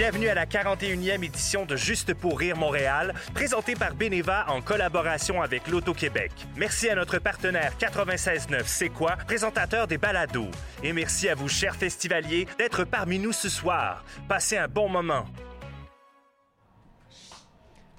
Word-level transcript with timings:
Bienvenue 0.00 0.28
à 0.28 0.34
la 0.34 0.46
41e 0.46 1.22
édition 1.22 1.66
de 1.66 1.76
Juste 1.76 2.14
pour 2.14 2.38
rire 2.38 2.56
Montréal, 2.56 3.12
présentée 3.34 3.74
par 3.74 3.94
Beneva 3.94 4.46
en 4.48 4.62
collaboration 4.62 5.42
avec 5.42 5.68
l'Auto-Québec. 5.68 6.32
Merci 6.56 6.88
à 6.88 6.94
notre 6.94 7.18
partenaire 7.18 7.74
96.9 7.78 8.62
C'est 8.64 8.88
quoi, 8.88 9.16
présentateur 9.16 9.86
des 9.86 9.98
balados. 9.98 10.50
Et 10.82 10.94
merci 10.94 11.28
à 11.28 11.34
vous, 11.34 11.50
chers 11.50 11.76
festivaliers, 11.76 12.48
d'être 12.56 12.84
parmi 12.84 13.18
nous 13.18 13.32
ce 13.32 13.50
soir. 13.50 14.02
Passez 14.26 14.56
un 14.56 14.68
bon 14.68 14.88
moment. 14.88 15.26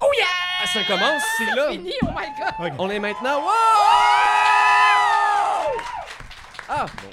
Oh 0.00 0.10
yeah! 0.18 0.26
Ah, 0.60 0.66
ça 0.66 0.82
commence, 0.82 1.22
c'est 1.38 1.54
là. 1.54 1.70
Fini, 1.70 1.92
oh 2.02 2.06
my 2.06 2.26
god! 2.36 2.74
On 2.80 2.90
est 2.90 2.98
maintenant. 2.98 3.42
Wow! 3.42 3.50
Ah, 6.68 6.86
bon. 7.00 7.10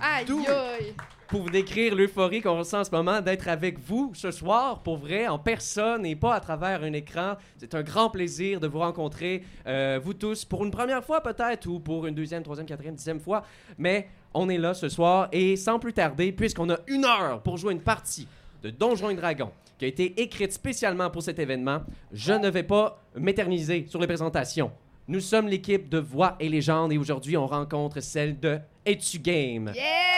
Aïe 0.00 0.24
D'où- 0.26 0.46
aïe! 0.46 0.94
Pour 1.32 1.40
vous 1.40 1.48
décrire 1.48 1.94
l'euphorie 1.94 2.42
qu'on 2.42 2.58
ressent 2.58 2.80
en 2.80 2.84
ce 2.84 2.90
moment 2.90 3.22
d'être 3.22 3.48
avec 3.48 3.78
vous 3.78 4.12
ce 4.14 4.30
soir, 4.30 4.82
pour 4.82 4.98
vrai, 4.98 5.28
en 5.28 5.38
personne 5.38 6.04
et 6.04 6.14
pas 6.14 6.34
à 6.34 6.40
travers 6.40 6.82
un 6.82 6.92
écran. 6.92 7.36
C'est 7.56 7.74
un 7.74 7.82
grand 7.82 8.10
plaisir 8.10 8.60
de 8.60 8.66
vous 8.66 8.80
rencontrer, 8.80 9.42
euh, 9.66 9.98
vous 10.04 10.12
tous, 10.12 10.44
pour 10.44 10.62
une 10.62 10.70
première 10.70 11.02
fois 11.02 11.22
peut-être, 11.22 11.66
ou 11.68 11.80
pour 11.80 12.06
une 12.06 12.14
deuxième, 12.14 12.42
troisième, 12.42 12.66
quatrième, 12.66 12.96
dixième 12.96 13.18
fois. 13.18 13.46
Mais 13.78 14.10
on 14.34 14.50
est 14.50 14.58
là 14.58 14.74
ce 14.74 14.90
soir 14.90 15.28
et 15.32 15.56
sans 15.56 15.78
plus 15.78 15.94
tarder, 15.94 16.32
puisqu'on 16.32 16.68
a 16.68 16.80
une 16.86 17.06
heure 17.06 17.40
pour 17.40 17.56
jouer 17.56 17.72
une 17.72 17.80
partie 17.80 18.28
de 18.62 18.68
Donjons 18.68 19.08
et 19.08 19.14
Dragons 19.14 19.52
qui 19.78 19.86
a 19.86 19.88
été 19.88 20.20
écrite 20.20 20.52
spécialement 20.52 21.08
pour 21.08 21.22
cet 21.22 21.38
événement, 21.38 21.80
je 22.12 22.34
ne 22.34 22.50
vais 22.50 22.62
pas 22.62 23.02
m'éterniser 23.16 23.86
sur 23.88 24.00
les 24.00 24.06
présentations. 24.06 24.70
Nous 25.08 25.20
sommes 25.20 25.48
l'équipe 25.48 25.88
de 25.88 25.98
Voix 25.98 26.36
et 26.40 26.50
Légendes 26.50 26.92
et 26.92 26.98
aujourd'hui 26.98 27.38
on 27.38 27.46
rencontre 27.46 28.00
celle 28.00 28.38
de 28.38 28.58
Etu 28.84 29.18
Game 29.18 29.72
Yeah! 29.74 30.12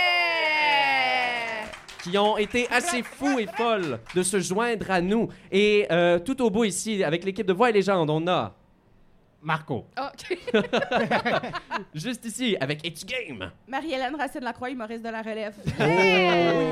Qui 2.05 2.19
ont 2.19 2.37
été 2.37 2.69
assez 2.71 3.03
fous 3.03 3.39
et 3.39 3.47
folles 3.47 3.99
de 4.15 4.23
se 4.23 4.39
joindre 4.39 4.91
à 4.91 5.01
nous. 5.01 5.29
Et 5.51 5.87
euh, 5.91 6.19
tout 6.19 6.43
au 6.43 6.51
bout 6.51 6.65
ici, 6.65 7.03
avec 7.03 7.25
l'équipe 7.25 7.47
de 7.47 7.53
Voix 7.53 7.71
et 7.71 7.73
Légendes, 7.73 8.11
on 8.11 8.27
a 8.29 8.55
Marco. 9.45 9.84
Ah, 9.95 10.10
ok. 10.12 10.38
juste 11.95 12.24
ici 12.24 12.56
avec 12.60 12.84
Etu 12.87 13.04
Game. 13.04 13.50
Marie-Hélène 13.68 14.14
Racine-Lacroix, 14.16 14.70
humoriste 14.70 15.04
de 15.04 15.10
la 15.10 15.20
relève. 15.23 15.54
Oh 15.78 15.82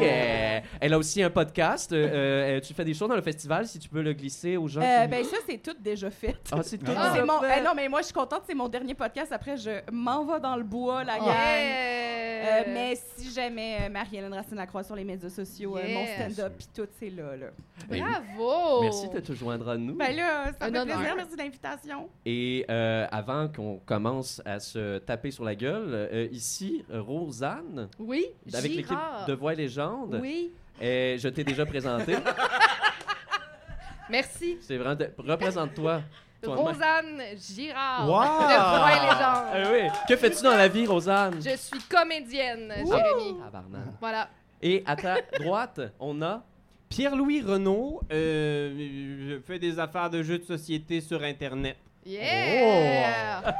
yeah! 0.03 0.63
Elle 0.81 0.95
a 0.95 0.99
aussi 0.99 1.23
un 1.23 1.31
podcast. 1.31 1.93
euh, 1.93 2.57
euh, 2.57 2.61
tu 2.61 2.73
fais 2.75 2.85
des 2.85 2.95
choses 2.95 3.09
dans 3.09 3.15
le 3.17 3.23
festival, 3.23 3.67
si 3.67 3.79
tu 3.79 3.89
peux 3.89 4.01
le 4.03 4.13
glisser 4.15 4.57
aux 4.57 4.69
gens. 4.69 4.81
Euh, 4.81 5.03
qui- 5.05 5.09
ben 5.11 5.25
ça, 5.25 5.37
c'est 5.49 5.59
tout 5.63 5.77
déjà 5.79 6.11
fait. 6.11 6.37
Ah, 6.51 6.63
c'est 6.63 6.79
tout. 6.79 6.93
Ah. 6.97 7.15
Mon... 7.27 7.41
fait. 7.41 7.57
eh 7.59 7.63
non, 7.63 7.73
mais 7.77 7.89
moi, 7.89 8.01
je 8.01 8.07
suis 8.07 8.15
contente, 8.15 8.43
c'est 8.47 8.55
mon 8.55 8.69
dernier 8.69 8.95
podcast. 8.95 9.31
Après, 9.33 9.57
je 9.57 9.71
m'en 9.93 10.25
vais 10.25 10.41
dans 10.41 10.57
le 10.57 10.65
bois, 10.65 11.05
la 11.05 11.19
gang. 11.19 11.29
Euh, 11.29 12.63
mais 12.69 12.99
si 13.17 13.31
jamais 13.33 13.79
euh, 13.83 13.89
Marie-Hélène 13.89 14.33
Racine-Lacroix 14.35 14.83
sur 14.83 14.97
les 14.97 15.05
médias 15.05 15.29
sociaux, 15.29 15.77
euh, 15.77 15.83
mon 15.89 16.07
stand-up, 16.07 16.55
puis 16.59 16.67
tout, 16.75 16.89
c'est 16.99 17.11
là, 17.11 17.37
là. 17.37 17.47
Ben, 17.89 18.03
Bravo! 18.03 18.83
Merci 18.83 19.09
de 19.09 19.21
te 19.21 19.33
joindre 19.33 19.69
à 19.69 19.77
nous. 19.77 19.95
Ben 19.95 20.15
là, 20.17 20.47
ça 20.59 20.67
Un 20.67 20.71
me 20.71 20.75
fait 20.75 20.81
honneur. 20.81 20.97
plaisir. 20.99 21.17
Merci 21.17 21.33
de 21.33 21.39
l'invitation. 21.39 22.09
Et 22.27 22.62
euh, 22.71 23.07
avant 23.11 23.49
qu'on 23.49 23.79
commence 23.85 24.41
à 24.45 24.59
se 24.61 24.99
taper 24.99 25.31
sur 25.31 25.45
la 25.45 25.55
gueule, 25.55 25.91
euh, 25.93 26.29
ici, 26.33 26.85
Rosanne, 26.93 27.89
Oui, 27.99 28.27
avec 28.53 28.75
l'équipe 28.75 28.99
de 29.29 29.33
Voix 29.33 29.53
et 29.53 29.57
Légendes, 29.57 30.19
Oui, 30.21 30.53
et 30.81 31.17
je 31.19 31.29
t'ai 31.29 31.45
déjà 31.45 31.65
présenté. 31.67 32.17
merci. 34.11 34.59
C'est 34.61 34.77
vraiment. 34.77 34.95
de- 34.97 35.11
Représente-toi. 35.19 36.03
Rosanne 36.45 37.23
Girard. 37.55 38.09
Wow! 38.09 38.49
De 38.49 38.79
Voix 38.79 38.91
et 38.91 39.01
Légendes. 39.01 39.47
Ah 39.53 39.71
oui. 39.73 40.01
Que 40.09 40.17
fais-tu 40.17 40.43
dans 40.43 40.57
la 40.57 40.67
vie, 40.69 40.87
Rosanne? 40.87 41.35
Je 41.41 41.57
suis 41.57 41.79
comédienne, 41.89 42.73
Jérémy. 42.79 43.39
Tabarnak. 43.39 43.83
Voilà. 44.01 44.29
Et 44.61 44.83
à 44.87 44.97
ta 44.97 45.17
droite, 45.41 45.81
on 46.01 46.21
a. 46.23 46.43
Pierre-Louis 46.89 47.41
Renault, 47.41 48.03
euh, 48.13 49.31
je 49.31 49.41
fais 49.47 49.59
des 49.59 49.79
affaires 49.79 50.11
de 50.11 50.23
jeux 50.23 50.39
de 50.39 50.45
société 50.45 51.01
sur 51.01 51.23
Internet. 51.23 51.79
Yeah! 52.05 53.41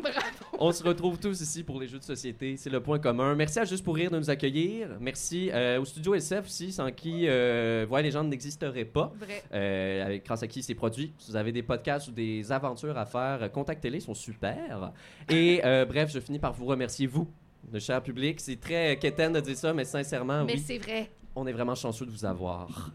Bravo. 0.00 0.18
On 0.60 0.70
se 0.72 0.82
retrouve 0.84 1.18
tous 1.18 1.40
ici 1.40 1.64
pour 1.64 1.80
les 1.80 1.88
jeux 1.88 1.98
de 1.98 2.04
société. 2.04 2.56
C'est 2.56 2.70
le 2.70 2.80
point 2.80 2.98
commun. 3.00 3.34
Merci 3.34 3.58
à 3.58 3.64
Juste 3.64 3.84
pour 3.84 3.96
rire 3.96 4.10
de 4.12 4.18
nous 4.18 4.30
accueillir. 4.30 4.88
Merci 5.00 5.50
euh, 5.52 5.80
au 5.80 5.84
studio 5.84 6.14
SF 6.14 6.44
aussi, 6.46 6.70
sans 6.72 6.90
qui 6.92 7.26
euh, 7.28 7.84
Voix 7.88 7.98
et 8.00 8.04
Légendes 8.04 8.28
n'existerait 8.28 8.84
pas. 8.84 9.12
Vrai. 9.18 9.42
euh, 9.52 10.06
avec, 10.06 10.24
grâce 10.24 10.42
à 10.42 10.46
qui 10.46 10.62
c'est 10.62 10.74
produit. 10.76 11.12
Si 11.18 11.30
vous 11.32 11.36
avez 11.36 11.50
des 11.50 11.62
podcasts 11.64 12.08
ou 12.08 12.12
des 12.12 12.50
aventures 12.52 12.96
à 12.96 13.06
faire, 13.06 13.42
euh, 13.42 13.48
contactez-les, 13.48 13.98
ils 13.98 14.02
sont 14.02 14.14
super. 14.14 14.92
Et 15.28 15.60
bref, 15.88 16.10
je 16.12 16.20
finis 16.20 16.38
par 16.38 16.52
vous 16.52 16.66
remercier, 16.66 17.06
vous, 17.08 17.28
le 17.72 17.80
cher 17.80 18.00
public. 18.02 18.40
C'est 18.40 18.60
très 18.60 18.96
quétaine 18.98 19.32
de 19.32 19.40
dire 19.40 19.56
ça, 19.56 19.72
mais 19.72 19.84
sincèrement, 19.84 20.44
Mais 20.44 20.54
oui, 20.54 20.64
c'est 20.64 20.78
vrai. 20.78 21.10
on 21.34 21.44
est 21.46 21.52
vraiment 21.52 21.74
chanceux 21.74 22.06
de 22.06 22.10
vous 22.12 22.24
avoir. 22.24 22.90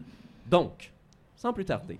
Donc, 0.46 0.90
sans 1.36 1.52
plus 1.52 1.64
tarder. 1.66 1.98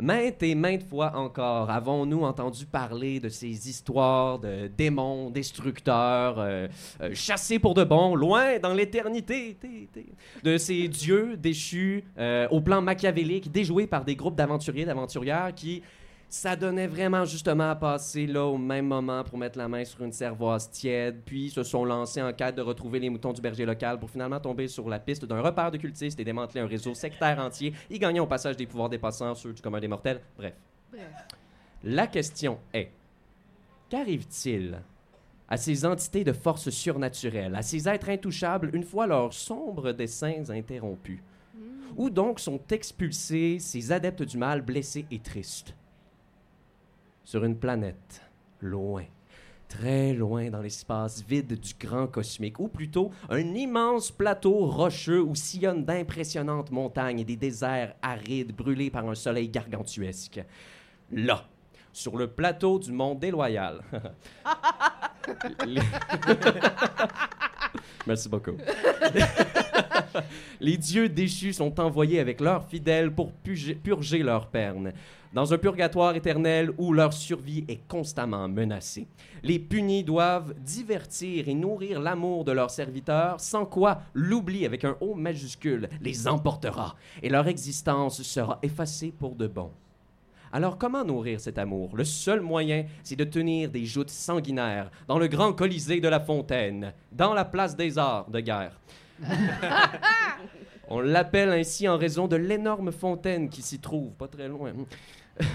Maintes 0.00 0.42
et 0.42 0.56
maintes 0.56 0.82
fois 0.82 1.14
encore 1.14 1.70
avons-nous 1.70 2.22
entendu 2.22 2.66
parler 2.66 3.20
de 3.20 3.28
ces 3.28 3.68
histoires 3.68 4.40
de 4.40 4.66
démons 4.66 5.30
destructeurs, 5.30 6.38
euh, 6.38 6.66
euh, 7.00 7.10
chassés 7.14 7.60
pour 7.60 7.74
de 7.74 7.84
bon, 7.84 8.16
loin 8.16 8.58
dans 8.58 8.74
l'éternité, 8.74 9.56
té, 9.60 9.88
té. 9.92 10.06
de 10.42 10.58
ces 10.58 10.88
dieux 10.88 11.36
déchus 11.36 12.02
euh, 12.18 12.48
au 12.50 12.60
plan 12.60 12.82
machiavélique, 12.82 13.52
déjoués 13.52 13.86
par 13.86 14.04
des 14.04 14.16
groupes 14.16 14.34
d'aventuriers, 14.34 14.84
d'aventurières 14.84 15.52
qui 15.54 15.82
s'adonnaient 16.28 16.86
vraiment 16.86 17.24
justement 17.24 17.70
à 17.70 17.76
passer 17.76 18.26
là 18.26 18.44
au 18.44 18.58
même 18.58 18.86
moment 18.86 19.22
pour 19.24 19.38
mettre 19.38 19.58
la 19.58 19.68
main 19.68 19.84
sur 19.84 20.02
une 20.02 20.12
cervoise 20.12 20.70
tiède, 20.70 21.22
puis 21.24 21.50
se 21.50 21.62
sont 21.62 21.84
lancés 21.84 22.22
en 22.22 22.32
quête 22.32 22.56
de 22.56 22.62
retrouver 22.62 22.98
les 22.98 23.10
moutons 23.10 23.32
du 23.32 23.40
berger 23.40 23.64
local 23.64 23.98
pour 23.98 24.10
finalement 24.10 24.40
tomber 24.40 24.68
sur 24.68 24.88
la 24.88 24.98
piste 24.98 25.24
d'un 25.24 25.40
repère 25.40 25.70
de 25.70 25.78
cultistes 25.78 26.18
et 26.18 26.24
démanteler 26.24 26.60
un 26.60 26.66
réseau 26.66 26.94
sectaire 26.94 27.38
entier, 27.38 27.72
y 27.90 27.98
gagnant 27.98 28.24
au 28.24 28.26
passage 28.26 28.56
des 28.56 28.66
pouvoirs 28.66 28.88
dépassant 28.88 29.34
ceux 29.34 29.52
du 29.52 29.62
commun 29.62 29.80
des 29.80 29.88
mortels. 29.88 30.20
Bref. 30.36 30.54
Bref. 30.90 31.10
La 31.84 32.06
question 32.06 32.58
est 32.72 32.90
qu'arrive-t-il 33.90 34.80
à 35.48 35.56
ces 35.56 35.84
entités 35.84 36.24
de 36.24 36.32
force 36.32 36.70
surnaturelle, 36.70 37.54
à 37.54 37.62
ces 37.62 37.88
êtres 37.88 38.08
intouchables 38.08 38.70
une 38.72 38.82
fois 38.82 39.06
leurs 39.06 39.32
sombres 39.32 39.92
desseins 39.92 40.50
interrompus? 40.50 41.20
Où 41.96 42.10
donc 42.10 42.40
sont 42.40 42.60
expulsés 42.70 43.58
ces 43.60 43.92
adeptes 43.92 44.22
du 44.24 44.36
mal 44.38 44.62
blessés 44.62 45.06
et 45.10 45.20
tristes? 45.20 45.74
Sur 47.24 47.44
une 47.44 47.56
planète, 47.58 48.22
loin, 48.60 49.04
très 49.68 50.12
loin 50.12 50.50
dans 50.50 50.60
l'espace 50.60 51.22
vide 51.26 51.58
du 51.58 51.72
grand 51.78 52.06
cosmique, 52.06 52.60
ou 52.60 52.68
plutôt 52.68 53.10
un 53.30 53.54
immense 53.54 54.10
plateau 54.10 54.66
rocheux 54.66 55.22
où 55.22 55.34
sillonnent 55.34 55.84
d'impressionnantes 55.84 56.70
montagnes 56.70 57.20
et 57.20 57.24
des 57.24 57.36
déserts 57.36 57.94
arides 58.02 58.54
brûlés 58.54 58.90
par 58.90 59.08
un 59.08 59.14
soleil 59.14 59.48
gargantuesque. 59.48 60.42
Là, 61.10 61.44
sur 61.92 62.16
le 62.16 62.28
plateau 62.28 62.78
du 62.78 62.92
monde 62.92 63.18
déloyal. 63.20 63.80
Les- 65.66 65.80
Merci 68.06 68.28
beaucoup. 68.28 68.56
Les 70.60 70.76
dieux 70.76 71.08
déchus 71.08 71.54
sont 71.54 71.80
envoyés 71.80 72.20
avec 72.20 72.40
leurs 72.40 72.64
fidèles 72.64 73.12
pour 73.12 73.32
purger 73.32 74.22
leurs 74.22 74.46
peines, 74.46 74.92
dans 75.32 75.52
un 75.52 75.58
purgatoire 75.58 76.14
éternel 76.14 76.70
où 76.78 76.92
leur 76.92 77.12
survie 77.12 77.64
est 77.68 77.86
constamment 77.88 78.48
menacée. 78.48 79.08
Les 79.42 79.58
punis 79.58 80.04
doivent 80.04 80.54
divertir 80.60 81.48
et 81.48 81.54
nourrir 81.54 82.00
l'amour 82.00 82.44
de 82.44 82.52
leurs 82.52 82.70
serviteurs, 82.70 83.40
sans 83.40 83.66
quoi 83.66 84.02
l'oubli 84.14 84.64
avec 84.64 84.84
un 84.84 84.96
O 85.00 85.14
majuscule 85.14 85.88
les 86.00 86.28
emportera 86.28 86.94
et 87.22 87.28
leur 87.28 87.48
existence 87.48 88.22
sera 88.22 88.58
effacée 88.62 89.12
pour 89.18 89.34
de 89.34 89.48
bon. 89.48 89.70
Alors 90.52 90.78
comment 90.78 91.04
nourrir 91.04 91.40
cet 91.40 91.58
amour? 91.58 91.96
Le 91.96 92.04
seul 92.04 92.40
moyen, 92.40 92.84
c'est 93.02 93.16
de 93.16 93.24
tenir 93.24 93.70
des 93.70 93.84
joutes 93.84 94.10
sanguinaires 94.10 94.88
dans 95.08 95.18
le 95.18 95.26
grand 95.26 95.52
colisée 95.52 96.00
de 96.00 96.06
la 96.06 96.20
Fontaine, 96.20 96.92
dans 97.10 97.34
la 97.34 97.44
place 97.44 97.74
des 97.74 97.98
arts 97.98 98.30
de 98.30 98.38
guerre. 98.38 98.78
On 100.88 101.00
l'appelle 101.00 101.50
ainsi 101.50 101.88
en 101.88 101.96
raison 101.96 102.28
de 102.28 102.36
l'énorme 102.36 102.92
fontaine 102.92 103.48
qui 103.48 103.62
s'y 103.62 103.78
trouve, 103.78 104.12
pas 104.12 104.28
très 104.28 104.48
loin. 104.48 104.72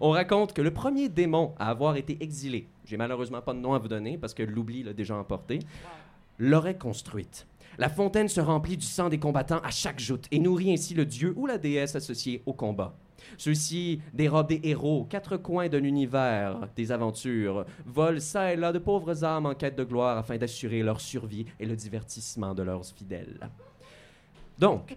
On 0.00 0.10
raconte 0.10 0.52
que 0.52 0.62
le 0.62 0.72
premier 0.72 1.08
démon 1.08 1.54
à 1.58 1.70
avoir 1.70 1.96
été 1.96 2.18
exilé, 2.20 2.68
j'ai 2.84 2.96
malheureusement 2.96 3.40
pas 3.40 3.54
de 3.54 3.60
nom 3.60 3.74
à 3.74 3.78
vous 3.78 3.88
donner 3.88 4.18
parce 4.18 4.34
que 4.34 4.42
l'oubli 4.42 4.82
l'a 4.82 4.92
déjà 4.92 5.14
emporté, 5.16 5.60
l'aurait 6.38 6.76
construite. 6.76 7.46
La 7.78 7.88
fontaine 7.88 8.28
se 8.28 8.40
remplit 8.40 8.76
du 8.76 8.86
sang 8.86 9.08
des 9.08 9.18
combattants 9.18 9.60
à 9.62 9.70
chaque 9.70 10.00
joute 10.00 10.26
et 10.30 10.38
nourrit 10.40 10.72
ainsi 10.72 10.94
le 10.94 11.06
dieu 11.06 11.32
ou 11.36 11.46
la 11.46 11.58
déesse 11.58 11.94
associée 11.94 12.42
au 12.44 12.52
combat. 12.52 12.96
Ceux-ci 13.36 14.00
dérobent 14.12 14.48
des 14.48 14.60
héros 14.64 15.06
quatre 15.08 15.36
coins 15.36 15.68
de 15.68 15.78
l'univers, 15.78 16.68
des 16.76 16.92
aventures, 16.92 17.64
volent 17.86 18.20
ça 18.20 18.52
et 18.52 18.56
là 18.56 18.72
de 18.72 18.78
pauvres 18.78 19.24
âmes 19.24 19.46
en 19.46 19.54
quête 19.54 19.76
de 19.76 19.84
gloire 19.84 20.18
afin 20.18 20.36
d'assurer 20.36 20.82
leur 20.82 21.00
survie 21.00 21.46
et 21.58 21.66
le 21.66 21.76
divertissement 21.76 22.54
de 22.54 22.62
leurs 22.62 22.84
fidèles. 22.86 23.48
Donc, 24.58 24.96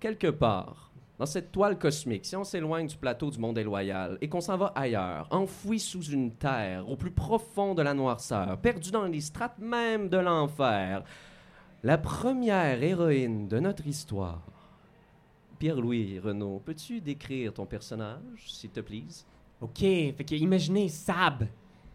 quelque 0.00 0.28
part, 0.28 0.90
dans 1.18 1.26
cette 1.26 1.50
toile 1.50 1.78
cosmique, 1.78 2.26
si 2.26 2.36
on 2.36 2.44
s'éloigne 2.44 2.86
du 2.86 2.96
plateau 2.96 3.30
du 3.30 3.38
monde 3.38 3.54
déloyal 3.54 4.18
et 4.20 4.28
qu'on 4.28 4.40
s'en 4.40 4.56
va 4.56 4.72
ailleurs, 4.74 5.26
enfoui 5.30 5.80
sous 5.80 6.02
une 6.02 6.32
terre, 6.32 6.88
au 6.88 6.96
plus 6.96 7.10
profond 7.10 7.74
de 7.74 7.82
la 7.82 7.94
noirceur, 7.94 8.58
perdu 8.58 8.90
dans 8.90 9.06
les 9.06 9.20
strates 9.20 9.58
même 9.58 10.08
de 10.08 10.18
l'enfer, 10.18 11.02
La 11.82 11.98
première 11.98 12.82
héroïne 12.82 13.46
de 13.48 13.60
notre 13.60 13.86
histoire. 13.86 14.55
Pierre-Louis 15.58 16.18
Renaud, 16.18 16.60
peux-tu 16.64 17.00
décrire 17.00 17.54
ton 17.54 17.66
personnage, 17.66 18.44
s'il 18.46 18.70
te 18.70 18.80
plaît? 18.80 19.04
OK, 19.60 19.78
fait 19.78 20.26
que 20.28 20.34
imaginez 20.34 20.88
Sab. 20.88 21.46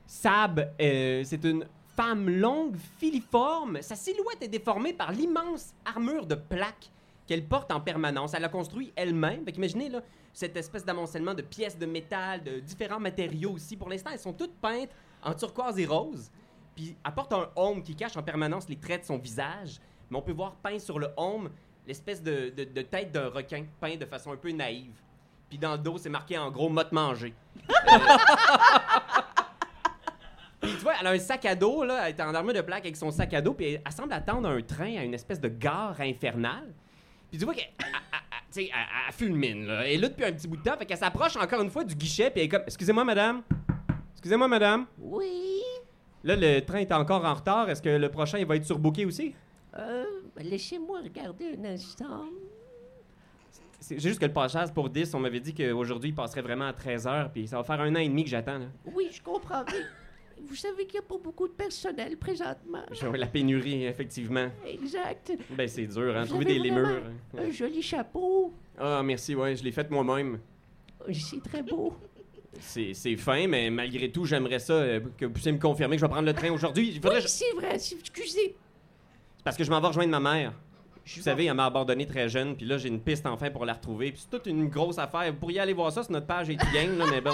Sab, 0.08 0.74
euh, 0.82 1.22
c'est 1.24 1.44
une 1.44 1.66
femme 1.96 2.30
longue, 2.30 2.76
filiforme. 2.98 3.82
Sa 3.82 3.96
silhouette 3.96 4.42
est 4.42 4.48
déformée 4.48 4.94
par 4.94 5.12
l'immense 5.12 5.74
armure 5.86 6.26
de 6.26 6.36
plaques 6.36 6.90
qu'elle 7.28 7.46
porte 7.46 7.72
en 7.72 7.80
permanence. 7.80 8.34
Elle 8.34 8.42
l'a 8.42 8.50
construit 8.50 8.92
elle-même. 8.96 9.46
Fait 9.46 9.52
qu'imaginez, 9.52 9.90
là, 9.90 10.02
cette 10.34 10.58
espèce 10.58 10.84
d'amoncellement 10.84 11.34
de 11.34 11.42
pièces 11.42 11.78
de 11.78 11.86
métal, 11.86 12.44
de 12.44 12.60
différents 12.60 13.00
matériaux 13.00 13.52
aussi. 13.52 13.78
Pour 13.78 13.90
l'instant, 13.90 14.10
elles 14.12 14.20
sont 14.20 14.34
toutes 14.34 14.56
peintes 14.56 14.90
en 15.24 15.34
turquoise 15.34 15.78
et 15.78 15.86
rose. 15.86 16.32
Puis 16.76 16.96
elle 17.06 17.14
porte 17.14 17.34
un 17.34 17.50
home 17.56 17.84
qui 17.84 17.96
cache 17.96 18.18
en 18.18 18.24
permanence 18.24 18.68
les 18.70 18.78
traits 18.78 19.02
de 19.02 19.06
son 19.06 19.18
visage. 19.18 19.80
Mais 20.10 20.18
on 20.18 20.22
peut 20.22 20.32
voir 20.32 20.56
peint 20.56 20.80
sur 20.80 21.00
le 21.00 21.10
home 21.16 21.50
l'espèce 21.88 22.22
de, 22.24 22.50
de- 22.56 22.64
de 22.66 22.82
tête 22.82 23.12
d'un 23.12 23.30
requin, 23.30 23.66
peint 23.80 23.96
de 23.96 24.06
façon 24.06 24.32
un 24.32 24.38
peu 24.38 24.52
naïve. 24.52 24.94
Puis 25.50 25.58
dans 25.58 25.74
le 25.74 25.78
dos, 25.80 25.98
c'est 25.98 26.10
marqué 26.10 26.38
en 26.38 26.50
gros 26.52 26.70
motte 26.70 26.92
manger. 26.92 27.34
Puis 30.62 30.72
tu 30.74 30.78
vois, 30.84 30.94
elle 31.00 31.08
a 31.08 31.12
un 31.12 31.18
sac 31.20 31.44
à 31.46 31.56
dos, 31.56 31.84
là, 31.84 32.08
elle 32.08 32.16
est 32.16 32.22
en 32.22 32.36
armure 32.36 32.54
de 32.54 32.62
plaque 32.62 32.84
avec 32.84 32.96
son 32.96 33.10
sac 33.10 33.34
à 33.34 33.42
dos, 33.42 33.54
puis 33.56 33.66
elle, 33.74 33.82
elle 33.84 33.92
semble 33.92 34.14
attendre 34.14 34.48
un 34.48 34.62
train 34.62 34.96
à 34.98 35.04
une 35.04 35.16
espèce 35.16 35.42
de 35.42 35.48
gare 35.48 36.00
infernale. 36.00 36.72
Puis 37.32 37.40
tu 37.40 37.46
vois 37.46 37.56
qu'elle 37.56 37.66
elle- 37.80 37.86
elle- 37.88 38.20
elle- 38.32 38.38
tu 38.54 38.62
sais, 38.62 38.70
elle- 38.72 38.88
elle 39.08 39.14
fulmine, 39.14 39.66
là. 39.66 39.86
Elle 39.88 39.94
est 39.94 39.98
là 39.98 40.10
depuis 40.10 40.24
un 40.26 40.32
petit 40.32 40.48
bout 40.48 40.58
de 40.58 40.62
temps, 40.64 40.78
fait 40.78 40.86
qu'elle 40.86 40.98
s'approche 41.00 41.36
encore 41.36 41.62
une 41.64 41.72
fois 41.72 41.84
du 41.84 41.96
guichet, 41.96 42.30
puis 42.30 42.42
elle 42.42 42.46
est 42.46 42.50
comme 42.50 42.62
Excusez-moi, 42.68 43.04
madame. 43.04 43.42
Excusez-moi, 44.14 44.48
madame. 44.48 44.86
Oui. 45.00 45.62
Là, 46.24 46.36
le 46.36 46.60
train 46.60 46.78
est 46.78 46.92
encore 46.92 47.26
en 47.26 47.34
retard. 47.34 47.68
Est-ce 47.68 47.82
que 47.82 47.90
le 47.90 48.10
prochain, 48.10 48.38
il 48.38 48.46
va 48.46 48.56
être 48.56 48.66
surbooké 48.66 49.06
aussi? 49.06 49.34
Euh, 49.80 50.04
laissez-moi 50.44 51.02
regarder 51.02 51.56
un 51.60 51.66
instant. 51.66 52.26
C'est 53.80 54.00
juste 54.00 54.20
que 54.20 54.26
le 54.26 54.34
passage 54.34 54.72
pour 54.74 54.90
10, 54.90 55.14
on 55.16 55.20
m'avait 55.20 55.40
dit 55.40 55.54
qu'aujourd'hui, 55.56 56.10
il 56.12 56.16
passerait 56.16 56.42
vraiment 56.42 56.66
à 56.68 56.72
13h, 56.74 57.32
puis 57.32 57.48
ça 57.48 57.58
va 57.58 57.64
faire 57.64 57.82
un 57.82 57.96
an 57.96 58.00
et 58.00 58.08
demi 58.08 58.24
que 58.24 58.30
j'attends, 58.30 58.60
là. 58.60 58.66
Oui, 58.94 59.08
je 59.12 59.22
comprends. 59.24 59.64
mais 59.68 60.44
Vous 60.48 60.56
savez 60.56 60.86
qu'il 60.86 61.00
n'y 61.00 61.06
a 61.06 61.08
pas 61.08 61.18
beaucoup 61.18 61.48
de 61.48 61.54
personnel 61.54 62.16
présentement. 62.18 62.84
J'ai 62.92 63.12
la 63.12 63.26
pénurie, 63.26 63.86
effectivement. 63.86 64.50
Exact. 64.68 65.32
Ben, 65.58 65.68
c'est 65.68 65.88
dur, 65.88 66.16
hein, 66.16 66.22
Vous 66.22 66.28
trouver 66.30 66.46
avez 66.46 66.60
des 66.62 66.70
vraiment 66.70 66.90
lémures. 66.90 67.04
Un 67.40 67.50
joli 67.50 67.82
chapeau. 67.82 68.54
Ah, 68.78 69.02
merci, 69.04 69.34
ouais, 69.34 69.56
je 69.56 69.64
l'ai 69.64 69.72
fait 69.72 69.90
moi-même. 69.90 70.40
C'est 71.12 71.42
très 71.42 71.64
beau. 71.64 71.96
C'est 72.60 72.94
c'est 72.94 73.16
fin, 73.16 73.48
mais 73.48 73.72
malgré 73.72 74.12
tout, 74.12 74.26
j'aimerais 74.26 74.60
ça 74.60 74.74
euh, 74.74 75.00
que 75.18 75.26
vous 75.26 75.32
puissiez 75.32 75.52
me 75.54 75.58
confirmer 75.58 75.96
que 75.96 76.02
je 76.02 76.06
vais 76.06 76.12
prendre 76.12 76.28
le 76.28 76.34
train 76.34 76.52
aujourd'hui. 76.52 76.90
Il 76.90 77.02
faudrait 77.02 77.16
Oui, 77.18 77.24
que 77.24 77.28
je- 77.28 77.34
c'est 77.34 77.52
vrai. 77.56 77.74
Excusez. 77.76 78.56
Parce 79.44 79.58
que 79.58 79.64
je 79.64 79.70
m'en 79.72 79.80
vais 79.82 79.88
rejoindre 79.88 80.12
ma 80.12 80.20
mère. 80.20 80.54
Je 81.04 81.16
Vous 81.18 81.24
savez, 81.24 81.46
elle 81.46 81.56
m'a 81.56 81.66
abandonné 81.66 82.06
très 82.06 82.30
jeune, 82.30 82.56
puis 82.56 82.66
là, 82.66 82.78
j'ai 82.78 82.88
une 82.88 83.00
piste 83.02 83.26
enfin 83.26 83.50
pour 83.50 83.66
la 83.66 83.74
retrouver. 83.74 84.12
Puis 84.12 84.22
c'est 84.24 84.30
toute 84.38 84.46
une 84.48 84.68
grosse 84.70 85.00
affaire. 85.00 85.32
Vous 85.32 85.40
pourriez 85.40 85.60
aller 85.60 85.74
voir 85.74 85.92
ça 85.92 86.04
sur 86.04 86.12
notre 86.12 86.28
page 86.28 86.48
Game, 86.50 86.98
là, 86.98 87.06
mais 87.10 87.22
bon. 87.22 87.34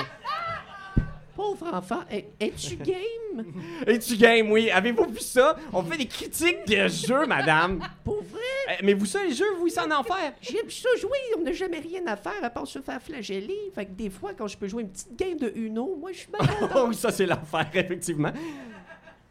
Pauvre 1.36 1.71
enfant, 1.71 2.00
es- 2.09 2.30
es-tu 2.39 2.77
game? 2.77 3.45
Et 3.88 4.00
tu 4.00 4.15
game, 4.18 4.50
oui. 4.51 4.71
Avez-vous 4.71 5.06
vu 5.12 5.19
ça? 5.19 5.56
On 5.71 5.83
fait 5.83 5.98
des 5.98 6.07
critiques 6.07 6.65
de 6.68 6.88
jeux, 6.88 7.27
madame. 7.27 7.80
Pour 8.04 8.24
vrai? 8.24 8.39
Eh, 8.80 8.83
mais 8.83 8.94
vous, 8.95 9.06
ça, 9.06 9.24
les 9.24 9.33
jeux, 9.36 9.45
vous, 9.59 9.68
ils 9.68 9.80
en 9.80 9.92
enfer. 9.92 10.33
J'aime 10.42 10.68
ça 10.69 10.89
jouer. 11.00 11.18
On 11.38 11.42
n'a 11.44 11.51
jamais 11.51 11.80
rien 11.80 12.01
à 12.07 12.15
faire 12.15 12.44
à 12.44 12.50
part 12.50 12.65
se 12.65 12.80
faire 12.81 13.00
flageller. 13.00 13.71
Fait 13.75 13.86
que 13.86 13.92
des 13.92 14.09
fois, 14.09 14.31
quand 14.36 14.48
je 14.48 14.57
peux 14.57 14.68
jouer 14.68 14.81
une 14.81 14.89
petite 14.89 15.15
game 15.15 15.38
de 15.38 15.51
Uno, 15.56 15.95
moi, 16.00 16.12
je 16.12 16.19
suis 16.19 16.30
malade. 16.31 16.71
Oh, 16.75 16.92
ça, 16.94 17.12
c'est 17.12 17.27
l'enfer, 17.27 17.68
effectivement. 17.71 18.31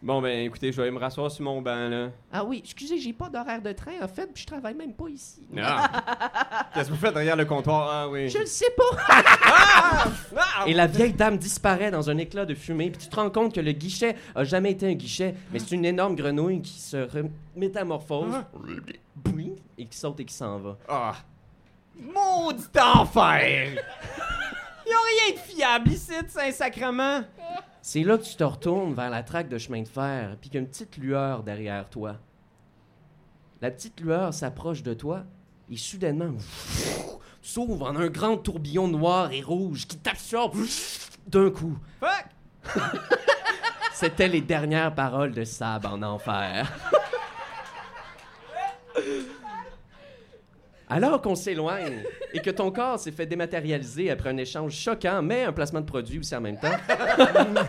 Bon, 0.03 0.21
ben, 0.21 0.45
écoutez, 0.45 0.71
je 0.73 0.77
vais 0.77 0.83
aller 0.83 0.91
me 0.91 0.99
rasseoir 0.99 1.31
sur 1.31 1.43
mon 1.43 1.63
banc, 1.63 1.89
là. 1.89 2.11
ah 2.31 2.45
oui, 2.45 2.61
excusez, 2.63 2.99
j'ai 2.99 3.15
pas 3.15 3.31
d'horaire 3.31 3.63
de 3.63 3.73
train, 3.73 3.93
en 4.03 4.09
fait, 4.09 4.27
puis 4.27 4.43
je 4.43 4.47
travaille 4.47 4.75
même 4.75 4.93
pas 4.93 5.09
ici. 5.09 5.47
Ah. 5.59 6.69
Qu'est-ce 6.75 6.89
que 6.89 6.95
vous 6.95 7.01
faites 7.01 7.15
derrière 7.15 7.35
le 7.35 7.47
comptoir? 7.47 7.89
Ah, 7.91 8.09
oui. 8.09 8.29
Je 8.29 8.39
le 8.39 8.47
sais 8.47 8.71
pas. 8.77 9.23
Ah! 10.39 10.65
Et 10.67 10.75
la 10.75 10.87
vieille 10.87 11.13
dame 11.13 11.39
disparaît 11.39 11.91
dans 11.91 12.11
un 12.11 12.19
éclat 12.19 12.45
de 12.45 12.55
fumée, 12.55 12.91
puis 12.91 13.03
tu 13.03 13.09
te 13.09 13.17
rends 13.17 13.31
compte 13.31 13.55
que 13.55 13.61
le 13.61 13.73
guichet 13.73 14.17
a 14.35 14.45
jamais 14.45 14.73
été 14.73 14.87
un 14.87 14.95
guichet, 14.95 15.35
mais 15.53 15.59
c'est 15.59 15.75
une 15.75 15.85
énorme 15.85 16.15
grenouille 16.15 16.61
qui 16.63 16.79
se 16.81 17.09
métamorphose 17.55 18.35
et 19.79 19.87
qui 19.87 19.97
saute 19.97 20.21
et 20.21 20.25
qui 20.25 20.35
s'en 20.35 20.59
va. 20.59 20.77
Ah. 20.89 21.15
Maudit 21.99 22.79
enfer! 22.79 23.69
Ils 24.87 24.93
ont 24.93 25.27
rien 25.27 25.35
de 25.35 25.41
fiable 25.41 25.89
ici, 25.91 26.13
Saint-Sacrement. 26.29 27.23
C'est 27.89 28.03
là 28.03 28.19
que 28.19 28.25
tu 28.25 28.35
te 28.35 28.43
retournes 28.43 28.95
vers 28.95 29.11
la 29.11 29.23
traque 29.23 29.49
de 29.49 29.59
chemin 29.59 29.81
de 29.83 29.87
fer, 29.87 30.37
puis 30.41 30.51
qu'il 30.51 30.57
y 30.57 30.59
a 30.59 30.61
une 30.63 30.69
petite 30.69 30.97
lueur 30.97 31.45
derrière 31.45 31.89
toi. 31.89 32.17
La 33.63 33.71
petite 33.71 34.01
lueur 34.01 34.35
s'approche 34.35 34.83
de 34.83 34.93
toi 34.93 35.23
et 35.71 35.77
soudainement 35.77 36.35
s'ouvre 37.43 37.87
en 37.87 37.95
un 37.95 38.09
grand 38.09 38.39
tourbillon 38.39 38.89
noir 38.89 39.31
et 39.31 39.41
rouge 39.41 39.87
qui 39.87 39.99
t'absorbe 39.99 40.57
d'un 41.29 41.49
coup. 41.49 41.79
Fuck! 42.01 42.75
C'était 43.95 44.27
les 44.27 44.41
dernières 44.41 44.93
paroles 44.93 45.31
de 45.31 45.45
Sab 45.45 45.87
en 45.87 46.03
enfer. 46.03 46.69
Alors 50.89 51.21
qu'on 51.21 51.35
s'éloigne 51.35 52.03
et 52.33 52.41
que 52.41 52.51
ton 52.51 52.71
corps 52.71 52.99
s'est 52.99 53.11
fait 53.11 53.27
dématérialiser 53.27 54.11
après 54.11 54.31
un 54.31 54.37
échange 54.37 54.73
choquant, 54.73 55.21
mais 55.21 55.45
un 55.45 55.53
placement 55.53 55.81
de 55.81 55.87
produit 55.87 56.21
aussi 56.21 56.35
en 56.37 56.41
même 56.41 56.59
temps, 56.59 56.69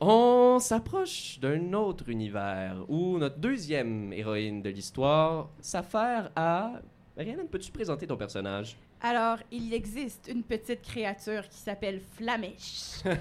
on 0.00 0.58
s'approche 0.58 1.38
d'un 1.38 1.72
autre 1.74 2.08
univers 2.08 2.84
où 2.88 3.18
notre 3.18 3.38
deuxième 3.38 4.12
héroïne 4.12 4.62
de 4.62 4.70
l'histoire 4.70 5.48
s'affaire 5.60 6.30
à... 6.34 6.72
Marianne, 7.16 7.46
peux-tu 7.48 7.70
présenter 7.70 8.06
ton 8.06 8.16
personnage? 8.16 8.76
Alors, 9.00 9.38
il 9.50 9.74
existe 9.74 10.28
une 10.32 10.42
petite 10.42 10.82
créature 10.82 11.48
qui 11.48 11.58
s'appelle 11.58 12.00
Flamèche. 12.16 13.02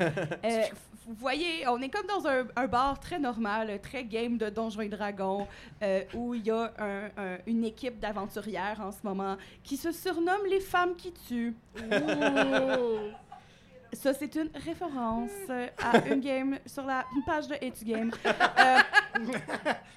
Euh, 0.43 0.63
vous 1.07 1.13
voyez, 1.15 1.67
on 1.67 1.81
est 1.81 1.89
comme 1.89 2.05
dans 2.07 2.27
un, 2.27 2.45
un 2.55 2.67
bar 2.67 2.99
très 2.99 3.17
normal, 3.19 3.79
très 3.81 4.03
game 4.03 4.37
de 4.37 4.49
Donjons 4.49 4.81
et 4.81 4.89
Dragons, 4.89 5.47
euh, 5.81 6.03
où 6.13 6.33
il 6.35 6.45
y 6.45 6.51
a 6.51 6.71
un- 6.77 7.05
un- 7.17 7.37
une 7.47 7.63
équipe 7.65 7.99
d'aventurières 7.99 8.79
en 8.81 8.91
ce 8.91 8.99
moment 9.03 9.35
qui 9.63 9.77
se 9.77 9.91
surnomme 9.91 10.45
les 10.49 10.59
femmes 10.59 10.95
qui 10.95 11.11
tuent. 11.11 11.55
Ça, 13.93 14.13
c'est 14.13 14.33
une 14.35 14.49
référence 14.65 15.29
euh, 15.49 15.67
à 15.83 15.97
une 16.07 16.21
game 16.21 16.57
sur 16.65 16.83
la 16.85 17.05
une 17.15 17.23
page 17.23 17.47
de 17.47 17.55
Etu 17.61 17.85
Game. 17.85 18.11
Euh, 19.13 19.23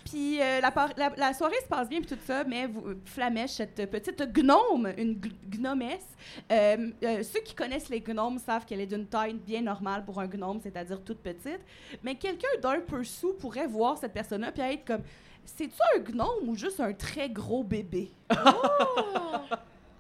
puis 0.05 0.41
euh, 0.43 0.61
la, 0.61 0.71
par- 0.71 0.91
la- 0.97 1.13
la 1.17 1.33
soirée 1.33 1.55
se 1.63 1.69
passe 1.69 1.89
bien, 1.89 2.01
puis 2.01 2.09
tout 2.09 2.23
ça, 2.27 2.45
mais 2.45 2.67
vous, 2.67 2.83
Flamèche, 3.07 3.53
cette 3.53 3.89
petite 3.91 4.21
gnome, 4.33 4.93
une 4.99 5.19
gnomesse, 5.49 6.07
euh, 6.51 6.91
ceux 7.23 7.41
qui 7.41 7.55
connaissent 7.55 7.89
les 7.89 8.01
gnomes 8.01 8.39
savent 8.39 8.65
qu'elle 8.67 8.81
est 8.81 8.87
d'une 8.87 9.07
taille 9.07 9.35
bien 9.35 9.63
normale 9.63 10.05
pour 10.05 10.19
un 10.21 10.27
gnome, 10.27 10.61
c'est-à-dire 10.61 11.01
toute 11.03 11.19
petite. 11.21 11.61
Mais 12.03 12.17
quelqu'un 12.17 12.49
d'un 12.61 12.81
peu 12.81 13.05
sous 13.05 13.35
pourrait 13.35 13.67
voir 13.69 13.97
cette 13.97 14.13
personne-là 14.13 14.51
puis 14.53 14.63
être 14.63 14.85
comme 14.85 15.03
C'est-tu 15.45 15.77
un 15.97 16.01
gnome 16.01 16.49
ou 16.49 16.55
juste 16.57 16.81
un 16.81 16.93
très 16.93 17.31
gros 17.31 17.63
bébé? 17.63 18.11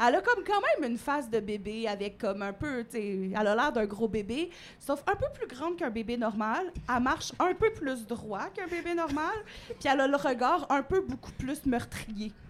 Elle 0.00 0.16
a 0.16 0.20
comme 0.20 0.42
quand 0.44 0.60
même 0.60 0.90
une 0.90 0.98
face 0.98 1.30
de 1.30 1.38
bébé 1.40 1.86
avec 1.86 2.18
comme 2.18 2.42
un 2.42 2.52
peu, 2.52 2.84
tu 2.84 2.96
sais, 2.96 3.30
elle 3.30 3.46
a 3.46 3.54
l'air 3.54 3.72
d'un 3.72 3.86
gros 3.86 4.08
bébé, 4.08 4.50
sauf 4.78 5.02
un 5.06 5.14
peu 5.14 5.26
plus 5.32 5.46
grande 5.46 5.76
qu'un 5.76 5.90
bébé 5.90 6.16
normal. 6.16 6.66
Elle 6.88 7.02
marche 7.02 7.32
un 7.38 7.54
peu 7.54 7.70
plus 7.70 8.06
droit 8.06 8.46
qu'un 8.54 8.66
bébé 8.66 8.94
normal, 8.94 9.34
puis 9.78 9.88
elle 9.88 10.00
a 10.00 10.06
le 10.08 10.16
regard 10.16 10.66
un 10.70 10.82
peu 10.82 11.00
beaucoup 11.00 11.32
plus 11.32 11.64
meurtrier. 11.66 12.32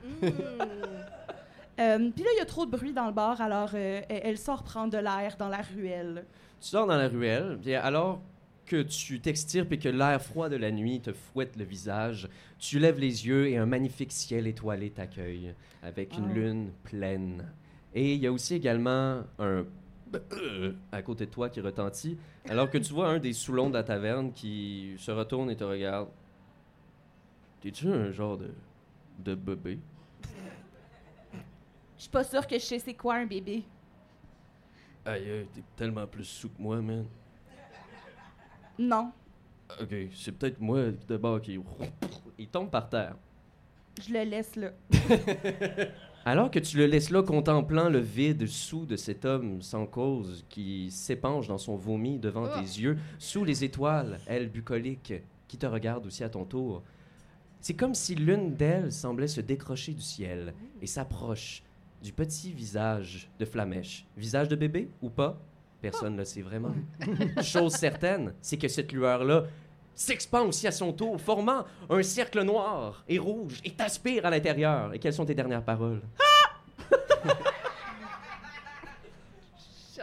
Euh, 1.81 1.99
puis 2.15 2.23
là, 2.23 2.31
il 2.37 2.39
y 2.39 2.41
a 2.41 2.45
trop 2.45 2.67
de 2.67 2.71
bruit 2.71 2.93
dans 2.93 3.07
le 3.07 3.13
bar, 3.13 3.41
alors 3.41 3.71
euh, 3.75 4.01
elle, 4.09 4.21
elle 4.23 4.39
sort 4.39 4.63
prendre 4.63 4.93
de 4.93 4.99
l'air 4.99 5.35
dans 5.37 5.49
la 5.49 5.61
ruelle. 5.61 6.25
Tu 6.61 6.69
sors 6.69 6.87
dans 6.87 6.97
la 6.97 7.09
ruelle, 7.09 7.59
puis 7.61 7.75
alors 7.75 8.21
que 8.66 8.83
tu 8.83 9.21
t'extirpes 9.21 9.73
et 9.73 9.78
que 9.78 9.88
l'air 9.88 10.21
froid 10.23 10.49
de 10.49 10.56
la 10.56 10.71
nuit 10.71 11.00
te 11.00 11.12
fouette 11.12 11.56
le 11.56 11.64
visage, 11.64 12.28
tu 12.59 12.78
lèves 12.78 12.99
les 12.99 13.26
yeux 13.26 13.49
et 13.49 13.56
un 13.56 13.66
magnifique 13.66 14.12
ciel 14.12 14.47
étoilé 14.47 14.90
t'accueille, 14.90 15.54
avec 15.83 16.16
une 16.16 16.30
Oh. 16.30 16.35
lune 16.35 16.73
pleine. 16.83 17.50
Et 17.94 18.14
il 18.14 18.21
y 18.21 18.26
a 18.26 18.33
aussi 18.33 18.54
également 18.54 19.23
un 19.38 19.64
à 20.92 21.02
côté 21.02 21.26
de 21.26 21.30
toi 21.30 21.49
qui 21.50 21.61
retentit, 21.61 22.16
alors 22.49 22.71
que 22.71 22.78
tu 22.78 22.92
vois 22.92 23.09
un 23.09 23.18
des 23.18 23.33
sous-longs 23.33 23.68
de 23.71 23.75
la 23.75 23.83
taverne 23.83 24.33
qui 24.33 24.94
se 24.99 25.11
retourne 25.11 25.50
et 25.50 25.56
te 25.56 25.64
regarde. 25.64 26.09
T'es-tu 27.61 27.88
un 27.88 28.11
genre 28.12 28.37
de, 28.38 28.50
de 29.18 29.35
bébé? 29.35 29.78
Je 31.97 32.02
suis 32.02 32.11
pas 32.11 32.25
sûre 32.25 32.47
que 32.47 32.54
je 32.56 32.64
sais 32.64 32.78
c'est 32.78 32.94
quoi 32.94 33.16
un 33.16 33.26
bébé. 33.26 33.62
Aïe, 35.04 35.28
aïe, 35.30 35.47
t'es 35.52 35.62
tellement 35.76 36.06
plus 36.06 36.25
sous 36.25 36.49
que 36.49 36.61
moi, 36.61 36.80
man. 36.80 37.06
Non, 38.78 39.12
Ok, 39.81 39.95
c'est 40.14 40.33
peut-être 40.33 40.61
moi 40.61 40.90
de 41.09 41.16
bord 41.16 41.40
qui. 41.40 41.59
Il 42.38 42.49
tombe 42.49 42.71
par 42.71 42.88
terre. 42.88 43.16
je 44.07 44.12
le 44.12 44.23
laisse 44.25 44.54
là. 44.57 44.71
Alors 46.26 46.50
que 46.50 46.59
tu 46.59 46.76
le 46.78 46.87
laisses 46.87 47.11
là 47.11 47.23
contemplant 47.23 47.88
le 47.88 47.99
vide 47.99 48.47
sous 48.47 48.87
de 48.87 48.97
cet 48.97 49.25
homme 49.25 49.61
sans 49.62 49.87
cause 49.87 50.45
qui 50.49 50.90
s'épanche 50.90 51.49
dans 51.49 51.59
son 51.59 51.76
vomi 51.76 52.19
devant 52.19 52.45
Ah. 52.47 52.54
tes 52.61 52.81
yeux, 52.81 52.99
sous 53.19 53.45
les 53.45 53.62
étoiles, 53.64 54.19
elles 54.26 54.49
bucoliques, 54.50 55.14
qui 55.49 55.59
te 55.59 55.66
regardent 55.66 56.07
aussi 56.07 56.25
à 56.25 56.28
ton 56.28 56.45
tour, 56.45 56.83
C'est 57.61 57.75
comme 57.75 57.95
si 57.95 58.14
l'une 58.14 58.54
d'elles 58.54 58.93
semblait 58.93 59.26
se 59.28 59.40
décrocher 59.40 59.93
du 59.93 60.02
ciel 60.02 60.52
et 60.83 60.87
s'approche 60.87 61.62
du 62.02 62.12
petit 62.12 62.52
visage 62.52 63.31
de 63.38 63.45
Flamèche. 63.47 64.04
Visage 64.19 64.49
de 64.49 64.57
bébé 64.57 64.90
ou 65.00 65.09
pas? 65.09 65.38
Personne 65.85 66.14
ne 66.14 66.21
le 66.21 66.25
sait 66.25 66.41
vraiment. 66.41 66.75
Chose 67.43 67.75
certaine, 67.75 68.33
c'est 68.41 68.57
que 68.57 68.69
cette 68.69 68.91
lueur-là 68.91 69.45
s'expand 69.95 70.49
aussi 70.49 70.67
à 70.67 70.73
son 70.73 70.95
tour, 70.95 71.21
formant 71.21 71.67
un 71.91 72.03
cercle 72.03 72.43
noir 72.43 73.05
et 73.07 73.19
rouge 73.19 73.61
et 73.67 73.71
t'aspire 73.71 74.25
à 74.25 74.31
l'intérieur. 74.31 74.95
Et 74.95 74.99
quelles 74.99 75.12
sont 75.12 75.26
tes 75.26 75.35
dernières 75.35 75.62
paroles? 75.62 76.00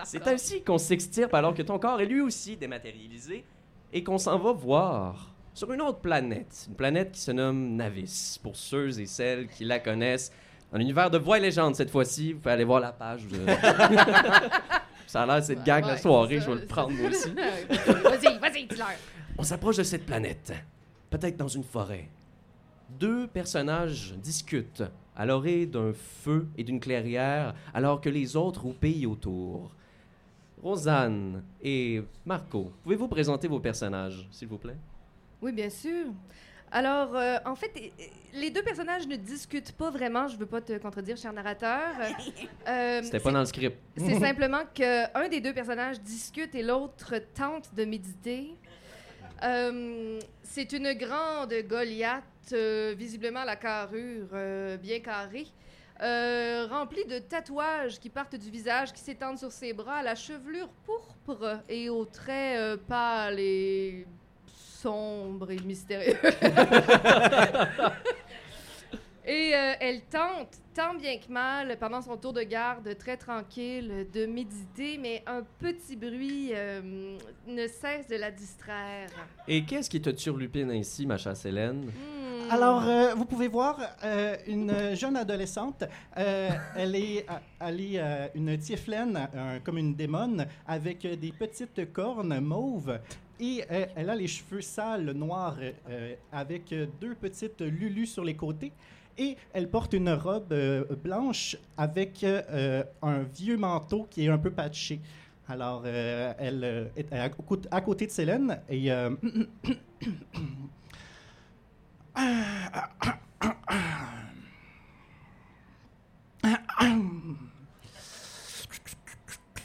C'est 0.05 0.27
ainsi 0.27 0.61
qu'on 0.61 0.77
s'extirpe 0.77 1.33
alors 1.33 1.55
que 1.55 1.63
ton 1.63 1.79
corps 1.79 2.00
est 2.00 2.05
lui 2.05 2.21
aussi 2.21 2.57
dématérialisé 2.57 3.43
et 3.91 4.03
qu'on 4.03 4.19
s'en 4.19 4.38
va 4.38 4.51
voir 4.51 5.33
sur 5.55 5.73
une 5.73 5.81
autre 5.81 6.00
planète, 6.00 6.67
une 6.67 6.75
planète 6.75 7.11
qui 7.13 7.21
se 7.21 7.31
nomme 7.31 7.75
Navis, 7.75 8.39
pour 8.43 8.55
ceux 8.55 9.00
et 9.00 9.07
celles 9.07 9.47
qui 9.47 9.65
la 9.65 9.79
connaissent. 9.79 10.31
Dans 10.71 10.77
l'univers 10.77 11.09
de 11.09 11.17
Voix 11.17 11.39
et 11.39 11.41
Légende 11.41 11.75
cette 11.75 11.89
fois-ci, 11.89 12.33
vous 12.33 12.39
pouvez 12.39 12.53
aller 12.53 12.65
voir 12.65 12.79
la 12.79 12.91
page. 12.91 13.23
Ça 15.11 15.23
a 15.23 15.25
l'air 15.25 15.43
cette 15.43 15.65
gag 15.65 15.85
la 15.85 15.97
soirée, 15.97 16.39
c'est 16.39 16.45
je 16.45 16.51
vais 16.51 16.61
le 16.61 16.67
prendre 16.67 16.91
moi 16.91 17.09
aussi. 17.09 17.31
vas-y, 17.33 18.39
vas-y, 18.39 18.65
dis-leur. 18.65 18.91
On 19.37 19.43
s'approche 19.43 19.75
de 19.75 19.83
cette 19.83 20.05
planète, 20.05 20.53
peut-être 21.09 21.35
dans 21.35 21.49
une 21.49 21.65
forêt. 21.65 22.07
Deux 22.87 23.27
personnages 23.27 24.13
discutent 24.23 24.85
à 25.13 25.25
l'orée 25.25 25.65
d'un 25.65 25.91
feu 25.91 26.47
et 26.57 26.63
d'une 26.63 26.79
clairière, 26.79 27.53
alors 27.73 27.99
que 27.99 28.07
les 28.07 28.37
autres 28.37 28.61
roupillent 28.61 29.05
autour. 29.05 29.71
Rosanne 30.63 31.43
et 31.61 32.01
Marco, 32.25 32.71
pouvez-vous 32.81 33.09
présenter 33.09 33.49
vos 33.49 33.59
personnages, 33.59 34.29
s'il 34.31 34.47
vous 34.47 34.59
plaît? 34.59 34.77
Oui, 35.41 35.51
bien 35.51 35.69
sûr. 35.69 36.05
Alors, 36.71 37.15
euh, 37.15 37.37
en 37.45 37.55
fait, 37.55 37.71
euh, 37.75 38.03
les 38.33 38.49
deux 38.49 38.63
personnages 38.63 39.05
ne 39.07 39.17
discutent 39.17 39.73
pas 39.73 39.89
vraiment. 39.89 40.27
Je 40.27 40.37
veux 40.37 40.45
pas 40.45 40.61
te 40.61 40.77
contredire, 40.77 41.17
cher 41.17 41.33
narrateur. 41.33 41.89
Euh, 42.67 43.01
C'était 43.03 43.19
pas 43.19 43.31
dans 43.31 43.41
le 43.41 43.45
script. 43.45 43.77
C'est 43.97 44.19
simplement 44.19 44.63
qu'un 44.73 45.27
des 45.29 45.41
deux 45.41 45.53
personnages 45.53 45.99
discute 45.99 46.55
et 46.55 46.63
l'autre 46.63 47.15
tente 47.33 47.73
de 47.75 47.83
méditer. 47.83 48.55
Euh, 49.43 50.19
c'est 50.43 50.71
une 50.71 50.93
grande 50.93 51.53
Goliath, 51.67 52.23
euh, 52.53 52.93
visiblement 52.97 53.43
la 53.43 53.55
carrure 53.55 54.27
euh, 54.33 54.77
bien 54.77 54.99
carrée, 54.99 55.47
euh, 56.01 56.67
remplie 56.69 57.05
de 57.05 57.19
tatouages 57.19 57.99
qui 57.99 58.09
partent 58.09 58.35
du 58.35 58.49
visage, 58.49 58.93
qui 58.93 59.01
s'étendent 59.01 59.39
sur 59.39 59.51
ses 59.51 59.73
bras, 59.73 59.97
à 59.97 60.03
la 60.03 60.15
chevelure 60.15 60.69
pourpre 60.85 61.59
et 61.67 61.89
aux 61.89 62.05
traits 62.05 62.57
euh, 62.59 62.77
pâles 62.77 63.39
et 63.39 64.05
sombres 64.81 65.51
et 65.51 65.59
mystérieux. 65.65 66.17
Et 69.23 69.53
euh, 69.53 69.73
elle 69.79 70.01
tente, 70.01 70.57
tant 70.73 70.95
bien 70.95 71.17
que 71.19 71.31
mal, 71.31 71.77
pendant 71.79 72.01
son 72.01 72.17
tour 72.17 72.33
de 72.33 72.41
garde, 72.41 72.97
très 72.97 73.17
tranquille, 73.17 74.07
de 74.11 74.25
méditer, 74.25 74.97
mais 74.97 75.23
un 75.27 75.43
petit 75.59 75.95
bruit 75.95 76.50
euh, 76.53 77.15
ne 77.47 77.67
cesse 77.67 78.07
de 78.09 78.15
la 78.15 78.31
distraire. 78.31 79.09
Et 79.47 79.63
qu'est-ce 79.63 79.91
qui 79.91 80.01
te 80.01 80.09
turlupine 80.09 80.71
ainsi, 80.71 81.05
ma 81.05 81.17
chère 81.17 81.35
Hélène? 81.45 81.85
Hmm. 81.85 82.51
Alors, 82.51 82.83
euh, 82.83 83.13
vous 83.13 83.25
pouvez 83.25 83.47
voir 83.47 83.79
euh, 84.03 84.35
une 84.47 84.95
jeune 84.95 85.15
adolescente. 85.15 85.83
euh, 86.17 86.50
elle 86.75 86.95
est, 86.95 87.25
elle 87.59 87.79
est 87.79 88.00
euh, 88.00 88.27
une 88.33 88.57
tieflaine, 88.57 89.29
euh, 89.35 89.59
comme 89.63 89.77
une 89.77 89.93
démone, 89.93 90.47
avec 90.67 91.05
des 91.05 91.31
petites 91.31 91.93
cornes 91.93 92.39
mauves. 92.39 93.00
Et 93.41 93.63
euh, 93.71 93.88
elle 93.95 94.10
a 94.12 94.15
les 94.15 94.27
cheveux 94.27 94.62
sales, 94.62 95.12
noirs, 95.13 95.57
euh, 95.89 96.13
avec 96.31 96.71
euh, 96.71 96.86
deux 97.01 97.15
petites 97.15 97.62
lulus 97.62 98.05
sur 98.05 98.24
les 98.24 98.36
côtés. 98.36 98.71
Et 99.17 99.36
elle 99.51 99.67
porte 99.67 99.93
une 99.93 100.12
robe 100.12 100.53
blanche 101.03 101.57
avec 101.75 102.24
un 102.24 103.19
vieux 103.36 103.57
manteau 103.57 104.07
qui 104.10 104.25
est 104.25 104.29
un 104.29 104.38
peu 104.38 104.51
patché. 104.51 105.01
Alors, 105.50 105.86
elle 105.86 106.91
est 106.95 107.12
à, 107.12 107.29
côté- 107.81 108.05
de 108.05 108.12
Célène 108.12 108.62
et... 108.69 108.89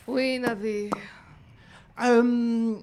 Oui, 0.09 0.39
Navé. 0.41 0.91
Euh, 1.99 2.75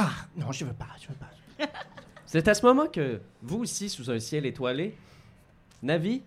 Ah, 0.00 0.12
non, 0.36 0.52
je 0.52 0.64
veux 0.64 0.72
pas, 0.72 0.86
je 1.00 1.08
veux 1.08 1.14
pas. 1.14 1.66
C'est 2.24 2.46
à 2.46 2.54
ce 2.54 2.64
moment 2.64 2.86
que, 2.86 3.20
vous 3.42 3.58
aussi, 3.58 3.88
sous 3.88 4.10
un 4.12 4.20
ciel 4.20 4.46
étoilé, 4.46 4.94
Navi, 5.82 6.22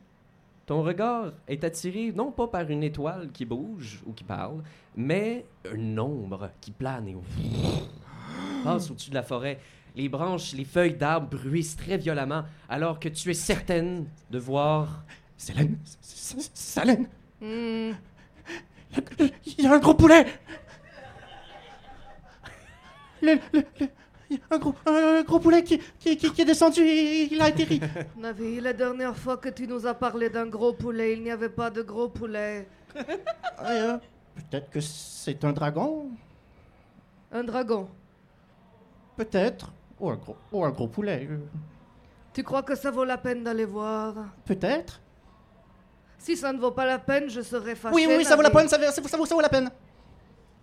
ton 0.66 0.84
regard 0.84 1.32
est 1.48 1.64
attiré 1.64 2.12
non 2.14 2.32
pas 2.32 2.48
par 2.48 2.70
une 2.70 2.84
étoile 2.84 3.30
qui 3.32 3.46
bouge 3.46 4.02
ou 4.06 4.12
qui 4.12 4.26
parle, 4.26 4.62
mais 4.96 5.46
une 5.74 5.98
ombre 6.00 6.50
qui 6.60 6.72
plane 6.72 7.08
et 7.08 7.16
passe 8.66 8.92
au-dessus 8.92 9.10
de 9.10 9.16
la 9.16 9.24
forêt. 9.24 9.60
Les 9.96 10.10
branches, 10.10 10.52
les 10.52 10.66
feuilles 10.66 10.96
d'arbres 10.96 11.30
bruissent 11.30 11.78
très 11.78 11.98
violemment, 11.98 12.44
alors 12.68 13.00
que 13.00 13.08
tu 13.08 13.30
es 13.32 13.34
certaine 13.34 14.06
de 14.30 14.38
voir 14.40 15.04
Célène, 15.38 15.78
Célène, 16.02 17.08
Hmm. 17.42 17.94
il 19.58 19.64
y 19.64 19.66
a 19.66 19.74
un 19.74 19.80
gros 19.80 19.96
poulet. 19.96 20.28
Le, 23.22 23.36
le- 23.54 23.64
le- 23.80 23.88
il 24.30 24.38
y 24.38 24.42
a 24.50 24.56
un 24.56 24.60
gros, 24.60 24.74
un 24.86 25.24
gros 25.24 25.40
poulet 25.40 25.62
qui, 25.64 25.78
qui, 26.00 26.16
qui- 26.16 26.32
qui 26.32 26.42
est 26.42 26.46
descendu 26.46 26.82
et 26.82 27.34
il 27.34 27.42
a 27.42 27.46
atterri. 27.46 27.82
Navé, 28.18 28.62
la 28.62 28.72
dernière 28.74 29.16
fois 29.18 29.36
que 29.38 29.50
tu 29.50 29.68
nous 29.68 29.86
as 29.86 29.94
parlé 29.94 30.30
d'un 30.30 30.48
gros 30.48 30.72
poulet, 30.74 31.14
il 31.14 31.22
n'y 31.24 31.32
avait 31.32 31.50
pas 31.50 31.70
de 31.70 31.82
gros 31.82 32.08
poulet. 32.10 32.68
Euh, 33.62 33.98
Peut-être 34.50 34.70
que 34.70 34.80
c'est 34.80 35.44
un 35.44 35.52
dragon, 35.52 36.08
Un 37.32 37.44
dragon. 37.44 37.90
peut-être. 39.18 39.72
Ou 40.00 40.10
un 40.10 40.16
gros, 40.16 40.36
ou 40.52 40.64
un 40.66 40.72
gros 40.72 40.88
poulet, 40.88 41.28
Tu 42.34 42.42
crois 42.44 42.64
que 42.64 42.74
ça 42.76 42.90
vaut 42.90 43.04
la 43.04 43.18
peine 43.18 43.44
d'aller 43.44 43.66
voir? 43.66 44.16
Peut-être. 44.46 45.00
Si 46.18 46.38
ça 46.38 46.54
ne 46.54 46.60
vaut 46.60 46.72
pas 46.72 46.86
la 46.86 46.98
peine, 47.00 47.30
je 47.30 47.42
serai 47.42 47.76
fâchée. 47.76 47.94
Oui, 47.96 48.06
oui, 48.08 48.24
ça 48.24 48.36
vaut 48.36 48.42
la 48.42 48.50
peine, 48.50 48.68
ça, 48.70 48.78
vaut- 48.78 48.86
ça, 48.92 49.02
vaut- 49.02 49.08
ça 49.08 49.18
vaut, 49.18 49.26
ça 49.26 49.36
vaut 49.36 49.42
la 49.42 49.50
peine. 49.50 49.70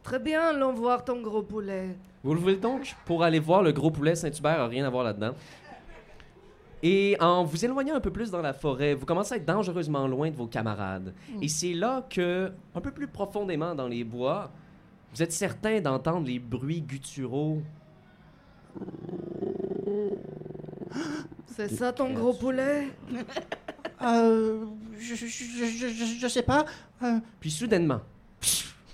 Très 0.08 0.18
bien, 0.20 0.40
allons 0.40 0.72
voir 0.72 1.04
ton 1.04 1.20
gros 1.20 1.42
poulet. 1.42 1.94
Vous 2.24 2.32
le 2.32 2.40
voulez 2.40 2.56
donc 2.56 2.94
pour 3.04 3.22
aller 3.22 3.38
voir 3.40 3.62
le 3.62 3.72
gros 3.72 3.90
poulet 3.90 4.14
Saint-Hubert, 4.14 4.58
a 4.60 4.66
rien 4.66 4.86
à 4.86 4.88
voir 4.88 5.04
là-dedans. 5.04 5.32
Et 6.82 7.14
en 7.20 7.44
vous 7.44 7.62
éloignant 7.62 7.94
un 7.96 8.00
peu 8.00 8.10
plus 8.10 8.30
dans 8.30 8.40
la 8.40 8.54
forêt, 8.54 8.94
vous 8.94 9.04
commencez 9.04 9.34
à 9.34 9.36
être 9.36 9.44
dangereusement 9.44 10.06
loin 10.08 10.30
de 10.30 10.34
vos 10.36 10.46
camarades. 10.46 11.12
Et 11.42 11.48
c'est 11.48 11.74
là 11.74 12.06
que, 12.08 12.50
un 12.74 12.80
peu 12.80 12.90
plus 12.90 13.06
profondément 13.06 13.74
dans 13.74 13.86
les 13.86 14.02
bois, 14.02 14.50
vous 15.14 15.22
êtes 15.22 15.32
certain 15.32 15.78
d'entendre 15.82 16.26
les 16.26 16.38
bruits 16.38 16.80
gutturaux. 16.80 17.60
C'est 21.48 21.68
ça 21.70 21.92
ton 21.92 22.14
gros 22.14 22.32
poulet? 22.32 22.88
Euh, 24.00 24.64
je, 24.98 25.14
je- 25.16 25.26
je- 25.26 26.18
je 26.20 26.28
sais 26.28 26.42
pas. 26.42 26.64
Euh, 27.02 27.18
Puis 27.40 27.50
soudainement, 27.50 28.00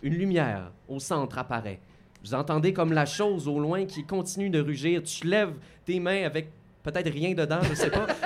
une 0.05 0.15
lumière 0.15 0.71
au 0.89 1.01
centre 1.01 1.39
apparaît. 1.39 1.81
Vous 2.23 2.35
entendez 2.35 2.73
comme 2.73 2.93
la 2.93 3.07
chose 3.07 3.49
au 3.49 3.59
loin 3.59 3.87
qui 3.87 4.05
continue 4.05 4.51
de 4.51 4.61
rugir. 4.61 5.03
Tu 5.03 5.27
lèves 5.27 5.55
tes 5.85 5.99
mains 5.99 6.25
avec 6.25 6.51
peut-être 6.83 7.11
rien 7.11 7.35
dedans, 7.35 7.59
je 7.69 7.75
sais 7.75 7.91
pas. 7.91 8.07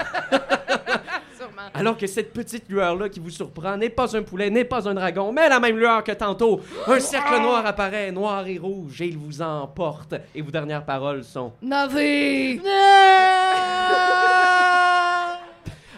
Alors 1.75 1.97
que 1.97 2.07
cette 2.07 2.33
petite 2.33 2.69
lueur-là 2.69 3.09
qui 3.09 3.21
vous 3.21 3.31
surprend 3.31 3.77
n'est 3.77 3.91
pas 3.91 4.17
un 4.17 4.23
poulet, 4.23 4.51
n'est 4.51 4.65
pas 4.65 4.89
un 4.89 4.95
dragon, 4.95 5.33
mais 5.33 5.49
la 5.49 5.61
même 5.61 5.77
lueur 5.77 6.03
que 6.03 6.13
tantôt. 6.13 6.61
Un 6.87 6.99
cercle 6.99 7.41
noir 7.41 7.65
apparaît, 7.65 8.11
noir 8.11 8.47
et 8.47 8.59
rouge, 8.59 9.01
et 9.01 9.07
il 9.07 9.19
vous 9.19 9.41
emporte. 9.43 10.15
Et 10.35 10.43
vos 10.43 10.51
dernières 10.51 10.85
paroles 10.85 11.23
sont 11.23 11.53
Navé 11.63 12.61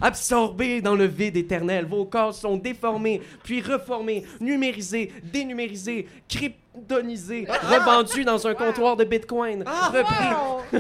absorbés 0.01 0.81
dans 0.81 0.95
le 0.95 1.05
vide 1.05 1.37
éternel. 1.37 1.87
Vos 1.87 2.05
corps 2.05 2.35
sont 2.35 2.57
déformés, 2.57 3.21
puis 3.43 3.61
reformés, 3.61 4.25
numérisés, 4.41 5.13
dénumérisés, 5.33 6.07
kryptonisés, 6.29 7.47
revendus 7.49 8.25
dans 8.25 8.47
un 8.47 8.55
comptoir 8.55 8.97
de 8.97 9.05
bitcoin. 9.05 9.65
repris. 9.65 10.71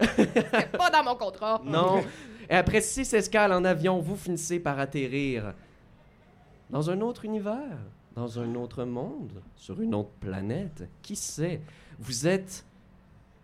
C'est 0.00 0.72
pas 0.76 0.90
dans 0.90 1.04
mon 1.04 1.14
contrat. 1.16 1.60
Non. 1.64 2.04
Et 2.50 2.54
après 2.54 2.80
six 2.80 3.12
escales 3.12 3.52
en 3.52 3.64
avion, 3.64 3.98
vous 4.00 4.16
finissez 4.16 4.58
par 4.58 4.78
atterrir 4.78 5.52
dans 6.70 6.88
un 6.90 7.00
autre 7.02 7.24
univers, 7.26 7.78
dans 8.14 8.38
un 8.40 8.54
autre 8.54 8.84
monde, 8.84 9.42
sur 9.54 9.80
une 9.80 9.94
autre 9.94 10.12
planète. 10.20 10.88
Qui 11.02 11.14
sait? 11.14 11.60
Vous 11.98 12.26
êtes 12.26 12.64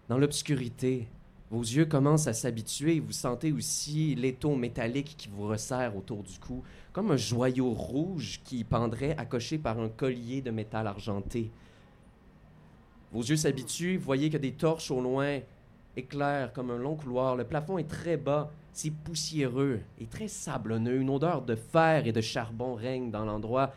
dans 0.09 0.17
l'obscurité. 0.19 1.07
Vos 1.55 1.61
yeux 1.61 1.85
commencent 1.85 2.27
à 2.27 2.33
s'habituer. 2.33 2.99
Vous 2.99 3.13
sentez 3.13 3.53
aussi 3.53 4.17
l'étau 4.17 4.57
métallique 4.57 5.15
qui 5.17 5.29
vous 5.29 5.47
resserre 5.47 5.97
autour 5.97 6.25
du 6.25 6.37
cou, 6.41 6.65
comme 6.93 7.13
un 7.13 7.17
joyau 7.17 7.71
rouge 7.71 8.41
qui 8.43 8.65
pendrait 8.65 9.17
accroché 9.17 9.57
par 9.59 9.79
un 9.79 9.89
collier 9.89 10.43
de 10.43 10.51
métal 10.51 10.89
argenté. 10.89 11.53
Vos 13.13 13.23
yeux 13.23 13.37
s'habituent, 13.37 13.99
vous 13.99 14.05
voyez 14.05 14.31
que 14.31 14.37
des 14.37 14.51
torches 14.51 14.91
au 14.91 15.01
loin 15.01 15.39
éclaire 15.97 16.53
comme 16.53 16.73
un 16.73 16.77
long 16.77 16.97
couloir. 16.97 17.37
Le 17.37 17.45
plafond 17.45 17.79
est 17.79 17.89
très 17.89 18.17
bas, 18.17 18.51
c'est 18.73 18.91
poussiéreux 18.91 19.79
et 20.01 20.07
très 20.07 20.27
sablonneux. 20.27 20.97
Une 20.97 21.11
odeur 21.11 21.43
de 21.43 21.55
fer 21.55 22.05
et 22.09 22.13
de 22.13 22.21
charbon 22.21 22.75
règne 22.75 23.13
dans 23.13 23.25
l'endroit, 23.25 23.73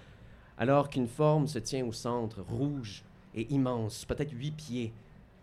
alors 0.58 0.90
qu'une 0.90 1.08
forme 1.08 1.46
se 1.46 1.60
tient 1.60 1.86
au 1.86 1.94
centre, 1.94 2.42
rouge 2.42 3.04
et 3.36 3.54
immense, 3.54 4.04
peut-être 4.06 4.34
huit 4.34 4.56
pieds, 4.56 4.94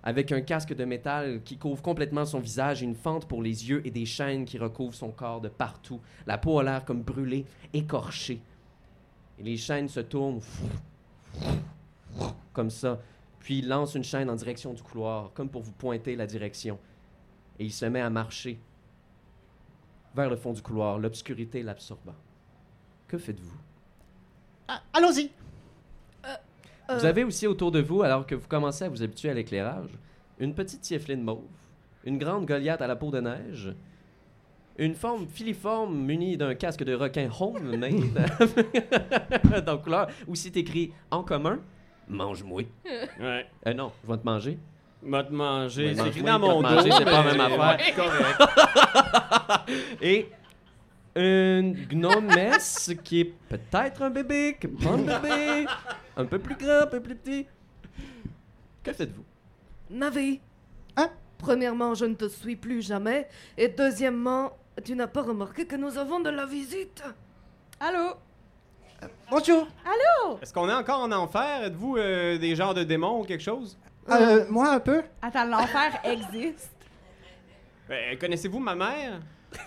avec 0.07 0.33
un 0.33 0.43
casque 0.43 0.75
de 0.75 0.85
métal 0.85 1.41
qui 1.45 1.57
couvre 1.57 1.81
complètement 1.83 2.27
son 2.27 2.39
visage, 2.39 2.83
une 2.83 2.95
fente 2.95 3.27
pour 3.27 3.43
les 3.43 3.71
yeux 3.71 3.81
et 3.87 3.91
des 3.91 4.05
chaînes 4.05 4.45
qui 4.45 4.59
recouvrent 4.59 4.95
son 4.95 5.11
corps 5.11 5.41
de 5.41 5.49
partout. 5.49 5.99
La 6.27 6.37
peau 6.37 6.59
a 6.59 6.63
l'air 6.63 6.85
comme 6.85 7.03
brûlée, 7.03 7.47
écorchée. 7.73 8.41
Et 9.39 9.43
les 9.43 9.57
chaînes 9.57 9.89
se 9.89 10.01
tournent 10.01 10.43
comme 12.53 12.69
ça, 12.69 13.01
puis 13.41 13.59
il 13.61 13.69
lance 13.69 13.95
une 13.95 14.05
chaîne 14.05 14.29
en 14.29 14.37
direction 14.37 14.75
du 14.75 14.83
couloir, 14.83 15.33
comme 15.33 15.49
pour 15.49 15.63
vous 15.63 15.73
pointer 15.73 16.17
la 16.17 16.27
direction. 16.27 16.79
Et 17.59 17.65
il 17.65 17.73
se 17.73 17.87
met 17.87 18.03
à 18.03 18.11
marcher 18.11 18.61
vers 20.15 20.29
le 20.29 20.37
fond 20.37 20.53
du 20.53 20.61
couloir, 20.61 20.99
l'obscurité 20.99 21.63
l'absorbant. 21.63 22.15
Que 23.09 23.17
faites-vous? 23.17 23.57
Ah, 24.69 24.83
Allons-y. 24.93 25.31
Euh, 26.91 26.99
Vous 26.99 27.05
avez 27.07 27.25
aussi 27.25 27.47
autour 27.47 27.71
de 27.73 27.81
vous, 27.81 28.03
alors 28.03 28.27
que 28.27 28.35
vous 28.35 28.47
commencez 28.49 28.85
à 28.85 28.89
vous 28.89 29.03
habituer 29.03 29.31
à 29.31 29.35
l'éclairage, 29.35 29.91
une 30.39 30.55
petite 30.55 30.83
tiefline 30.83 31.23
mauve, 31.23 31.45
une 32.05 32.19
grande 32.19 32.47
Goliath 32.47 32.83
à 32.83 32.87
la 32.87 32.97
peau 32.97 33.11
de 33.11 33.21
neige, 33.21 33.75
une 34.77 34.95
forme 34.95 35.27
filiforme 35.27 35.95
munie 35.97 36.37
d'un 36.37 36.55
casque 36.55 36.83
de 36.85 36.95
requin 36.95 37.29
homemade, 37.41 37.95
dans 39.65 39.79
couleur, 39.79 40.09
où 40.27 40.35
c'est 40.35 40.57
écrit 40.57 40.93
en 41.11 41.23
commun 41.23 41.59
mange-moi. 42.09 42.63
Ouais. 43.21 43.47
Euh, 43.67 43.75
non, 43.75 43.93
je 44.05 44.13
vais 44.13 44.19
te 44.19 44.25
manger. 44.25 44.59
M'a 45.03 45.23
te 45.25 45.33
manger. 45.33 45.95
C'est 45.95 46.09
écrit 46.09 46.23
dans 46.23 46.39
mon 46.39 46.63
dos. 46.63 46.69
te 46.69 46.75
manger, 46.75 46.91
c'est 46.91 47.05
pas 47.05 47.25
la 47.25 47.33
même 47.35 47.41
affaire. 47.41 47.95
Correct. 47.95 49.71
Et 50.03 50.29
une 51.17 51.75
gnomesse 51.87 52.93
qui 53.05 53.21
est 53.21 53.35
peut-être 53.49 54.03
un 54.03 54.11
bébé, 54.11 54.57
qui 54.61 54.67
est 54.67 54.71
pas 54.71 54.91
un 54.91 54.99
bébé, 54.99 55.67
un 56.17 56.25
peu 56.25 56.39
plus 56.39 56.57
grand, 56.57 56.83
un 56.83 56.87
peu 56.87 57.01
plus 57.01 57.15
petit. 57.17 57.47
Que 58.83 58.93
faites-vous? 58.93 59.25
Navi. 59.91 60.41
Hein? 60.97 61.11
Premièrement, 61.39 61.95
je 61.95 62.05
ne 62.07 62.15
te 62.15 62.29
suis 62.29 62.57
plus 62.57 62.83
jamais. 62.83 63.29
Et 63.57 63.69
deuxièmement, 63.69 64.57
tu 64.85 64.95
n'as 64.95 65.07
pas 65.07 65.23
remarqué 65.23 65.67
que 65.67 65.77
nous 65.77 65.97
avons 65.99 66.21
de 66.21 66.31
la 66.31 66.47
visite. 66.47 67.03
Allô? 67.81 68.15
Bonjour. 69.31 69.67
Est-ce 70.41 70.53
qu'on 70.53 70.69
est 70.69 70.75
encore 70.75 71.01
en 71.01 71.13
enfer? 71.13 71.65
Êtes-vous 71.65 71.97
euh, 71.97 72.39
des 72.39 72.57
genres 72.57 72.75
de 72.75 72.85
démons 72.85 73.21
ou 73.21 73.25
quelque 73.25 73.43
chose? 73.43 73.77
Euh, 74.11 74.47
moi, 74.49 74.71
un 74.73 74.81
peu. 74.81 75.03
Attends, 75.23 75.45
l'enfer 75.47 76.01
existe. 76.05 76.71
Ben, 77.89 78.19
Connaissez-vous 78.19 78.59
ma 78.59 78.75
mère? 78.75 79.21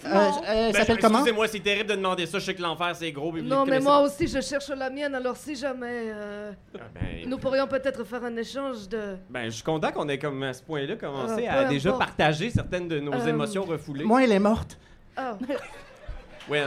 Euh, 0.05 0.07
euh, 0.09 0.29
elle 0.45 0.71
Ben, 0.73 0.79
s'appelle 0.79 0.99
comment? 0.99 1.17
Excusez-moi, 1.19 1.47
c'est 1.47 1.59
terrible 1.59 1.89
de 1.89 1.95
demander 1.95 2.25
ça. 2.25 2.39
Je 2.39 2.45
sais 2.45 2.55
que 2.55 2.61
l'enfer, 2.61 2.95
c'est 2.95 3.11
gros. 3.11 3.31
Non, 3.37 3.65
mais 3.65 3.79
moi 3.79 3.99
aussi, 4.01 4.27
je 4.27 4.39
cherche 4.41 4.69
la 4.69 4.89
mienne. 4.89 5.13
Alors, 5.15 5.35
si 5.35 5.55
jamais, 5.55 6.03
euh, 6.13 6.51
Ah, 6.75 6.83
ben, 6.93 7.27
nous 7.29 7.37
pourrions 7.37 7.67
peut-être 7.67 8.03
faire 8.03 8.23
un 8.23 8.35
échange 8.37 8.87
de. 8.89 9.15
ben, 9.29 9.45
je 9.45 9.49
suis 9.55 9.63
content 9.63 9.91
qu'on 9.91 10.07
ait 10.09 10.19
comme 10.19 10.41
à 10.43 10.53
ce 10.53 10.61
point-là 10.63 10.95
commencé 10.95 11.47
Euh, 11.47 11.61
à 11.61 11.65
déjà 11.65 11.89
importe. 11.89 12.05
partager 12.07 12.49
certaines 12.49 12.87
de 12.87 12.99
nos 12.99 13.13
Euh, 13.13 13.27
émotions 13.27 13.63
refoulées. 13.63 14.03
Moi, 14.05 14.23
elle 14.23 14.31
est 14.31 14.39
morte. 14.39 14.77
Ah, 15.15 15.37
Ouais. 16.49 16.63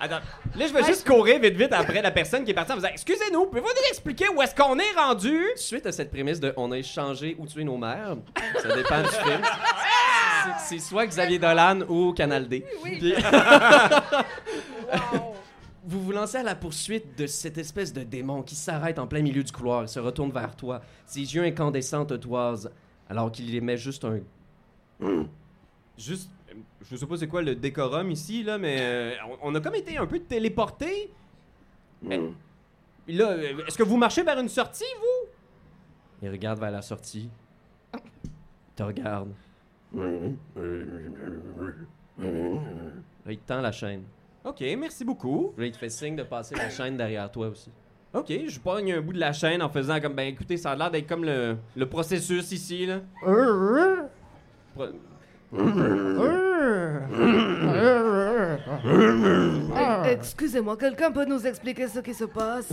Attends. 0.00 0.20
Là, 0.56 0.66
je 0.66 0.72
vais 0.72 0.82
juste 0.82 1.06
courir 1.06 1.38
vite, 1.38 1.54
vite 1.54 1.72
après 1.72 2.02
la 2.02 2.10
personne 2.10 2.44
qui 2.44 2.50
est 2.50 2.54
partie 2.54 2.72
en 2.72 2.74
faisant 2.74 2.88
Excusez-nous, 2.88 3.46
pouvez-vous 3.46 3.68
nous 3.68 3.88
expliquer 3.88 4.28
où 4.28 4.42
est-ce 4.42 4.52
qu'on 4.54 4.76
est 4.78 4.92
rendu? 4.96 5.40
Suite 5.54 5.86
à 5.86 5.92
cette 5.92 6.10
prémisse 6.10 6.40
de 6.40 6.52
on 6.56 6.72
a 6.72 6.78
échangé 6.78 7.36
ou 7.38 7.46
tué 7.46 7.62
nos 7.62 7.76
mères, 7.78 8.16
ça 8.60 8.74
dépend 8.74 9.00
du 9.02 9.08
film. 9.08 9.40
C'est- 10.58 10.78
soit 10.78 11.06
Xavier 11.06 11.38
Dolan 11.38 11.80
ou 11.88 12.12
Canal 12.12 12.48
D. 12.48 12.64
Puis- 12.82 13.14
vous 15.84 16.00
vous 16.00 16.12
lancez 16.12 16.38
à 16.38 16.42
la 16.42 16.54
poursuite 16.54 17.18
de 17.18 17.26
cette 17.26 17.58
espèce 17.58 17.92
de 17.92 18.02
démon 18.02 18.42
qui 18.42 18.54
s'arrête 18.54 18.98
en 18.98 19.06
plein 19.06 19.20
milieu 19.22 19.42
du 19.42 19.50
couloir 19.52 19.84
et 19.84 19.88
se 19.88 19.98
retourne 20.00 20.30
vers 20.30 20.54
toi. 20.56 20.80
Ses 21.06 21.20
yeux 21.20 21.42
incandescents 21.44 22.06
te 22.06 22.14
toisent 22.14 22.70
alors 23.08 23.30
qu'il 23.32 23.52
émet 23.54 23.76
juste 23.76 24.04
un 24.04 24.20
Juste, 25.98 26.30
je 26.88 26.96
sais 26.96 27.06
pas 27.06 27.16
c'est 27.16 27.26
quoi 27.28 27.42
le 27.42 27.54
décorum 27.54 28.10
ici, 28.10 28.42
là, 28.42 28.56
mais 28.58 28.76
euh, 28.80 29.12
on, 29.42 29.54
a 29.54 29.60
comme 29.60 29.74
été 29.74 29.98
un 29.98 30.06
peu 30.06 30.20
téléportés. 30.20 31.12
Mais- 32.02 32.20
Puis 33.04 33.14
là, 33.16 33.30
euh, 33.30 33.66
est-ce 33.66 33.76
que 33.76 33.82
vous 33.82 33.96
marchez 33.98 34.22
vers 34.22 34.38
une 34.38 34.48
sortie, 34.48 34.84
vous? 34.98 35.28
Il 36.22 36.30
regarde 36.30 36.58
vers 36.60 36.70
la 36.70 36.80
sortie. 36.82 37.28
Il 37.94 38.00
te 38.76 38.82
regarde. 38.84 39.32
Là, 39.94 40.04
il 43.30 43.38
te 43.38 43.46
tend 43.46 43.60
la 43.60 43.72
chaîne. 43.72 44.02
Ok, 44.44 44.60
merci 44.78 45.04
beaucoup. 45.04 45.52
Là, 45.56 45.66
il 45.66 45.72
te 45.72 45.76
fait 45.76 45.88
signe 45.88 46.16
de 46.16 46.22
passer 46.24 46.54
la 46.56 46.68
chaîne 46.70 46.96
derrière 46.96 47.30
toi 47.30 47.48
aussi. 47.48 47.70
Ok, 48.14 48.30
je 48.46 48.60
pogne 48.60 48.92
un 48.92 49.00
bout 49.00 49.12
de 49.14 49.20
la 49.20 49.32
chaîne 49.32 49.62
en 49.62 49.68
faisant 49.70 50.00
comme, 50.00 50.14
ben 50.14 50.26
écoutez, 50.28 50.56
ça 50.56 50.72
a 50.72 50.76
l'air 50.76 50.90
d'être 50.90 51.08
comme 51.08 51.24
le, 51.24 51.56
le 51.76 51.86
processus 51.88 52.50
ici, 52.52 52.86
là. 52.86 53.00
Pro- 54.74 54.86
eh, 60.04 60.12
excusez-moi, 60.12 60.76
quelqu'un 60.76 61.10
peut 61.10 61.24
nous 61.24 61.46
expliquer 61.46 61.88
ce 61.88 62.00
qui 62.00 62.14
se 62.14 62.24
passe? 62.24 62.70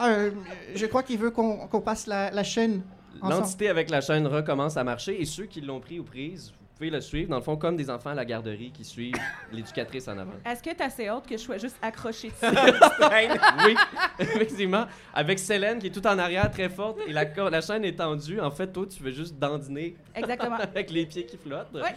Euh, 0.00 0.30
je 0.74 0.86
crois 0.86 1.02
qu'il 1.02 1.18
veut 1.18 1.30
qu'on 1.30 1.66
qu'on 1.68 1.80
passe 1.80 2.06
la, 2.06 2.30
la 2.30 2.42
chaîne. 2.42 2.82
L'entité 3.22 3.68
avec 3.68 3.90
la 3.90 4.00
chaîne 4.00 4.26
recommence 4.26 4.76
à 4.76 4.84
marcher 4.84 5.20
et 5.20 5.24
ceux 5.24 5.46
qui 5.46 5.60
l'ont 5.60 5.80
pris 5.80 5.98
ou 6.00 6.04
prise, 6.04 6.52
vous 6.58 6.78
pouvez 6.78 6.90
le 6.90 7.00
suivre. 7.00 7.30
Dans 7.30 7.36
le 7.36 7.42
fond, 7.42 7.56
comme 7.56 7.76
des 7.76 7.88
enfants 7.88 8.10
à 8.10 8.14
la 8.14 8.24
garderie 8.24 8.72
qui 8.72 8.84
suivent 8.84 9.14
l'éducatrice 9.52 10.08
en 10.08 10.18
avant. 10.18 10.32
Est-ce 10.44 10.62
que 10.62 10.70
t'es 10.70 10.82
assez 10.82 11.08
haute 11.08 11.26
que 11.26 11.36
je 11.36 11.42
sois 11.42 11.58
juste 11.58 11.76
accrochée 11.80 12.28
dessus? 12.28 12.54
oui, 13.66 13.74
effectivement. 14.18 14.86
Avec 15.12 15.38
Célène 15.38 15.78
qui 15.78 15.86
est 15.86 15.90
tout 15.90 16.06
en 16.06 16.18
arrière, 16.18 16.50
très 16.50 16.68
forte, 16.68 16.98
et 17.06 17.12
la, 17.12 17.24
la 17.24 17.60
chaîne 17.60 17.84
est 17.84 17.96
tendue. 17.96 18.40
En 18.40 18.50
fait, 18.50 18.72
toi, 18.72 18.86
tu 18.86 19.02
veux 19.02 19.12
juste 19.12 19.38
dandiner 19.38 19.96
Exactement. 20.14 20.56
avec 20.60 20.90
les 20.90 21.06
pieds 21.06 21.24
qui 21.26 21.36
flottent. 21.36 21.74
Ouais. 21.74 21.94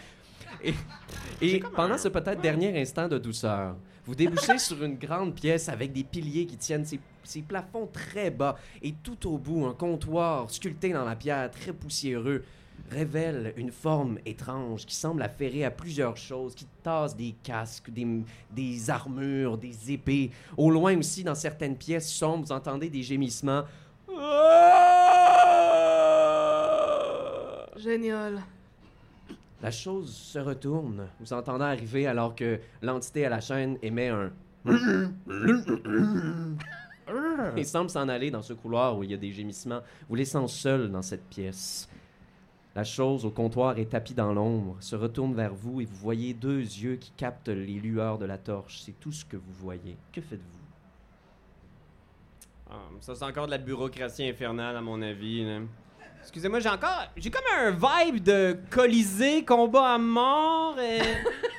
Et, 0.62 0.74
et 1.42 1.60
pendant 1.74 1.98
ce 1.98 2.08
peut-être 2.08 2.40
dernier 2.40 2.80
instant 2.80 3.08
de 3.08 3.18
douceur, 3.18 3.76
vous 4.04 4.14
débouchez 4.14 4.58
sur 4.58 4.82
une 4.82 4.96
grande 4.96 5.34
pièce 5.34 5.68
avec 5.68 5.92
des 5.92 6.04
piliers 6.04 6.46
qui 6.46 6.56
tiennent 6.56 6.84
ses, 6.84 6.98
ses 7.28 7.42
plafonds 7.42 7.88
très 7.92 8.30
bas 8.30 8.56
et 8.82 8.94
tout 9.02 9.28
au 9.28 9.38
bout, 9.38 9.66
un 9.66 9.74
comptoir 9.74 10.50
sculpté 10.50 10.92
dans 10.92 11.04
la 11.04 11.16
pierre, 11.16 11.50
très 11.50 11.72
poussiéreux, 11.72 12.42
révèle 12.90 13.52
une 13.56 13.70
forme 13.70 14.18
étrange 14.24 14.86
qui 14.86 14.94
semble 14.94 15.22
afférée 15.22 15.64
à 15.64 15.70
plusieurs 15.70 16.16
choses, 16.16 16.54
qui 16.54 16.66
tasse 16.82 17.14
des 17.16 17.34
casques, 17.42 17.90
des, 17.90 18.06
des 18.50 18.90
armures, 18.90 19.58
des 19.58 19.92
épées. 19.92 20.30
Au 20.56 20.70
loin 20.70 20.96
aussi, 20.96 21.22
dans 21.22 21.34
certaines 21.34 21.76
pièces 21.76 22.10
sombres, 22.10 22.46
vous 22.46 22.52
entendez 22.52 22.88
des 22.88 23.02
gémissements. 23.02 23.64
Génial. 27.76 28.42
La 29.60 29.70
chose 29.70 30.14
se 30.14 30.38
retourne, 30.38 31.08
vous 31.20 31.32
entendez 31.32 31.64
arriver 31.64 32.06
alors 32.06 32.34
que 32.34 32.60
l'entité 32.80 33.26
à 33.26 33.28
la 33.28 33.40
chaîne 33.40 33.76
émet 33.82 34.08
un 34.08 34.30
et 37.56 37.64
semble 37.64 37.90
s'en 37.90 38.08
aller 38.08 38.30
dans 38.30 38.42
ce 38.42 38.52
couloir 38.52 38.96
où 38.96 39.04
il 39.04 39.10
y 39.10 39.14
a 39.14 39.18
des 39.18 39.32
gémissements, 39.32 39.80
vous 40.08 40.14
laissant 40.14 40.46
seul 40.46 40.90
dans 40.90 41.02
cette 41.02 41.24
pièce. 41.28 41.88
La 42.74 42.84
chose 42.84 43.24
au 43.24 43.30
comptoir 43.30 43.78
est 43.78 43.86
tapie 43.86 44.14
dans 44.14 44.32
l'ombre, 44.32 44.76
se 44.80 44.94
retourne 44.94 45.34
vers 45.34 45.54
vous 45.54 45.80
et 45.80 45.84
vous 45.84 45.96
voyez 45.96 46.34
deux 46.34 46.60
yeux 46.60 46.96
qui 46.96 47.10
captent 47.16 47.48
les 47.48 47.80
lueurs 47.80 48.18
de 48.18 48.24
la 48.24 48.38
torche. 48.38 48.82
C'est 48.84 49.00
tout 49.00 49.10
ce 49.10 49.24
que 49.24 49.36
vous 49.36 49.52
voyez. 49.52 49.96
Que 50.12 50.20
faites-vous? 50.20 50.58
Ah, 52.70 52.76
ça, 53.00 53.14
c'est 53.14 53.24
encore 53.24 53.46
de 53.46 53.50
la 53.50 53.58
bureaucratie 53.58 54.28
infernale, 54.28 54.76
à 54.76 54.80
mon 54.80 55.00
avis. 55.00 55.44
là. 55.44 55.60
Excusez-moi, 56.20 56.60
j'ai 56.60 56.68
encore. 56.68 57.06
J'ai 57.16 57.30
comme 57.30 57.42
un 57.56 57.70
vibe 57.70 58.22
de 58.22 58.58
colisée, 58.70 59.44
combat 59.44 59.94
à 59.94 59.98
mort. 59.98 60.78
Et... 60.78 61.00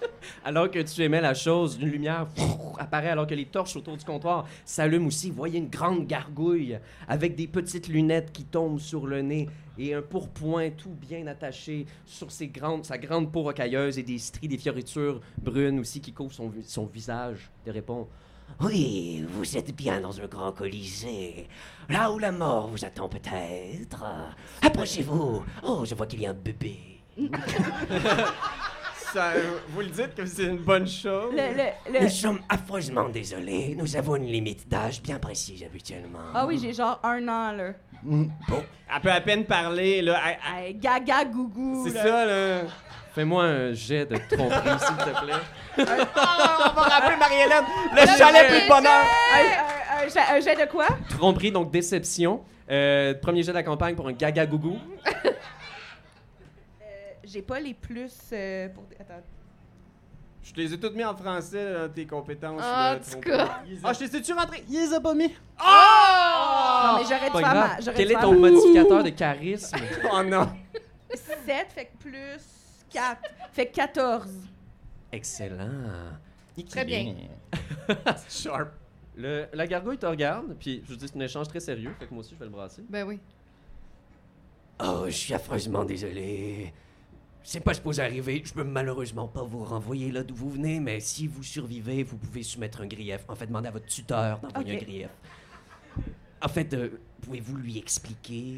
Alors 0.44 0.70
que 0.70 0.78
tu 0.80 1.02
émets 1.02 1.20
la 1.20 1.34
chose, 1.34 1.78
une 1.80 1.88
lumière 1.88 2.26
apparaît 2.78 3.10
alors 3.10 3.26
que 3.26 3.34
les 3.34 3.46
torches 3.46 3.76
autour 3.76 3.96
du 3.96 4.04
comptoir 4.04 4.46
s'allument 4.64 5.06
aussi. 5.06 5.30
Vous 5.30 5.36
voyez 5.36 5.58
une 5.58 5.68
grande 5.68 6.06
gargouille 6.06 6.78
avec 7.08 7.34
des 7.36 7.46
petites 7.46 7.88
lunettes 7.88 8.32
qui 8.32 8.44
tombent 8.44 8.78
sur 8.80 9.06
le 9.06 9.22
nez 9.22 9.48
et 9.78 9.94
un 9.94 10.02
pourpoint 10.02 10.70
tout 10.70 10.90
bien 10.90 11.26
attaché 11.26 11.86
sur 12.04 12.30
ses 12.30 12.48
grandes, 12.48 12.84
sa 12.84 12.96
grande 12.98 13.30
peau 13.32 13.42
rocailleuse 13.42 13.98
et 13.98 14.02
des 14.02 14.18
stries, 14.18 14.48
des 14.48 14.58
fioritures 14.58 15.20
brunes 15.38 15.80
aussi 15.80 16.00
qui 16.00 16.12
couvrent 16.12 16.32
son, 16.34 16.48
vi- 16.48 16.64
son 16.66 16.86
visage. 16.86 17.50
Il 17.66 17.72
répond 17.72 18.08
Oui, 18.60 19.24
vous 19.28 19.56
êtes 19.56 19.74
bien 19.74 20.00
dans 20.00 20.20
un 20.20 20.26
grand 20.26 20.52
colisée. 20.52 21.48
Là 21.88 22.10
où 22.12 22.18
la 22.18 22.32
mort 22.32 22.68
vous 22.68 22.84
attend 22.84 23.08
peut-être. 23.08 24.04
Approchez-vous. 24.62 25.44
Oh, 25.64 25.84
je 25.84 25.94
vois 25.94 26.06
qu'il 26.06 26.20
y 26.22 26.26
a 26.26 26.30
un 26.30 26.34
bébé. 26.34 26.78
Ça, 29.12 29.32
vous 29.68 29.80
le 29.80 29.86
dites 29.86 30.14
que 30.14 30.26
c'est 30.26 30.44
une 30.44 30.58
bonne 30.58 30.86
chose. 30.86 31.32
Le, 31.32 31.56
le, 31.56 31.92
le- 31.98 32.04
Nous 32.04 32.08
sommes 32.10 32.40
affreusement 32.48 33.08
désolés. 33.08 33.74
Nous 33.78 33.96
avons 33.96 34.16
une 34.16 34.26
limite 34.26 34.68
d'âge 34.68 35.00
bien 35.00 35.18
précise 35.18 35.62
habituellement. 35.64 36.18
Ah 36.34 36.44
oui, 36.46 36.58
j'ai 36.60 36.72
genre 36.72 36.98
un 37.02 37.26
an, 37.28 37.52
là. 37.52 37.70
Mm. 38.02 38.24
Elle 38.94 39.00
peut 39.02 39.10
à 39.12 39.20
peine 39.20 39.44
parler, 39.44 40.02
là. 40.02 40.20
Elle- 40.26 40.38
elle- 40.58 40.64
Hey, 40.66 40.74
gaga 40.74 41.24
gougou. 41.24 41.84
C'est 41.88 41.94
là. 41.94 42.02
ça, 42.02 42.24
là. 42.26 42.58
Fais-moi 43.14 43.44
un 43.44 43.72
jet 43.72 44.04
de 44.06 44.16
tromperie, 44.16 44.78
s'il 44.78 44.96
te 44.96 45.24
plaît. 45.24 45.86
Ah, 46.16 46.72
on 46.72 46.74
va 46.74 46.82
rappeler 46.82 47.16
Marie-Hélène. 47.16 47.64
Le 47.94 48.06
chalet 48.18 48.48
plus 48.48 48.60
de 48.62 48.68
bonheur. 48.68 49.04
Un, 49.34 49.38
un- 49.40 50.04
un 50.04 50.08
jet- 50.08 50.36
un 50.36 50.40
jet 50.40 50.66
de 50.66 50.70
quoi? 50.70 50.86
Tromperie, 51.16 51.50
donc 51.50 51.70
déception. 51.70 52.42
Euh, 52.70 53.14
premier 53.14 53.42
jet 53.42 53.52
de 53.52 53.56
la 53.56 53.62
campagne 53.62 53.94
pour 53.94 54.08
un 54.08 54.12
gaga 54.12 54.44
gougou. 54.44 54.76
J'ai 57.26 57.42
pas 57.42 57.60
les 57.60 57.74
plus 57.74 58.12
euh, 58.32 58.68
pour. 58.70 58.84
Attends. 59.00 59.22
Je 60.42 60.52
te 60.52 60.60
les 60.60 60.72
ai 60.72 60.78
toutes 60.78 60.94
mis 60.94 61.04
en 61.04 61.16
français 61.16 61.74
dans 61.74 61.92
tes 61.92 62.06
compétences. 62.06 62.60
Ah, 62.62 62.94
là, 62.94 63.00
en 63.00 63.12
tout 63.12 63.18
cas. 63.20 63.62
Ah, 63.82 63.92
je 63.92 64.04
t'ai-tu 64.06 64.32
rentré? 64.32 64.62
Il 64.68 64.74
les 64.78 64.94
a 64.94 65.00
pas 65.00 65.12
mis. 65.12 65.26
non, 65.26 66.98
mais 66.98 67.02
j'aurais 67.04 67.26
dû 67.26 67.32
Pas 67.32 67.40
faire 67.40 67.52
grave. 67.52 67.70
ma. 67.76 67.80
j'aurais 67.80 67.96
Quel 67.96 68.06
dû 68.06 68.12
est 68.12 68.16
faire 68.16 68.20
ton 68.22 68.32
ma- 68.38 68.50
modificateur 68.50 69.02
de 69.02 69.10
charisme? 69.10 69.76
Oh 70.12 70.22
non. 70.22 70.48
7 71.12 71.66
fait 71.74 71.86
que 71.86 71.96
plus 71.98 72.40
4. 72.90 73.20
Fait 73.52 73.66
que 73.66 73.74
14. 73.74 74.28
Excellent. 75.10 75.70
Très 76.70 76.84
bien. 76.84 77.14
Sharp. 78.28 78.68
Le, 79.16 79.46
la 79.52 79.66
gargouille 79.66 79.98
te 79.98 80.06
regarde, 80.06 80.54
puis 80.60 80.82
je 80.84 80.90
vous 80.92 80.96
dis, 80.96 81.08
c'est 81.08 81.16
un 81.16 81.20
échange 81.20 81.48
très 81.48 81.60
sérieux, 81.60 81.90
fait 81.98 82.06
que 82.06 82.12
moi 82.14 82.20
aussi, 82.20 82.34
je 82.34 82.38
vais 82.38 82.44
le 82.44 82.50
brasser. 82.50 82.82
Ben 82.88 83.04
oui. 83.06 83.18
Oh, 84.78 85.04
je 85.06 85.10
suis 85.10 85.32
affreusement 85.34 85.84
désolé. 85.84 86.72
C'est 87.48 87.60
pas 87.60 87.74
supposé 87.74 88.02
arriver. 88.02 88.42
Je 88.44 88.52
peux 88.52 88.64
malheureusement 88.64 89.28
pas 89.28 89.44
vous 89.44 89.62
renvoyer 89.62 90.10
là 90.10 90.24
d'où 90.24 90.34
vous 90.34 90.50
venez, 90.50 90.80
mais 90.80 90.98
si 90.98 91.28
vous 91.28 91.44
survivez, 91.44 92.02
vous 92.02 92.16
pouvez 92.16 92.42
soumettre 92.42 92.80
un 92.80 92.88
grief. 92.88 93.20
En 93.28 93.36
fait, 93.36 93.46
demandez 93.46 93.68
à 93.68 93.70
votre 93.70 93.86
tuteur 93.86 94.40
d'envoyer 94.40 94.76
un 94.76 94.80
grief. 94.80 95.08
En 96.42 96.48
fait, 96.48 96.74
euh, 96.74 96.88
pouvez-vous 97.22 97.56
lui 97.56 97.78
expliquer? 97.78 98.56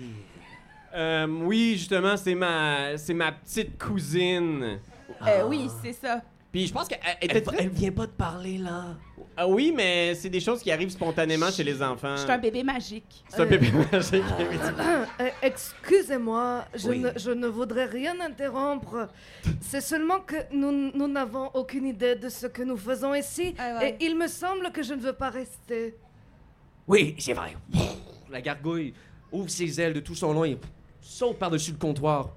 Euh, 0.95 1.27
oui, 1.27 1.75
justement, 1.77 2.17
c'est 2.17 2.35
ma, 2.35 2.97
c'est 2.97 3.13
ma 3.13 3.31
petite 3.33 3.79
cousine. 3.79 4.79
Euh, 5.21 5.47
oui, 5.47 5.69
c'est 5.83 5.93
ça. 5.93 6.23
Puis 6.51 6.67
je 6.67 6.73
pense 6.73 6.89
qu'elle 6.89 6.99
elle, 7.21 7.45
elle 7.59 7.69
vient 7.69 7.93
pas 7.93 8.07
de 8.07 8.13
parler 8.13 8.57
là. 8.57 8.97
Ah 9.41 9.47
oui, 9.47 9.73
mais 9.75 10.17
c'est 10.17 10.29
des 10.31 10.41
choses 10.41 10.61
qui 10.61 10.73
arrivent 10.73 10.91
spontanément 10.91 11.49
chez 11.53 11.63
les 11.63 11.81
enfants. 11.81 12.17
Je 12.17 12.23
suis 12.23 12.31
un 12.33 12.39
bébé 12.39 12.65
magique. 12.65 13.23
C'est 13.29 13.41
un 13.41 13.47
bébé 13.47 13.71
magique. 13.71 14.25
Euh, 15.21 15.29
Excusez-moi, 15.43 16.65
je, 16.75 16.89
Oui. 16.89 16.99
ne, 16.99 17.11
je 17.17 17.31
ne 17.31 17.47
voudrais 17.47 17.85
rien 17.87 18.19
interrompre. 18.21 19.09
C'est 19.61 19.81
seulement 19.81 20.19
que 20.21 20.35
nous 20.53 20.91
nous 20.93 21.07
n'avons 21.07 21.51
aucune 21.55 21.87
idée 21.87 22.17
de 22.17 22.29
ce 22.29 22.47
que 22.49 22.63
nous 22.65 22.77
faisons 22.77 23.15
ici. 23.15 23.55
Ah 23.59 23.79
ouais. 23.79 23.97
Et 24.01 24.05
il 24.07 24.17
me 24.19 24.27
semble 24.27 24.73
que 24.73 24.83
je 24.83 24.95
ne 24.95 25.01
veux 25.01 25.13
pas 25.13 25.31
rester. 25.31 25.97
Oui, 26.89 27.15
c'est 27.19 27.33
vrai. 27.35 27.55
La 28.31 28.41
gargouille 28.41 28.93
ouvre 29.31 29.49
ses 29.51 29.81
ailes 29.81 29.93
de 29.95 30.01
tout 30.01 30.17
son 30.17 30.33
long 30.33 30.45
et 30.45 30.59
saute 31.01 31.39
par-dessus 31.39 31.71
le 31.73 31.79
comptoir. 31.79 32.31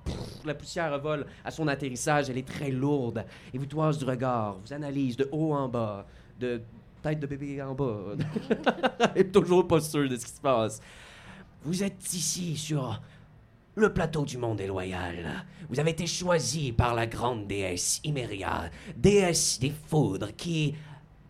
La 0.45 0.53
poussière 0.53 0.99
vole 0.99 1.25
à 1.43 1.49
son 1.49 1.67
atterrissage. 1.67 2.29
Elle 2.29 2.37
est 2.37 2.47
très 2.47 2.69
lourde 2.69 3.25
et 3.53 3.57
vous 3.57 3.65
toise 3.65 3.97
du 3.97 4.05
regard, 4.05 4.57
vous 4.63 4.71
analyse 4.73 5.17
de 5.17 5.27
haut 5.31 5.53
en 5.53 5.67
bas, 5.67 6.05
de 6.39 6.61
tête 7.01 7.19
de 7.19 7.27
bébé 7.27 7.61
en 7.61 7.73
bas. 7.73 8.15
Est 9.15 9.31
toujours 9.31 9.67
pas 9.67 9.81
sûre 9.81 10.09
de 10.09 10.15
ce 10.15 10.25
qui 10.25 10.31
se 10.31 10.41
passe. 10.41 10.79
Vous 11.63 11.83
êtes 11.83 12.13
ici 12.13 12.57
sur 12.57 13.01
le 13.75 13.93
plateau 13.93 14.25
du 14.25 14.37
monde 14.37 14.57
déloyal. 14.57 15.45
Vous 15.69 15.79
avez 15.79 15.91
été 15.91 16.05
choisi 16.05 16.71
par 16.71 16.93
la 16.93 17.07
grande 17.07 17.47
déesse 17.47 18.01
Imeria, 18.03 18.69
déesse 18.95 19.59
des 19.59 19.73
foudres 19.87 20.35
qui... 20.35 20.75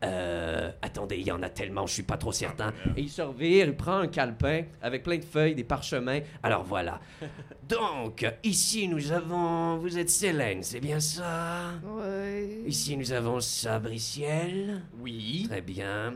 Euh... 0.04 0.72
Attendez, 0.82 1.18
il 1.18 1.28
y 1.28 1.32
en 1.32 1.42
a 1.44 1.50
tellement, 1.50 1.86
je 1.88 1.94
suis 1.94 2.04
pas 2.04 2.18
trop 2.18 2.32
certain. 2.32 2.74
Et 2.96 3.02
il 3.02 3.10
se 3.10 3.22
revire, 3.22 3.68
il 3.68 3.76
prend 3.76 3.98
un 4.00 4.08
calepin 4.08 4.64
avec 4.82 5.04
plein 5.04 5.18
de 5.18 5.26
feuilles, 5.26 5.56
des 5.56 5.64
parchemins. 5.64 6.20
Alors 6.44 6.64
voilà. 6.64 7.00
Donc, 7.70 8.26
ici 8.44 8.88
nous 8.88 9.12
avons... 9.12 9.78
Vous 9.78 9.98
êtes 9.98 10.10
Célène, 10.10 10.64
c'est 10.64 10.80
bien 10.80 11.00
ça? 11.00 11.72
Oui. 11.84 12.64
Ici 12.68 12.98
nous 12.98 13.12
avons 13.12 13.40
Sabriciel. 13.40 14.82
Oui. 15.00 15.46
Très 15.50 15.62
bien. 15.62 16.14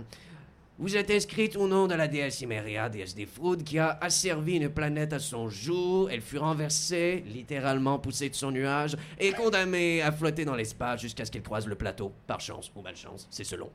Vous 0.77 0.97
êtes 0.97 1.09
inscrite 1.09 1.55
au 1.55 1.69
nom 1.69 1.87
de 1.87 1.95
la 1.95 2.09
déesse 2.09 2.41
Imeria, 2.41 2.89
déesse 2.89 3.15
des 3.15 3.29
qui 3.63 3.79
a 3.79 3.97
asservi 4.01 4.57
une 4.57 4.67
planète 4.67 5.13
à 5.13 5.19
son 5.19 5.47
jour. 5.47 6.09
Elle 6.11 6.19
fut 6.19 6.37
renversée, 6.37 7.23
littéralement 7.27 7.97
poussée 7.97 8.29
de 8.29 8.35
son 8.35 8.51
nuage, 8.51 8.97
et 9.17 9.31
condamnée 9.31 10.01
à 10.01 10.11
flotter 10.11 10.43
dans 10.43 10.55
l'espace 10.55 10.99
jusqu'à 10.99 11.23
ce 11.23 11.31
qu'elle 11.31 11.43
croise 11.43 11.65
le 11.65 11.75
plateau. 11.75 12.11
Par 12.27 12.41
chance 12.41 12.73
ou 12.75 12.81
malchance, 12.81 13.25
c'est 13.31 13.45
selon. 13.45 13.69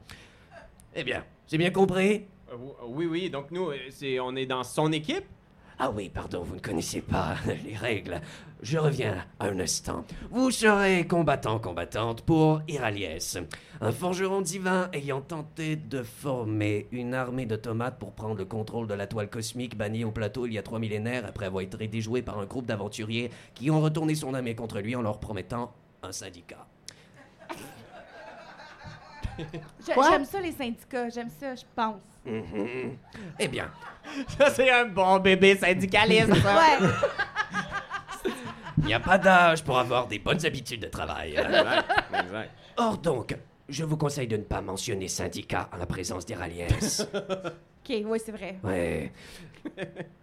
Eh 0.94 1.02
bien, 1.02 1.24
c'est 1.46 1.56
bien 1.56 1.70
compris? 1.70 2.26
Euh, 2.52 2.56
oui, 2.88 3.06
oui. 3.06 3.30
Donc 3.30 3.50
nous, 3.50 3.70
euh, 3.70 4.18
on 4.22 4.36
est 4.36 4.46
dans 4.46 4.62
son 4.62 4.92
équipe? 4.92 5.24
Ah 5.83 5.90
oui, 5.90 6.11
pardon, 6.11 6.43
vous 6.43 6.57
ne 6.57 6.61
connaissez 6.61 7.01
pas 7.01 7.37
les 7.64 7.75
règles. 7.75 8.21
Je 8.61 8.77
reviens 8.77 9.25
un 9.40 9.59
instant. 9.59 10.05
Vous 10.31 10.51
serez 10.51 11.07
combattant, 11.07 11.59
combattante 11.59 12.21
pour 12.21 12.61
Iraliès, 12.69 13.38
un 13.81 13.90
forgeron 13.90 14.43
divin 14.43 14.90
ayant 14.93 15.23
tenté 15.23 15.77
de 15.77 16.03
former 16.03 16.87
une 16.93 17.14
armée 17.14 17.47
d'automates 17.47 17.99
pour 17.99 18.12
prendre 18.12 18.35
le 18.35 18.45
contrôle 18.45 18.88
de 18.88 18.93
la 18.95 19.07
toile 19.07 19.31
cosmique 19.31 19.75
bannie 19.75 20.05
au 20.05 20.11
plateau 20.11 20.45
il 20.45 20.53
y 20.53 20.59
a 20.59 20.62
trois 20.62 20.79
millénaires 20.79 21.25
après 21.27 21.47
avoir 21.47 21.62
été 21.62 21.88
déjoué 21.88 22.21
par 22.21 22.38
un 22.38 22.45
groupe 22.45 22.66
d'aventuriers 22.66 23.31
qui 23.55 23.71
ont 23.71 23.81
retourné 23.81 24.14
son 24.14 24.35
armée 24.35 24.55
contre 24.55 24.81
lui 24.81 24.95
en 24.95 25.01
leur 25.01 25.19
promettant 25.19 25.73
un 26.03 26.12
syndicat. 26.12 26.66
J'aime 29.87 30.27
ça, 30.27 30.43
les 30.43 30.53
syndicats. 30.53 31.09
J'aime 31.09 31.31
ça, 31.31 31.55
je 31.55 31.64
pense. 31.75 32.10
Eh 32.26 33.48
bien, 33.48 33.70
Ça, 34.38 34.50
c'est 34.50 34.70
un 34.70 34.87
bon 34.87 35.18
bébé 35.18 35.56
syndicaliste. 35.56 36.35
ça. 36.42 36.56
Ouais. 36.56 36.88
il 38.78 38.85
n'y 38.87 38.94
a 38.94 39.00
pas 39.00 39.18
d'âge 39.18 39.62
pour 39.62 39.78
avoir 39.78 40.06
des 40.06 40.18
bonnes 40.18 40.44
habitudes 40.44 40.80
de 40.83 40.88
travail. 40.88 41.33
exact. 41.37 41.90
exact. 42.12 42.50
Or 42.76 42.98
donc, 42.98 43.37
je 43.68 43.85
vous 43.85 43.96
conseille 43.96 44.26
de 44.26 44.37
ne 44.37 44.42
pas 44.42 44.61
mentionner 44.61 45.09
syndicat 45.09 45.68
en 45.72 45.76
la 45.76 45.87
présence 45.87 46.26
d'Iraliès. 46.26 47.06
Ok, 47.14 48.02
oui, 48.04 48.18
c'est 48.24 48.33
vrai. 48.33 48.59
Ouais. 48.62 49.12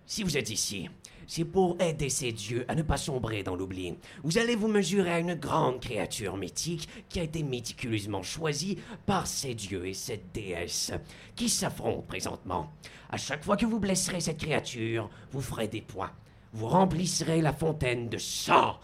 si 0.05 0.23
vous 0.23 0.37
êtes 0.37 0.49
ici, 0.49 0.89
c'est 1.27 1.45
pour 1.45 1.79
aider 1.79 2.09
ces 2.09 2.31
dieux 2.31 2.65
à 2.67 2.75
ne 2.75 2.81
pas 2.81 2.97
sombrer 2.97 3.43
dans 3.43 3.55
l'oubli. 3.55 3.95
Vous 4.23 4.37
allez 4.37 4.55
vous 4.55 4.69
mesurer 4.69 5.11
à 5.11 5.19
une 5.19 5.35
grande 5.35 5.81
créature 5.81 6.37
mythique 6.37 6.89
qui 7.09 7.19
a 7.19 7.23
été 7.23 7.43
méticuleusement 7.43 8.23
choisie 8.23 8.79
par 9.05 9.27
ces 9.27 9.53
dieux 9.53 9.85
et 9.85 9.93
cette 9.93 10.31
déesse 10.33 10.93
qui 11.35 11.49
s'affrontent 11.49 12.05
présentement. 12.07 12.71
À 13.09 13.17
chaque 13.17 13.43
fois 13.43 13.57
que 13.57 13.65
vous 13.65 13.79
blesserez 13.79 14.21
cette 14.21 14.39
créature, 14.39 15.09
vous 15.31 15.41
ferez 15.41 15.67
des 15.67 15.81
points. 15.81 16.11
Vous 16.53 16.67
remplissez 16.67 17.41
la 17.41 17.53
fontaine 17.53 18.09
de 18.09 18.17
sang. 18.17 18.79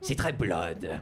C'est 0.00 0.16
très 0.16 0.32
blood. 0.32 1.00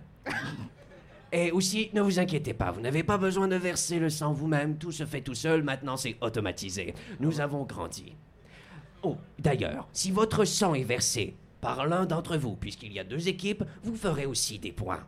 Et 1.32 1.52
aussi, 1.52 1.90
ne 1.94 2.00
vous 2.00 2.18
inquiétez 2.18 2.54
pas, 2.54 2.72
vous 2.72 2.80
n'avez 2.80 3.04
pas 3.04 3.16
besoin 3.16 3.46
de 3.46 3.54
verser 3.54 4.00
le 4.00 4.10
sang 4.10 4.32
vous-même, 4.32 4.78
tout 4.78 4.90
se 4.90 5.06
fait 5.06 5.20
tout 5.20 5.34
seul, 5.34 5.62
maintenant 5.62 5.96
c'est 5.96 6.16
automatisé. 6.20 6.94
Nous 7.20 7.40
avons 7.40 7.62
grandi. 7.64 8.16
Oh, 9.02 9.16
d'ailleurs, 9.38 9.88
si 9.92 10.10
votre 10.10 10.44
sang 10.44 10.74
est 10.74 10.84
versé 10.84 11.34
par 11.60 11.86
l'un 11.86 12.06
d'entre 12.06 12.36
vous, 12.36 12.56
puisqu'il 12.56 12.92
y 12.92 12.98
a 12.98 13.04
deux 13.04 13.28
équipes, 13.28 13.64
vous 13.82 13.96
ferez 13.96 14.26
aussi 14.26 14.58
des 14.58 14.72
points. 14.72 15.06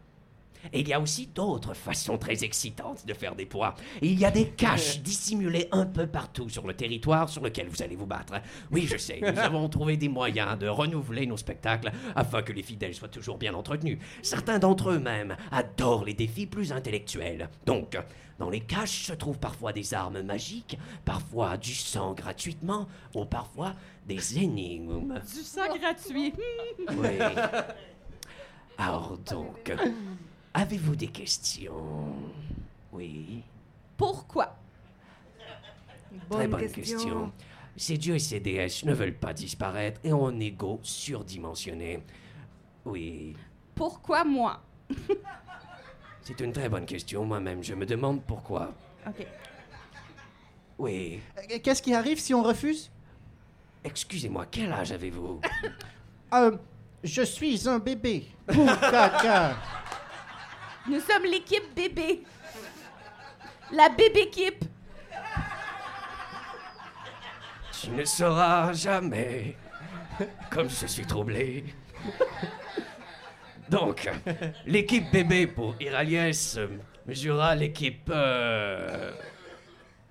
Et 0.73 0.81
il 0.81 0.89
y 0.89 0.93
a 0.93 1.01
aussi 1.01 1.27
d'autres 1.27 1.75
façons 1.75 2.19
très 2.19 2.45
excitantes 2.45 3.07
de 3.07 3.15
faire 3.15 3.35
des 3.35 3.47
points. 3.47 3.75
Il 4.01 4.19
y 4.19 4.25
a 4.25 4.31
des 4.31 4.49
caches 4.49 5.01
dissimulées 5.03 5.69
un 5.73 5.87
peu 5.87 6.07
partout 6.07 6.49
sur 6.49 6.67
le 6.67 6.75
territoire 6.75 7.29
sur 7.29 7.43
lequel 7.43 7.69
vous 7.69 7.83
allez 7.83 7.97
vous 7.97 8.07
battre. 8.07 8.35
Oui, 8.71 8.87
je 8.87 8.97
sais, 8.97 9.21
nous 9.21 9.39
avons 9.39 9.69
trouvé 9.69 9.97
des 9.97 10.09
moyens 10.09 10.59
de 10.59 10.69
renouveler 10.69 11.27
nos 11.27 11.37
spectacles 11.37 11.91
afin 12.15 12.43
que 12.43 12.53
les 12.53 12.63
fidèles 12.63 12.95
soient 12.95 13.09
toujours 13.09 13.39
bien 13.39 13.55
entretenus. 13.55 13.99
Certains 14.23 14.59
d'entre 14.59 14.91
eux 14.91 14.99
même 14.99 15.37
adorent 15.51 16.05
les 16.05 16.15
défis 16.15 16.47
plus 16.47 16.73
intellectuels. 16.73 17.49
Donc, 17.67 17.97
dans 18.39 18.51
les 18.51 18.61
caches 18.61 19.05
se 19.05 19.13
trouvent 19.13 19.39
parfois 19.39 19.73
des 19.73 19.95
armes 19.95 20.23
magiques, 20.23 20.79
parfois 21.05 21.57
du 21.57 21.75
sang 21.75 22.13
gratuitement, 22.13 22.89
ou 23.15 23.25
parfois 23.25 23.75
des 24.07 24.39
énigmes. 24.39 25.21
Du 25.21 25.43
sang 25.43 25.77
gratuit. 25.79 26.33
Oui. 26.91 27.19
Alors 28.79 29.17
donc, 29.31 29.73
avez-vous 30.55 30.97
des 30.97 31.09
questions? 31.09 32.15
Oui. 32.93 33.43
Pourquoi? 33.97 34.57
Très 36.31 36.47
bonne 36.49 36.71
question. 36.71 37.33
Ces 37.77 37.97
dieux 37.97 38.17
et 38.17 38.19
ces 38.19 38.41
déesses 38.41 38.85
ne 38.85 38.93
veulent 38.93 39.15
pas 39.17 39.33
disparaître 39.33 40.01
et 40.05 40.13
ont 40.13 40.27
un 40.27 40.41
ego 40.41 40.79
surdimensionné. 40.83 42.03
Oui, 42.85 43.35
Pourquoi 43.75 44.25
moi? 44.25 44.61
c'est 46.23 46.39
une 46.41 46.53
très 46.53 46.69
bonne 46.69 46.85
question. 46.85 47.25
Moi-même, 47.25 47.63
je 47.63 47.75
me 47.75 47.87
demande 47.87 48.23
pourquoi. 48.25 48.75
OK. 49.07 49.27
Oui. 50.79 51.21
Euh, 51.39 51.59
Qu'est-ce 51.63 51.81
qui 51.81 51.95
arrive 51.95 52.19
si 52.19 52.35
on 52.35 52.43
refuse? 52.43 52.91
Excusez-moi, 53.85 54.47
quel 54.51 54.73
âge 54.73 54.93
avez-vous? 54.93 55.41
Euh, 56.35 56.57
je 57.03 57.23
suis 57.23 57.69
un 57.69 57.79
bébé. 57.79 58.27
Caca. 58.47 59.57
Nous 60.89 61.01
sommes 61.01 61.25
l'équipe 61.25 61.75
bébé. 61.75 62.23
La 63.73 63.89
bébé-équipe. 63.89 64.65
Tu 67.81 67.91
ne 67.91 68.05
sauras 68.05 68.73
jamais. 68.73 69.57
Comme 70.51 70.69
je 70.69 70.87
suis 70.87 71.07
troublé. 71.07 71.65
Donc, 73.69 74.11
l'équipe 74.67 75.11
bébé 75.11 75.47
pour 75.47 75.75
Iraliès 75.81 76.59
mesurera 77.07 77.55
l'équipe. 77.55 78.11
euh, 78.13 79.13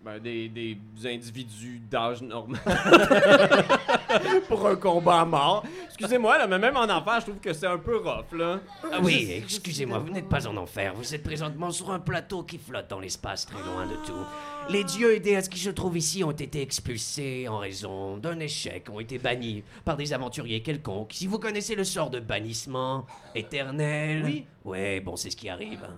Ben, 0.04 0.18
des, 0.18 0.50
des 0.50 0.78
individus 1.06 1.80
d'âge 1.80 2.24
normal. 2.24 2.60
Pour 4.48 4.68
un 4.68 4.76
combat 4.76 5.22
à 5.22 5.26
mort. 5.26 5.64
Excusez-moi, 6.02 6.38
là, 6.38 6.48
mais 6.48 6.60
même 6.60 6.76
en 6.78 6.84
enfer, 6.90 7.20
je 7.20 7.26
trouve 7.28 7.40
que 7.40 7.54
c'est 7.54 7.68
un 7.68 7.78
peu 7.78 7.98
rough, 7.98 8.32
là. 8.38 8.60
Ah 8.92 9.00
oui, 9.02 9.32
excusez-moi, 9.38 10.00
vous 10.00 10.10
n'êtes 10.12 10.28
pas 10.28 10.48
en 10.48 10.58
enfer. 10.58 10.94
Vous 10.96 11.14
êtes 11.16 11.24
présentement 11.24 11.72
sur 11.72 11.92
un 11.92 12.00
plateau 12.00 12.44
qui 12.44 12.58
flotte 12.58 12.90
dans 12.90 13.00
l'espace 13.00 13.46
très 13.46 13.62
loin 13.62 13.86
de 13.86 13.96
tout. 14.06 14.26
Les 14.70 14.84
dieux 14.84 15.14
et 15.16 15.20
déesses 15.20 15.50
qui 15.50 15.60
se 15.60 15.70
trouvent 15.70 15.98
ici 15.98 16.24
ont 16.24 16.32
été 16.32 16.62
expulsés 16.62 17.48
en 17.48 17.58
raison 17.60 18.18
d'un 18.18 18.40
échec, 18.40 18.90
ont 18.90 19.00
été 19.00 19.18
bannis 19.18 19.64
par 19.86 19.98
des 19.98 20.14
aventuriers 20.14 20.62
quelconques. 20.62 21.14
Si 21.14 21.28
vous 21.28 21.40
connaissez 21.40 21.76
le 21.76 21.84
sort 21.84 22.10
de 22.10 22.20
bannissement 22.20 23.06
éternel. 23.36 24.24
Oui. 24.26 24.46
Ouais, 24.66 25.00
bon, 25.00 25.16
c'est 25.16 25.30
ce 25.30 25.36
qui 25.38 25.50
arrive. 25.50 25.84
hein, 25.84 25.98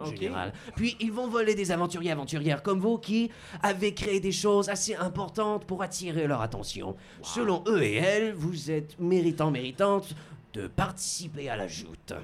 En 0.00 0.06
général. 0.06 0.52
Puis 0.76 0.96
ils 1.00 1.12
vont 1.12 1.28
voler 1.28 1.54
des 1.54 1.70
aventuriers 1.70 2.12
aventurières 2.12 2.62
comme 2.62 2.80
vous 2.80 2.98
qui 2.98 3.30
avaient 3.62 3.94
créé 3.94 4.20
des 4.20 4.32
choses 4.32 4.68
assez 4.68 4.94
importantes 4.94 5.64
pour 5.66 5.82
attirer 5.82 6.26
leur 6.26 6.40
attention. 6.40 6.96
Selon 7.22 7.62
eux 7.66 7.82
et 7.82 7.96
elles, 7.96 8.32
vous 8.32 8.70
êtes 8.70 8.98
méritant 8.98 9.50
méritante 9.50 10.14
de 10.52 10.66
participer 10.66 11.48
à 11.48 11.56
la 11.56 11.68
joute. 11.68 12.14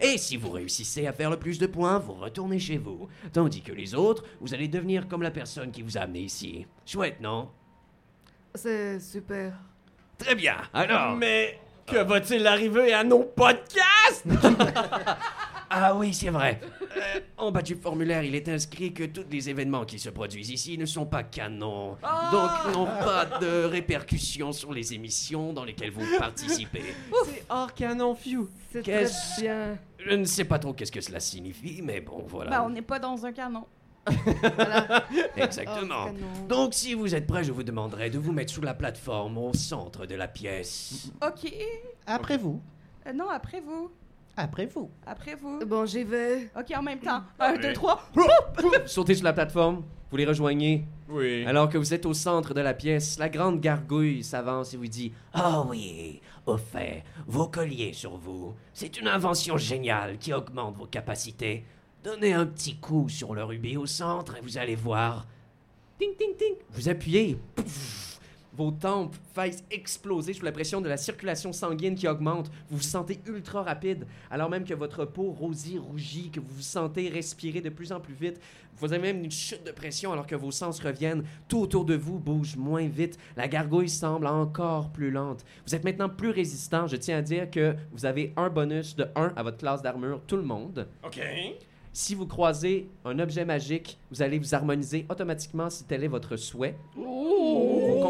Et 0.00 0.16
si 0.18 0.36
vous 0.36 0.50
réussissez 0.50 1.06
à 1.06 1.12
faire 1.12 1.30
le 1.30 1.38
plus 1.38 1.58
de 1.58 1.66
points, 1.66 1.98
vous 1.98 2.14
retournez 2.14 2.58
chez 2.58 2.78
vous. 2.78 3.08
Tandis 3.32 3.62
que 3.62 3.72
les 3.72 3.94
autres, 3.94 4.24
vous 4.40 4.54
allez 4.54 4.68
devenir 4.68 5.08
comme 5.08 5.22
la 5.22 5.30
personne 5.30 5.70
qui 5.70 5.82
vous 5.82 5.98
a 5.98 6.02
amené 6.02 6.20
ici. 6.20 6.66
Chouette, 6.86 7.20
non? 7.20 7.50
C'est 8.54 9.00
super. 9.00 9.54
Très 10.16 10.34
bien. 10.34 10.56
Alors. 10.72 11.16
Mais 11.16 11.58
que 11.86 11.98
va-t-il 11.98 12.46
arriver 12.46 12.92
à 12.92 13.02
nos 13.02 13.24
podcasts? 13.24 14.26
Ah 15.70 15.94
oui, 15.94 16.14
c'est 16.14 16.30
vrai. 16.30 16.60
Euh, 16.96 17.20
en 17.36 17.50
bas 17.52 17.62
du 17.62 17.74
formulaire, 17.74 18.22
il 18.22 18.34
est 18.34 18.48
inscrit 18.48 18.92
que 18.94 19.04
tous 19.04 19.24
les 19.30 19.50
événements 19.50 19.84
qui 19.84 19.98
se 19.98 20.08
produisent 20.08 20.50
ici 20.50 20.78
ne 20.78 20.86
sont 20.86 21.04
pas 21.06 21.22
canons. 21.22 21.96
Donc 22.32 22.74
n'ont 22.74 22.86
pas 22.86 23.26
de 23.40 23.64
répercussions 23.64 24.52
sur 24.52 24.72
les 24.72 24.94
émissions 24.94 25.52
dans 25.52 25.64
lesquelles 25.64 25.90
vous 25.90 26.06
participez. 26.18 26.82
C'est 27.26 27.44
hors 27.50 27.72
canon, 27.74 28.14
few. 28.14 28.48
C'est 28.72 28.82
très 28.82 28.92
Qu'est-ce- 28.92 29.40
bien. 29.42 29.78
Je 29.98 30.14
ne 30.14 30.24
sais 30.24 30.44
pas 30.44 30.58
trop 30.58 30.72
qu'est-ce 30.72 30.92
que 30.92 31.00
cela 31.00 31.20
signifie, 31.20 31.82
mais 31.82 32.00
bon, 32.00 32.24
voilà. 32.26 32.50
Ben, 32.50 32.62
on 32.64 32.70
n'est 32.70 32.82
pas 32.82 32.98
dans 32.98 33.26
un 33.26 33.32
canon. 33.32 33.66
Exactement. 35.36 36.06
Oh. 36.08 36.46
Donc, 36.48 36.74
si 36.74 36.94
vous 36.94 37.14
êtes 37.14 37.26
prêts, 37.26 37.44
je 37.44 37.52
vous 37.52 37.62
demanderai 37.62 38.10
de 38.10 38.18
vous 38.18 38.32
mettre 38.32 38.52
sous 38.52 38.62
la 38.62 38.74
plateforme 38.74 39.36
au 39.38 39.52
centre 39.52 40.06
de 40.06 40.14
la 40.14 40.28
pièce. 40.28 41.10
OK. 41.26 41.52
Après 42.06 42.38
vous. 42.38 42.62
Euh, 43.06 43.12
non, 43.12 43.28
après 43.28 43.60
vous. 43.60 43.90
Après 44.38 44.66
vous. 44.66 44.88
Après 45.04 45.34
vous. 45.34 45.58
Bon, 45.66 45.84
j'y 45.84 46.04
vais. 46.04 46.48
OK, 46.56 46.72
en 46.76 46.82
même 46.82 47.00
temps. 47.00 47.22
Un, 47.40 47.56
deux, 47.56 47.72
trois. 47.72 48.00
Sautez 48.86 49.16
sur 49.16 49.24
la 49.24 49.32
plateforme, 49.32 49.82
vous 50.12 50.16
les 50.16 50.24
rejoignez. 50.26 50.84
Oui. 51.08 51.44
Alors 51.44 51.68
que 51.68 51.76
vous 51.76 51.92
êtes 51.92 52.06
au 52.06 52.14
centre 52.14 52.54
de 52.54 52.60
la 52.60 52.72
pièce, 52.72 53.18
la 53.18 53.28
grande 53.28 53.60
gargouille 53.60 54.22
s'avance 54.22 54.72
et 54.74 54.76
vous 54.76 54.86
dit 54.86 55.12
Ah 55.32 55.64
oui, 55.68 56.20
au 56.46 56.56
fait, 56.56 57.02
vos 57.26 57.48
colliers 57.48 57.92
sur 57.92 58.16
vous, 58.16 58.54
c'est 58.72 59.00
une 59.00 59.08
invention 59.08 59.56
géniale 59.56 60.18
qui 60.18 60.32
augmente 60.32 60.76
vos 60.76 60.86
capacités. 60.86 61.64
Donnez 62.04 62.32
un 62.32 62.46
petit 62.46 62.76
coup 62.76 63.08
sur 63.08 63.34
le 63.34 63.42
rubis 63.42 63.76
au 63.76 63.86
centre 63.86 64.36
et 64.36 64.40
vous 64.40 64.56
allez 64.56 64.76
voir. 64.76 65.26
Ting, 65.98 66.14
ting, 66.16 66.36
ting. 66.36 66.54
Vous 66.70 66.88
appuyez. 66.88 67.36
Pouf. 67.56 68.07
Vos 68.58 68.72
tempes 68.72 69.14
fassent 69.34 69.62
exploser 69.70 70.32
sous 70.32 70.44
la 70.44 70.50
pression 70.50 70.80
de 70.80 70.88
la 70.88 70.96
circulation 70.96 71.52
sanguine 71.52 71.94
qui 71.94 72.08
augmente. 72.08 72.50
Vous 72.68 72.78
vous 72.78 72.82
sentez 72.82 73.20
ultra 73.28 73.62
rapide, 73.62 74.04
alors 74.32 74.50
même 74.50 74.64
que 74.64 74.74
votre 74.74 75.04
peau 75.04 75.30
rosie 75.30 75.78
rougit, 75.78 76.32
que 76.32 76.40
vous 76.40 76.56
vous 76.56 76.60
sentez 76.60 77.08
respirer 77.08 77.60
de 77.60 77.68
plus 77.68 77.92
en 77.92 78.00
plus 78.00 78.14
vite. 78.14 78.40
Vous 78.74 78.92
avez 78.92 79.12
même 79.12 79.22
une 79.22 79.30
chute 79.30 79.64
de 79.64 79.70
pression 79.70 80.12
alors 80.12 80.26
que 80.26 80.34
vos 80.34 80.50
sens 80.50 80.80
reviennent. 80.80 81.22
Tout 81.46 81.60
autour 81.60 81.84
de 81.84 81.94
vous 81.94 82.18
bouge 82.18 82.56
moins 82.56 82.88
vite. 82.88 83.16
La 83.36 83.46
gargouille 83.46 83.88
semble 83.88 84.26
encore 84.26 84.90
plus 84.90 85.12
lente. 85.12 85.44
Vous 85.64 85.76
êtes 85.76 85.84
maintenant 85.84 86.08
plus 86.08 86.30
résistant. 86.30 86.88
Je 86.88 86.96
tiens 86.96 87.18
à 87.18 87.22
dire 87.22 87.48
que 87.52 87.76
vous 87.92 88.06
avez 88.06 88.32
un 88.36 88.50
bonus 88.50 88.96
de 88.96 89.06
1 89.14 89.34
à 89.36 89.42
votre 89.44 89.58
classe 89.58 89.82
d'armure, 89.82 90.20
tout 90.26 90.36
le 90.36 90.42
monde. 90.42 90.88
OK. 91.04 91.20
Si 91.92 92.14
vous 92.16 92.26
croisez 92.26 92.88
un 93.04 93.20
objet 93.20 93.44
magique, 93.44 93.98
vous 94.10 94.20
allez 94.20 94.38
vous 94.38 94.54
harmoniser 94.54 95.06
automatiquement 95.08 95.70
si 95.70 95.84
tel 95.84 96.02
est 96.02 96.08
votre 96.08 96.36
souhait. 96.36 96.76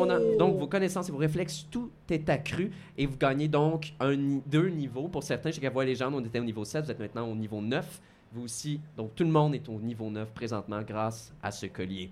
Donc, 0.07 0.59
vos 0.59 0.67
connaissances 0.67 1.09
et 1.09 1.13
vos 1.13 1.19
réflexes, 1.19 1.67
tout 1.71 1.91
est 2.11 2.29
accru 2.29 2.71
et 2.97 3.07
vous 3.07 3.17
gagnez 3.17 3.49
donc 3.49 3.93
un, 4.01 4.17
deux 4.47 4.69
niveaux. 4.69 5.09
Pour 5.09 5.23
certains, 5.23 5.51
chez 5.51 5.67
Voix 5.69 5.85
Légende, 5.85 6.15
on 6.15 6.25
était 6.25 6.41
au 6.41 6.45
niveau 6.45 6.65
7, 6.65 6.85
vous 6.85 6.91
êtes 6.91 7.01
maintenant 7.01 7.29
au 7.29 7.35
niveau 7.35 7.61
9. 7.61 8.01
Vous 8.33 8.45
aussi, 8.45 8.81
donc 8.97 9.15
tout 9.15 9.25
le 9.25 9.31
monde 9.31 9.55
est 9.55 9.69
au 9.69 9.79
niveau 9.79 10.11
9 10.11 10.33
présentement 10.33 10.83
grâce 10.83 11.33
à 11.43 11.51
ce 11.51 11.67
collier. 11.67 12.11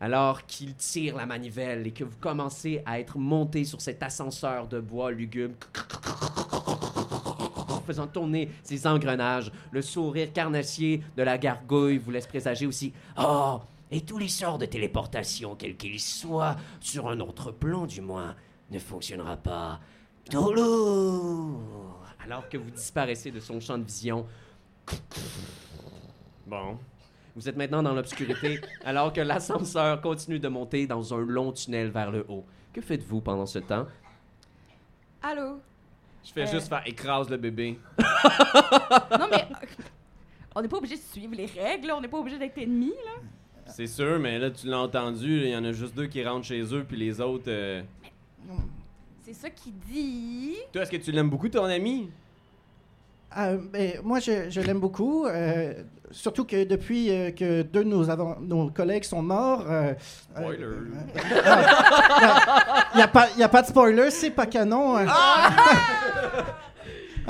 Alors 0.00 0.46
qu'il 0.46 0.74
tire 0.74 1.16
la 1.16 1.26
manivelle 1.26 1.86
et 1.86 1.90
que 1.90 2.04
vous 2.04 2.16
commencez 2.20 2.82
à 2.86 3.00
être 3.00 3.18
monté 3.18 3.64
sur 3.64 3.80
cet 3.80 4.02
ascenseur 4.02 4.68
de 4.68 4.80
bois 4.80 5.10
lugubre, 5.10 5.56
faisant 7.88 8.06
tourner 8.06 8.50
ses 8.62 8.86
engrenages, 8.86 9.50
le 9.70 9.80
sourire 9.80 10.32
carnassier 10.32 11.02
de 11.16 11.22
la 11.22 11.38
gargouille 11.38 11.98
vous 11.98 12.10
laisse 12.10 12.26
présager 12.26 12.66
aussi 12.66 12.92
Oh, 13.18 13.60
et 13.90 14.00
tous 14.02 14.18
les 14.18 14.28
sorts 14.28 14.58
de 14.58 14.66
téléportation, 14.66 15.54
quels 15.56 15.76
qu'ils 15.76 16.00
soient, 16.00 16.56
sur 16.80 17.08
un 17.08 17.20
autre 17.20 17.50
plan 17.52 17.86
du 17.86 18.00
moins, 18.00 18.34
ne 18.70 18.78
fonctionnera 18.78 19.36
pas. 19.36 19.80
Toulouse 20.30 21.56
alors 22.20 22.48
que 22.48 22.58
vous 22.58 22.70
disparaissez 22.70 23.30
de 23.30 23.40
son 23.40 23.58
champ 23.60 23.78
de 23.78 23.84
vision. 23.84 24.26
Bon. 26.46 26.78
Vous 27.34 27.48
êtes 27.48 27.56
maintenant 27.56 27.82
dans 27.82 27.94
l'obscurité 27.94 28.60
alors 28.84 29.12
que 29.12 29.20
l'ascenseur 29.20 30.00
continue 30.00 30.38
de 30.40 30.48
monter 30.48 30.86
dans 30.86 31.14
un 31.14 31.18
long 31.24 31.52
tunnel 31.52 31.88
vers 31.90 32.10
le 32.10 32.26
haut. 32.28 32.44
Que 32.72 32.80
faites-vous 32.80 33.20
pendant 33.20 33.46
ce 33.46 33.60
temps? 33.60 33.86
Allô? 35.22 35.60
Je 36.24 36.32
fais 36.32 36.42
Euh. 36.42 36.46
juste 36.52 36.68
faire 36.68 36.82
écrase 36.86 37.30
le 37.30 37.36
bébé. 37.36 37.78
Non, 37.98 39.26
mais. 39.30 39.46
euh, 39.50 39.66
On 40.56 40.60
n'est 40.62 40.68
pas 40.68 40.78
obligé 40.78 40.96
de 40.96 41.00
suivre 41.00 41.34
les 41.34 41.46
règles, 41.46 41.92
on 41.92 42.00
n'est 42.00 42.08
pas 42.08 42.18
obligé 42.18 42.38
d'être 42.38 42.58
ennemis. 42.58 42.94
Là. 43.04 43.12
C'est 43.68 43.86
sûr, 43.86 44.18
mais 44.18 44.38
là, 44.38 44.50
tu 44.50 44.66
l'as 44.66 44.78
entendu, 44.80 45.42
il 45.44 45.50
y 45.50 45.56
en 45.56 45.64
a 45.64 45.72
juste 45.72 45.94
deux 45.94 46.06
qui 46.06 46.24
rentrent 46.26 46.46
chez 46.46 46.62
eux, 46.74 46.84
puis 46.88 46.96
les 46.96 47.20
autres. 47.20 47.44
euh, 47.48 47.82
C'est 49.24 49.34
ça 49.34 49.50
qu'il 49.50 49.72
dit. 49.90 50.54
Toi, 50.72 50.82
est-ce 50.82 50.90
que 50.90 50.96
tu 50.96 51.12
l'aimes 51.12 51.30
beaucoup, 51.30 51.48
ton 51.48 51.64
ami? 51.64 52.10
Ah, 53.30 53.52
ben, 53.56 54.00
moi, 54.02 54.20
je, 54.20 54.48
je 54.48 54.60
l'aime 54.60 54.80
beaucoup. 54.80 55.26
euh, 55.26 55.74
surtout 56.10 56.46
que 56.46 56.64
depuis 56.64 57.10
euh, 57.10 57.30
que 57.30 57.60
deux 57.60 57.84
de 57.84 57.88
nos, 57.90 58.08
avant- 58.08 58.38
nos 58.40 58.70
collègues 58.70 59.04
sont 59.04 59.20
morts. 59.22 59.64
euh, 59.68 59.92
Spoiler. 60.34 60.66
Il 62.94 62.96
n'y 62.96 63.02
a, 63.02 63.08
pas- 63.08 63.28
y 63.36 63.42
a 63.42 63.48
pas 63.50 63.60
de 63.62 63.66
spoiler, 63.66 64.10
c'est 64.10 64.30
pas 64.30 64.46
canon. 64.46 64.96
hein. 64.96 65.06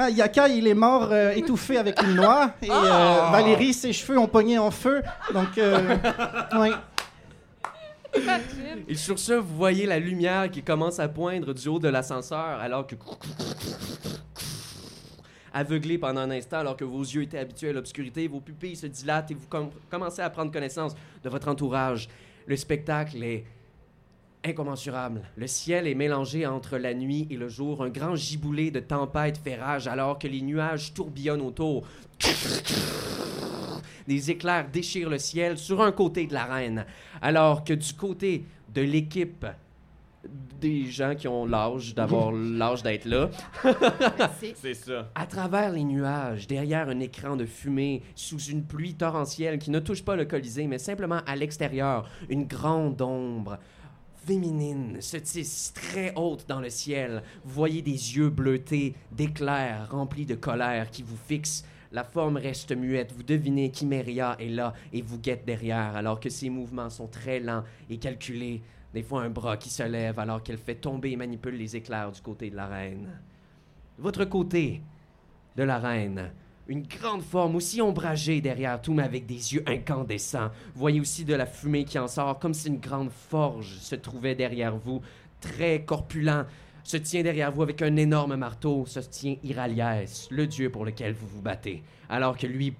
Ah, 0.01 0.11
Yaka, 0.11 0.47
il 0.49 0.69
est 0.69 0.75
mort 0.75 1.09
euh, 1.11 1.33
étouffé 1.33 1.77
avec 1.77 2.01
une 2.03 2.15
noix. 2.15 2.53
Et 2.63 2.71
euh, 2.71 2.75
Valérie, 3.33 3.75
ses 3.75 3.93
cheveux 3.93 4.17
ont 4.17 4.29
pogné 4.29 4.57
en 4.57 4.71
feu. 4.71 5.03
Donc, 5.35 5.59
euh, 5.59 5.97
ouais. 6.61 6.71
Et 8.87 8.95
sur 8.95 9.19
ce, 9.19 9.33
vous 9.33 9.57
voyez 9.57 9.87
la 9.87 9.99
lumière 9.99 10.49
qui 10.53 10.63
commence 10.63 11.01
à 11.01 11.09
poindre 11.09 11.53
du 11.53 11.67
haut 11.69 11.81
de 11.81 11.89
l'ascenseur 11.89 12.39
alors 12.61 12.87
que... 12.87 12.95
Aveuglé 15.53 15.99
pendant 15.99 16.21
un 16.21 16.31
instant 16.31 16.59
alors 16.59 16.77
que 16.77 16.85
vos 16.85 17.03
yeux 17.03 17.23
étaient 17.23 17.39
habitués 17.39 17.71
à 17.71 17.73
l'obscurité, 17.73 18.29
vos 18.29 18.39
pupilles 18.41 18.77
se 18.77 18.87
dilatent 18.87 19.31
et 19.33 19.35
vous 19.35 19.49
com- 19.49 19.71
commencez 19.91 20.23
à 20.23 20.31
prendre 20.31 20.53
connaissance 20.53 20.95
de 21.25 21.29
votre 21.29 21.49
entourage. 21.49 22.09
Le 22.47 22.55
spectacle 22.55 23.23
est 23.25 23.45
incommensurable. 24.45 25.23
Le 25.37 25.47
ciel 25.47 25.87
est 25.87 25.95
mélangé 25.95 26.47
entre 26.47 26.79
la 26.79 26.95
nuit 26.95 27.27
et 27.31 27.37
le 27.37 27.49
jour. 27.49 27.83
Un 27.83 27.91
grand 27.91 28.17
giboulé 28.17 28.71
de 28.71 28.81
tempête 28.81 29.39
fait 29.39 29.57
rage 29.57 29.87
alors 29.87 30.19
que 30.19 30.29
les 30.29 30.43
nuages 30.43 30.95
tourbillonnent 30.95 31.43
autour. 31.43 31.87
Des 34.07 34.31
éclairs 34.31 34.69
déchirent 34.73 35.11
le 35.11 35.19
ciel 35.19 35.59
sur 35.59 35.83
un 35.83 35.93
côté 35.93 36.27
de 36.27 36.33
l'arène, 36.33 36.87
alors 37.21 37.63
que 37.63 37.75
du 37.75 37.93
côté 37.93 38.45
de 38.75 38.81
l'équipe 38.81 39.47
des 40.61 40.87
gens 40.87 41.15
qui 41.15 41.29
ont 41.29 41.47
l'âge 41.47 41.95
d'avoir 41.95 42.33
l'âge 42.33 42.83
d'être 42.83 43.05
là. 43.05 43.31
C'est 44.41 44.75
ça. 44.75 45.11
à 45.15 45.27
travers 45.27 45.71
les 45.73 45.85
nuages, 45.85 46.47
derrière 46.47 46.89
un 46.89 47.01
écran 47.01 47.37
de 47.37 47.45
fumée, 47.45 48.03
sous 48.15 48.39
une 48.39 48.65
pluie 48.65 48.95
torrentielle 48.95 49.59
qui 49.59 49.71
ne 49.71 49.79
touche 49.79 50.05
pas 50.05 50.17
le 50.17 50.25
Colisée, 50.25 50.67
mais 50.67 50.79
simplement 50.79 51.21
à 51.27 51.37
l'extérieur, 51.37 52.09
une 52.29 52.47
grande 52.47 53.01
ombre 53.01 53.59
féminine 54.29 55.01
se 55.01 55.17
tisse 55.17 55.73
très 55.73 56.13
haute 56.15 56.45
dans 56.47 56.61
le 56.61 56.69
ciel. 56.69 57.23
Vous 57.47 57.55
voyez 57.55 57.81
des 57.81 57.93
yeux 57.93 58.29
bleutés, 58.29 58.95
d'éclairs 59.11 59.89
remplis 59.91 60.27
de 60.27 60.35
colère 60.35 60.91
qui 60.91 61.03
vous 61.03 61.17
fixent. 61.17 61.65
La 61.93 62.05
forme 62.05 62.37
reste 62.37 62.77
muette. 62.77 63.11
Vous 63.13 63.23
devinez 63.23 63.71
qu'Imeria 63.71 64.37
est 64.39 64.51
là 64.51 64.75
et 64.93 65.01
vous 65.01 65.19
guette 65.19 65.47
derrière, 65.47 65.97
alors 65.97 66.21
que 66.21 66.29
ses 66.29 66.51
mouvements 66.51 66.91
sont 66.91 67.07
très 67.07 67.41
lents 67.41 67.65
et 67.89 67.97
calculés 67.97 68.61
Des 68.93 69.03
fois, 69.03 69.23
un 69.23 69.31
bras 69.31 69.57
qui 69.57 69.71
se 69.71 69.85
lève 69.85 70.19
alors 70.19 70.43
qu'elle 70.43 70.59
fait 70.59 70.75
tomber 70.75 71.13
et 71.13 71.17
manipule 71.17 71.57
les 71.57 71.75
éclairs 71.75 72.13
du 72.13 72.21
côté 72.21 72.51
de 72.51 72.57
la 72.57 72.67
reine. 72.67 73.09
Votre 73.97 74.27
côté 74.27 74.83
de 75.57 75.63
la 75.63 75.79
reine, 75.79 76.33
une 76.69 76.83
grande 76.83 77.23
forme 77.23 77.57
aussi 77.57 77.81
ombragée 77.81 78.43
derrière 78.43 78.81
tout, 78.81 78.93
mais 78.93 79.03
avec 79.03 79.25
des 79.25 79.55
yeux 79.55 79.65
incandescents. 79.67 80.51
Vous 80.75 80.81
voyez 80.81 81.01
aussi 81.01 81.25
de 81.25 81.35
la 81.35 81.47
fumée 81.47 81.85
qui 81.85 81.99
en 81.99 82.09
sort, 82.09 82.39
comme 82.39 82.53
si 82.53 82.69
une 82.69 82.79
grande 82.79 83.11
forge 83.11 83.79
se 83.81 83.95
trouvait 83.95 84.35
derrière 84.35 84.77
vous, 84.77 85.01
très 85.41 85.83
corpulent. 85.83 86.45
Se 86.85 86.99
tient 86.99 87.23
derrière 87.23 87.51
vous 87.53 87.63
avec 87.63 87.81
un 87.81 87.97
énorme 87.97 88.37
marteau, 88.37 88.85
se 88.87 89.01
tient 89.01 89.37
Iraliès, 89.43 90.29
le 90.31 90.47
dieu 90.47 90.71
pour 90.71 90.85
lequel 90.85 91.15
vous 91.15 91.27
vous 91.27 91.43
battez. 91.43 91.83
Alors 92.11 92.37
que 92.37 92.47
lui 92.47 92.75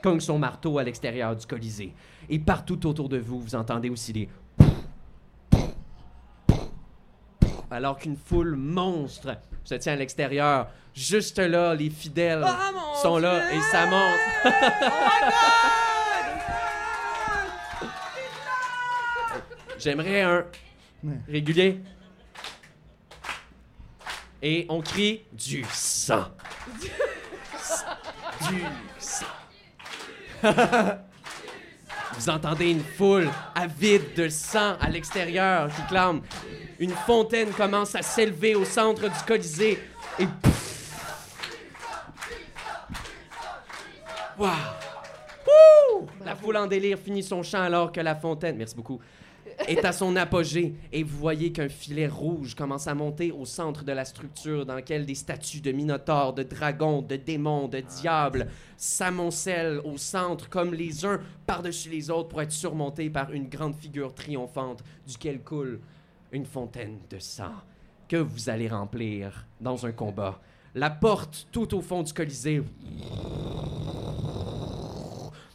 cogne 0.00 0.20
son 0.20 0.38
marteau 0.38 0.78
à 0.78 0.84
l'extérieur 0.84 1.34
du 1.34 1.46
Colisée. 1.46 1.94
Et 2.28 2.38
partout 2.38 2.86
autour 2.86 3.08
de 3.08 3.18
vous, 3.18 3.40
vous 3.40 3.54
entendez 3.56 3.90
aussi 3.90 4.12
des 4.12 4.28
alors 7.70 7.98
qu'une 7.98 8.16
foule 8.16 8.56
monstre 8.56 9.36
se 9.64 9.74
tient 9.74 9.92
à 9.92 9.96
l'extérieur. 9.96 10.68
Juste 10.94 11.38
là, 11.38 11.74
les 11.74 11.90
fidèles 11.90 12.44
sont 13.02 13.18
là 13.18 13.52
et 13.52 13.60
ça 13.70 13.86
monte. 13.90 14.18
J'aimerais 19.78 20.22
un 20.22 20.44
régulier. 21.28 21.80
Et 24.42 24.66
on 24.68 24.80
crie 24.80 25.22
du 25.32 25.64
sang. 25.72 26.24
Du 28.50 28.64
sang. 28.98 29.26
Vous 32.20 32.28
entendez 32.28 32.70
une 32.70 32.84
foule 32.84 33.30
avide 33.54 34.12
de 34.14 34.28
sang 34.28 34.76
à 34.78 34.90
l'extérieur 34.90 35.74
qui 35.74 35.80
clame. 35.88 36.20
Une 36.78 36.90
fontaine 36.90 37.48
commence 37.48 37.94
à 37.94 38.02
s'élever 38.02 38.54
au 38.54 38.66
centre 38.66 39.08
du 39.08 39.24
Colisée 39.26 39.78
et 40.18 40.26
Wow! 44.38 44.48
Wouh! 45.46 46.08
La 46.22 46.36
foule 46.36 46.58
en 46.58 46.66
délire 46.66 46.98
finit 46.98 47.22
son 47.22 47.42
chant 47.42 47.62
alors 47.62 47.90
que 47.90 48.02
la 48.02 48.14
fontaine, 48.14 48.56
merci 48.58 48.76
beaucoup, 48.76 49.00
est 49.68 49.84
à 49.84 49.92
son 49.92 50.16
apogée 50.16 50.74
et 50.92 51.02
vous 51.02 51.16
voyez 51.18 51.52
qu'un 51.52 51.68
filet 51.68 52.06
rouge 52.06 52.54
commence 52.54 52.86
à 52.86 52.94
monter 52.94 53.32
au 53.32 53.44
centre 53.44 53.84
de 53.84 53.92
la 53.92 54.04
structure 54.04 54.66
dans 54.66 54.74
lequel 54.74 55.06
des 55.06 55.14
statues 55.14 55.60
de 55.60 55.72
minotaures, 55.72 56.32
de 56.32 56.42
dragons, 56.42 57.02
de 57.02 57.16
démons, 57.16 57.68
de 57.68 57.80
diables 57.80 58.48
s'amoncellent 58.76 59.80
au 59.84 59.96
centre 59.96 60.48
comme 60.48 60.74
les 60.74 61.04
uns 61.04 61.20
par-dessus 61.46 61.90
les 61.90 62.10
autres 62.10 62.28
pour 62.28 62.42
être 62.42 62.52
surmontés 62.52 63.10
par 63.10 63.32
une 63.32 63.48
grande 63.48 63.74
figure 63.74 64.14
triomphante 64.14 64.82
duquel 65.06 65.40
coule 65.40 65.80
une 66.32 66.46
fontaine 66.46 66.98
de 67.10 67.18
sang 67.18 67.52
que 68.08 68.16
vous 68.16 68.48
allez 68.48 68.68
remplir 68.68 69.46
dans 69.60 69.86
un 69.86 69.92
combat. 69.92 70.40
La 70.74 70.90
porte 70.90 71.46
tout 71.52 71.74
au 71.74 71.80
fond 71.80 72.02
du 72.02 72.12
Colisée 72.12 72.62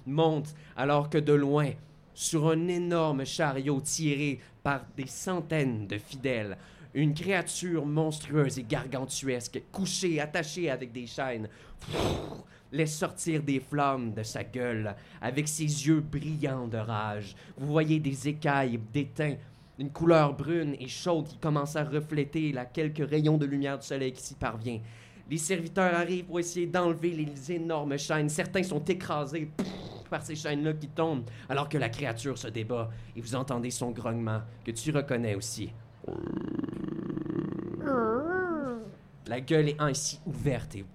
monte 0.05 0.53
alors 0.75 1.10
que 1.10 1.17
de 1.17 1.34
loin, 1.34 1.71
sur 2.15 2.49
un 2.49 2.67
énorme 2.67 3.25
chariot 3.25 3.80
tiré 3.82 4.39
par 4.63 4.82
des 4.97 5.06
centaines 5.06 5.86
de 5.86 5.99
fidèles, 5.99 6.58
une 6.95 7.13
créature 7.13 7.86
monstrueuse 7.86 8.58
et 8.58 8.63
gargantuesque, 8.63 9.62
couchée, 9.71 10.19
attachée 10.19 10.71
avec 10.71 10.91
des 10.91 11.06
chaînes, 11.06 11.47
laisse 12.71 12.97
sortir 12.97 13.43
des 13.43 13.60
flammes 13.60 14.13
de 14.13 14.23
sa 14.23 14.43
gueule 14.43 14.95
avec 15.21 15.47
ses 15.47 15.63
yeux 15.63 15.99
brillants 15.99 16.67
de 16.67 16.78
rage. 16.78 17.36
Vous 17.58 17.67
voyez 17.67 17.99
des 17.99 18.30
écailles 18.30 18.80
d'étain 18.91 19.36
une 19.78 19.89
couleur 19.89 20.34
brune 20.34 20.75
et 20.80 20.88
chaude 20.88 21.28
qui 21.28 21.38
commence 21.38 21.75
à 21.75 21.84
refléter 21.84 22.54
la 22.54 22.65
quelques 22.65 23.08
rayons 23.08 23.38
de 23.38 23.45
lumière 23.45 23.78
du 23.78 23.86
soleil 23.86 24.13
qui 24.13 24.21
s'y 24.21 24.36
parvient. 24.36 24.80
Les 25.30 25.38
serviteurs 25.38 25.93
arrivent 25.93 26.25
pour 26.25 26.39
essayer 26.39 26.67
d'enlever 26.67 27.12
les 27.12 27.51
énormes 27.51 27.97
chaînes. 27.97 28.30
Certains 28.30 28.63
sont 28.63 28.84
écrasés 28.86 29.49
par 30.10 30.24
ces 30.24 30.36
chaînes-là 30.36 30.74
qui 30.74 30.88
tombent, 30.88 31.30
alors 31.50 31.70
que 31.70 31.78
la 31.78 31.89
créature 31.89 32.38
se 32.38 32.48
débat 32.48 32.89
et 33.15 33.22
vous 33.22 33.36
entendez 33.36 33.72
son 33.72 33.91
grognement 33.91 34.41
que 34.63 34.72
tu 34.72 34.91
reconnais 34.91 35.36
aussi. 35.36 35.72
La 39.28 39.41
gueule 39.41 39.70
est 39.70 39.82
ainsi 39.82 40.20
ouverte 40.26 40.76
et 40.76 40.86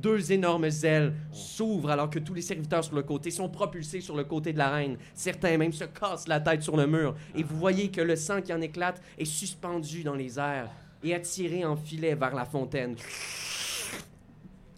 deux 0.00 0.32
énormes 0.32 0.68
ailes 0.82 1.12
s'ouvrent 1.30 1.90
alors 1.90 2.08
que 2.08 2.18
tous 2.18 2.32
les 2.32 2.40
serviteurs 2.40 2.82
sur 2.82 2.94
le 2.94 3.02
côté 3.02 3.30
sont 3.30 3.50
propulsés 3.50 4.00
sur 4.00 4.16
le 4.16 4.24
côté 4.24 4.52
de 4.54 4.58
la 4.58 4.70
reine. 4.70 4.96
Certains 5.12 5.58
même 5.58 5.74
se 5.74 5.84
cassent 5.84 6.26
la 6.26 6.40
tête 6.40 6.62
sur 6.62 6.76
le 6.76 6.86
mur. 6.86 7.14
Et 7.34 7.42
vous 7.42 7.58
voyez 7.58 7.90
que 7.90 8.00
le 8.00 8.16
sang 8.16 8.40
qui 8.40 8.52
en 8.54 8.62
éclate 8.62 9.02
est 9.18 9.26
suspendu 9.26 10.02
dans 10.02 10.14
les 10.14 10.38
airs 10.38 10.70
et 11.02 11.14
attiré 11.14 11.66
en 11.66 11.76
filet 11.76 12.14
vers 12.14 12.34
la 12.34 12.46
fontaine 12.46 12.96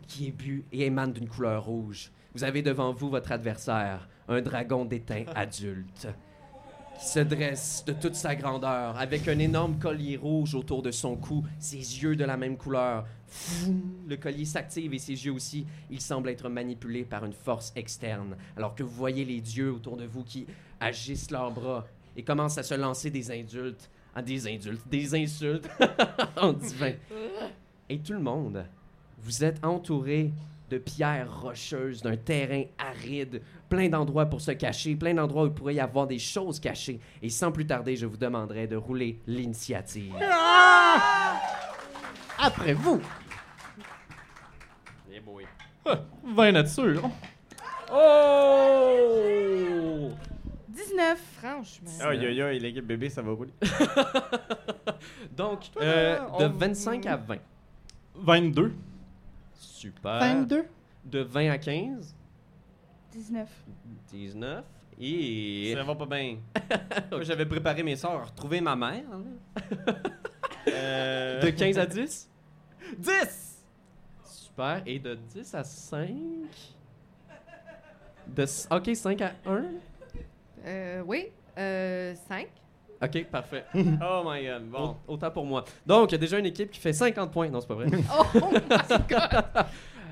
qui 0.09 0.29
est 0.29 0.33
bu 0.33 0.65
et 0.73 0.87
émane 0.87 1.13
d'une 1.13 1.29
couleur 1.29 1.65
rouge. 1.65 2.11
Vous 2.35 2.45
avez 2.45 2.63
devant 2.63 2.93
vous 2.93 3.11
votre 3.11 3.33
adversaire, 3.33 4.09
un 4.27 4.41
dragon 4.41 4.87
d'étain 4.87 5.25
adulte 5.35 6.09
qui 6.99 7.07
se 7.07 7.21
dresse 7.21 7.85
de 7.87 7.93
toute 7.93 8.15
sa 8.15 8.35
grandeur, 8.35 8.97
avec 8.97 9.29
un 9.29 9.39
énorme 9.39 9.79
collier 9.79 10.17
rouge 10.17 10.55
autour 10.55 10.83
de 10.83 10.91
son 10.91 11.17
cou, 11.17 11.45
ses 11.59 11.77
yeux 11.77 12.17
de 12.17 12.25
la 12.25 12.37
même 12.37 12.57
couleur. 12.57 13.05
Le 14.09 14.17
collier 14.17 14.45
s'active 14.47 14.95
et 14.95 14.99
ses 14.99 15.25
yeux 15.25 15.33
aussi. 15.33 15.67
Il 15.91 16.01
semble 16.01 16.31
être 16.31 16.49
manipulé 16.49 17.05
par 17.05 17.25
une 17.25 17.33
force 17.33 17.73
externe, 17.77 18.37
alors 18.57 18.75
que 18.75 18.83
vous 18.83 18.95
voyez 18.95 19.25
les 19.25 19.41
dieux 19.41 19.73
autour 19.73 19.97
de 19.97 20.05
vous 20.05 20.25
qui 20.25 20.47
agissent 20.81 21.31
leurs 21.31 21.51
bras 21.51 21.87
et 22.17 22.23
commencent 22.23 22.59
à 22.59 22.63
se 22.63 22.75
lancer 22.75 23.11
des 23.11 23.31
indultes, 23.31 23.91
ah, 24.15 24.23
des 24.23 24.47
indultes, 24.47 24.87
des 24.89 25.15
insultes 25.15 25.69
en 26.37 26.53
divin. 26.53 26.93
Et 27.91 27.99
tout 27.99 28.15
le 28.15 28.21
monde, 28.21 28.65
vous 29.19 29.45
êtes 29.45 29.63
entouré 29.65 30.31
de 30.73 30.79
pierres 30.79 31.29
rocheuses, 31.43 32.01
d'un 32.01 32.17
terrain 32.17 32.65
aride, 32.79 33.43
plein 33.69 33.91
d'endroits 33.91 34.25
pour 34.27 34.41
se 34.41 34.53
cacher, 34.53 34.97
plein 34.97 35.13
d'endroits 35.13 35.43
où 35.45 35.49
il 35.49 35.53
pourrait 35.53 35.75
y 35.75 35.81
avoir 35.81 36.07
des 36.07 36.19
choses 36.19 36.59
cachées. 36.59 36.99
Et 37.21 37.29
sans 37.29 37.53
plus 37.53 37.67
tarder, 37.67 37.95
je 37.95 38.07
vous 38.07 38.17
demanderai 38.17 38.67
de 38.67 38.77
rouler 38.77 39.19
l'initiative. 39.27 40.15
Après 42.39 42.73
vous. 42.73 43.01
Eh 45.13 45.21
boy. 45.21 45.45
Vin 46.35 46.53
nature. 46.53 47.11
Oh! 47.93 47.99
19. 50.69 51.19
Franchement. 51.39 51.91
Aïe, 52.01 52.27
aïe, 52.27 52.41
aïe, 52.41 52.59
l'équipe 52.59 52.87
bébé, 52.87 53.11
ça 53.11 53.21
va 53.21 53.33
rouler. 53.33 53.53
Donc, 55.37 55.65
euh, 55.81 56.19
de 56.39 56.47
on- 56.47 56.49
25 56.49 57.05
à 57.05 57.17
20. 57.17 57.37
22. 58.15 58.73
Super. 59.83 60.21
22. 60.21 60.65
De 61.05 61.19
20 61.21 61.51
à 61.51 61.59
15. 61.59 62.15
19. 63.13 63.49
19. 64.13 64.65
Et. 65.01 65.73
Ça 65.77 65.83
va 65.83 65.95
pas 65.97 66.07
bien. 66.07 66.37
J'avais 67.23 67.47
préparé 67.47 67.83
mes 67.83 67.97
sorts 67.97 68.21
à 68.21 68.25
retrouver 68.25 68.61
ma 68.61 68.77
mère. 68.77 69.03
là. 69.11 69.95
Euh, 70.69 71.41
De 71.43 71.51
15 71.51 71.77
à 71.77 71.87
10. 71.87 72.31
10! 72.97 73.65
Super. 74.25 74.81
Et 74.87 75.01
de 75.01 75.17
10 75.17 75.55
à 75.57 75.65
5. 75.65 76.09
De... 78.29 78.43
s- 78.45 78.69
Ok, 78.71 78.95
5 78.95 79.21
à 79.23 79.33
1. 79.45 79.65
Euh, 80.65 81.03
oui. 81.05 81.27
Euh, 81.59 82.15
5. 82.29 82.47
Ok, 83.03 83.25
parfait. 83.31 83.65
Oh 83.75 84.23
my 84.25 84.45
god, 84.47 84.63
bon. 84.71 84.97
Au- 85.09 85.15
Autant 85.15 85.31
pour 85.31 85.45
moi. 85.45 85.65
Donc, 85.87 86.11
il 86.11 86.13
y 86.13 86.15
a 86.17 86.19
déjà 86.19 86.39
une 86.39 86.47
équipe 86.47 86.71
qui 86.71 86.81
fait 86.81 86.93
50 86.93 87.33
points. 87.33 87.49
Non, 87.49 87.61
c'est 87.61 87.67
pas 87.67 87.75
vrai. 87.75 87.87
Oh, 88.17 88.25
my 88.53 88.99
God. 89.09 89.45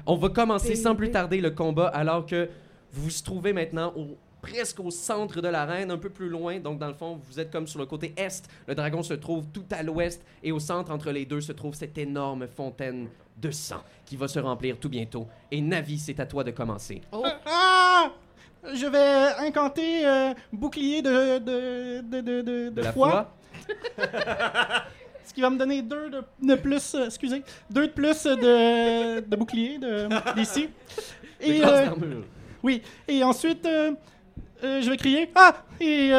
On 0.07 0.17
va 0.17 0.29
commencer 0.31 0.75
sans 0.77 0.95
plus 0.97 1.11
tarder 1.11 1.41
le 1.41 1.51
combat 1.51 1.89
alors 1.89 2.27
que 2.27 2.49
vous 2.93 3.05
vous 3.05 3.11
trouvez 3.25 3.53
maintenant 3.53 3.93
au, 3.97 4.17
presque 4.43 4.81
au 4.81 4.91
centre 4.91 5.41
de 5.41 5.47
l'arène, 5.49 5.91
un 5.91 5.99
peu 5.99 6.09
plus 6.11 6.29
loin. 6.29 6.59
Donc, 6.59 6.79
dans 6.79 6.89
le 6.89 6.95
fond, 6.95 7.21
vous 7.29 7.39
êtes 7.39 7.51
comme 7.53 7.67
sur 7.69 7.79
le 7.79 7.87
côté 7.87 8.13
est. 8.17 8.49
Le 8.67 8.75
dragon 8.75 9.03
se 9.03 9.15
trouve 9.15 9.47
tout 9.53 9.67
à 9.71 9.83
l'ouest 9.83 10.25
et 10.43 10.51
au 10.51 10.59
centre, 10.59 10.91
entre 10.91 11.11
les 11.13 11.27
deux, 11.27 11.41
se 11.41 11.53
trouve 11.53 11.75
cette 11.75 11.97
énorme 11.99 12.49
fontaine 12.49 13.09
de 13.37 13.51
sang 13.51 13.83
qui 14.05 14.17
va 14.17 14.27
se 14.27 14.39
remplir 14.41 14.79
tout 14.79 14.89
bientôt. 14.89 15.27
Et 15.51 15.61
Navi, 15.61 15.99
c'est 15.99 16.19
à 16.19 16.27
toi 16.27 16.43
de 16.43 16.51
commencer. 16.51 17.01
Ah! 17.47 18.11
Je 18.75 18.87
vais 18.87 19.47
incanter 19.47 20.07
euh, 20.07 20.35
bouclier 20.53 21.01
de, 21.03 21.39
de, 21.39 22.01
de, 22.01 22.21
de, 22.21 22.21
de, 22.21 22.43
de 22.43 22.69
De 22.71 22.83
la 22.83 22.93
foi, 22.93 23.33
ce 25.25 25.33
qui 25.35 25.41
va 25.41 25.51
me 25.51 25.59
donner 25.59 25.83
deux 25.83 26.11
de, 26.11 26.23
de 26.43 26.55
plus, 26.57 26.95
euh, 26.95 27.07
excusez, 27.07 27.43
deux 27.71 27.87
de 27.89 27.93
plus 27.93 28.25
de, 28.25 29.21
de 29.21 29.37
bouclier 29.37 29.79
de- 29.79 30.09
d'ici. 30.35 30.69
Et, 31.41 31.65
euh, 31.65 31.87
oui, 32.63 32.83
et 33.09 33.25
ensuite, 33.25 33.67
je 34.63 34.91
vais 34.91 34.97
crier 34.99 35.31
Ah! 35.35 35.55
Et 35.81 36.11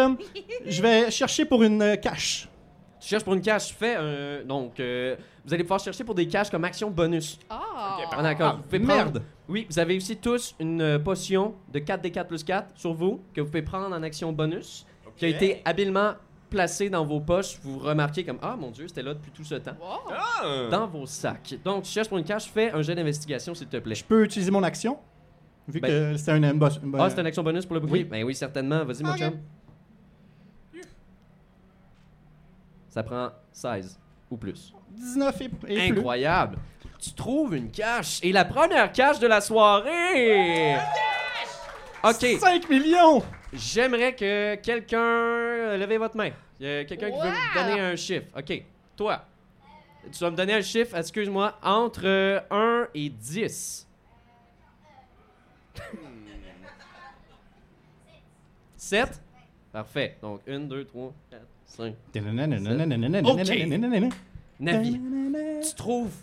je 0.66 0.82
vais 0.82 1.12
chercher 1.12 1.46
pour 1.46 1.62
une 1.62 1.96
cache. 2.02 2.48
Tu 3.02 3.08
cherches 3.08 3.24
pour 3.24 3.34
une 3.34 3.42
cache. 3.42 3.74
Fais 3.74 3.96
un. 3.96 4.44
Donc, 4.46 4.80
euh, 4.80 5.16
vous 5.44 5.54
allez 5.54 5.64
pouvoir 5.64 5.80
chercher 5.80 6.04
pour 6.04 6.14
des 6.16 6.28
caches 6.28 6.50
comme 6.52 6.64
action 6.64 6.90
bonus. 6.92 7.40
Ah. 7.50 7.98
Ah, 8.12 8.22
d'accord. 8.24 8.52
Ah, 8.54 8.56
vous 8.58 8.64
pouvez 8.64 8.80
merde. 8.80 9.10
prendre- 9.20 9.26
Oui, 9.50 9.66
vous 9.70 9.80
avez 9.80 9.98
aussi 9.98 10.16
tous 10.18 10.56
une 10.60 10.82
euh, 10.82 11.00
potion 11.00 11.56
de 11.74 11.80
4d4 11.80 12.28
plus 12.28 12.44
4 12.44 12.70
sur 12.76 12.94
vous 12.94 13.20
que 13.34 13.42
vous 13.42 13.48
pouvez 13.48 13.64
prendre 13.64 13.94
en 13.96 14.04
action 14.04 14.32
bonus. 14.32 14.86
qui 15.18 15.26
a 15.26 15.28
été 15.30 15.62
habilement 15.66 16.14
placé 16.50 16.90
dans 16.90 17.04
vos 17.06 17.20
poches. 17.20 17.60
Vous 17.64 17.80
remarquez 17.80 18.24
comme 18.24 18.38
Ah 18.42 18.56
mon 18.60 18.72
Dieu, 18.72 18.88
c'était 18.88 19.04
là 19.04 19.14
depuis 19.14 19.32
tout 19.32 19.44
ce 19.44 19.56
temps. 19.56 19.76
Ah! 20.12 20.68
Dans 20.72 20.88
vos 20.88 21.06
sacs. 21.06 21.56
Donc, 21.66 21.84
tu 21.84 21.92
cherches 21.92 22.08
pour 22.10 22.18
une 22.18 22.24
cache, 22.24 22.46
fais 22.52 22.72
un 22.72 22.82
jet 22.82 22.96
d'investigation, 22.96 23.54
s'il 23.56 23.68
te 23.68 23.78
plaît. 23.78 23.96
Je 23.96 24.04
peux 24.06 24.24
utiliser 24.24 24.52
mon 24.52 24.64
action? 24.64 24.98
Vu 25.68 25.80
Ben- 25.80 25.90
que 26.14 26.18
c'est 26.18 26.32
un... 26.32 26.54
boss- 26.54 26.80
Ah, 27.00 27.10
c'est 27.10 27.20
une 27.22 27.28
action 27.28 27.44
bonus 27.44 27.66
pour 27.66 27.76
le 27.76 27.80
bouclier? 27.82 28.04
Oui. 28.04 28.10
Ben 28.10 28.24
oui, 28.24 28.34
certainement. 28.36 28.84
Vas-y, 28.84 29.04
mon 29.04 29.16
chum. 29.16 29.34
Ça 32.92 33.02
prend 33.04 33.32
16 33.52 33.98
ou 34.30 34.38
plus. 34.38 34.74
19 34.92 35.42
et, 35.42 35.46
et 35.46 35.50
plus. 35.50 35.98
Incroyable. 35.98 36.58
Tu 37.00 37.14
trouves 37.14 37.56
une 37.56 37.72
cache. 37.72 38.20
Et 38.22 38.32
la 38.32 38.46
première 38.46 38.92
cache 38.92 39.18
de 39.18 39.26
la 39.26 39.42
soirée. 39.42 40.76
OK. 42.04 42.26
5 42.40 42.70
millions! 42.70 43.24
J'aimerais 43.54 44.14
que 44.16 44.56
quelqu'un 44.56 45.00
euh, 45.00 45.78
levez 45.78 45.98
votre 45.98 46.16
main. 46.16 46.30
Il 46.60 46.68
y 46.68 46.70
a 46.70 46.86
quelqu'un 46.86 47.10
qui 47.10 47.18
veut 47.18 47.30
me 47.30 47.56
donner 47.56 47.82
un 47.82 47.96
chiffre. 47.96 48.28
OK. 48.38 48.64
Toi. 48.96 49.26
Tu 50.12 50.20
vas 50.20 50.32
me 50.32 50.36
donner 50.36 50.54
un 50.54 50.62
chiffre, 50.62 50.96
excuse-moi, 50.98 51.58
entre 51.64 52.06
euh, 52.06 52.40
1 52.50 52.88
et 52.94 53.10
10. 53.10 53.88
7? 58.78 59.22
Parfait. 59.72 60.18
Donc, 60.22 60.42
1, 60.48 60.60
2, 60.62 60.86
3, 60.86 61.14
4, 61.30 61.42
5. 61.72 61.96
Navi. 64.60 65.00
tu 65.64 65.76
trouves, 65.76 66.14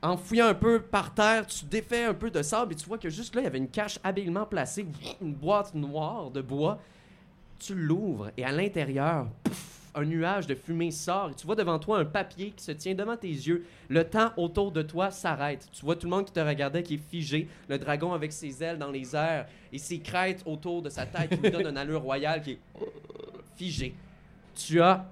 en 0.00 0.16
fouillant 0.16 0.46
un 0.46 0.54
peu 0.54 0.80
par 0.80 1.12
terre, 1.12 1.46
tu 1.46 1.64
défais 1.64 2.04
un 2.04 2.14
peu 2.14 2.30
de 2.30 2.42
sable 2.42 2.72
et 2.72 2.76
tu 2.76 2.86
vois 2.86 2.98
que 2.98 3.10
juste 3.10 3.34
là, 3.34 3.42
il 3.42 3.44
y 3.44 3.46
avait 3.46 3.58
une 3.58 3.68
cache 3.68 3.98
habilement 4.02 4.46
placée, 4.46 4.86
une 5.20 5.34
boîte 5.34 5.74
noire 5.74 6.30
de 6.30 6.40
bois. 6.40 6.80
Tu 7.58 7.74
l'ouvres 7.74 8.30
et 8.36 8.44
à 8.44 8.50
l'intérieur, 8.50 9.28
un 9.94 10.04
nuage 10.04 10.46
de 10.46 10.54
fumée 10.54 10.90
sort 10.90 11.30
et 11.30 11.34
tu 11.34 11.46
vois 11.46 11.54
devant 11.54 11.78
toi 11.78 11.98
un 11.98 12.04
papier 12.04 12.50
qui 12.50 12.64
se 12.64 12.72
tient 12.72 12.94
devant 12.94 13.16
tes 13.16 13.28
yeux. 13.28 13.66
Le 13.88 14.04
temps 14.04 14.32
autour 14.36 14.72
de 14.72 14.82
toi 14.82 15.10
s'arrête. 15.10 15.68
Tu 15.72 15.84
vois 15.84 15.96
tout 15.96 16.06
le 16.06 16.10
monde 16.10 16.24
qui 16.24 16.32
te 16.32 16.40
regardait 16.40 16.82
qui 16.82 16.94
est 16.94 17.10
figé, 17.10 17.48
le 17.68 17.78
dragon 17.78 18.12
avec 18.12 18.32
ses 18.32 18.62
ailes 18.62 18.78
dans 18.78 18.90
les 18.90 19.14
airs 19.14 19.46
et 19.72 19.78
ses 19.78 19.98
crêtes 19.98 20.42
autour 20.46 20.82
de 20.82 20.88
sa 20.88 21.06
tête 21.06 21.30
qui 21.30 21.36
lui 21.36 21.50
donne 21.50 21.66
une 21.66 21.76
allure 21.76 22.02
royale 22.02 22.42
qui 22.42 22.52
est 22.52 22.58
figée. 23.56 23.94
Tu 24.54 24.80
as 24.80 25.04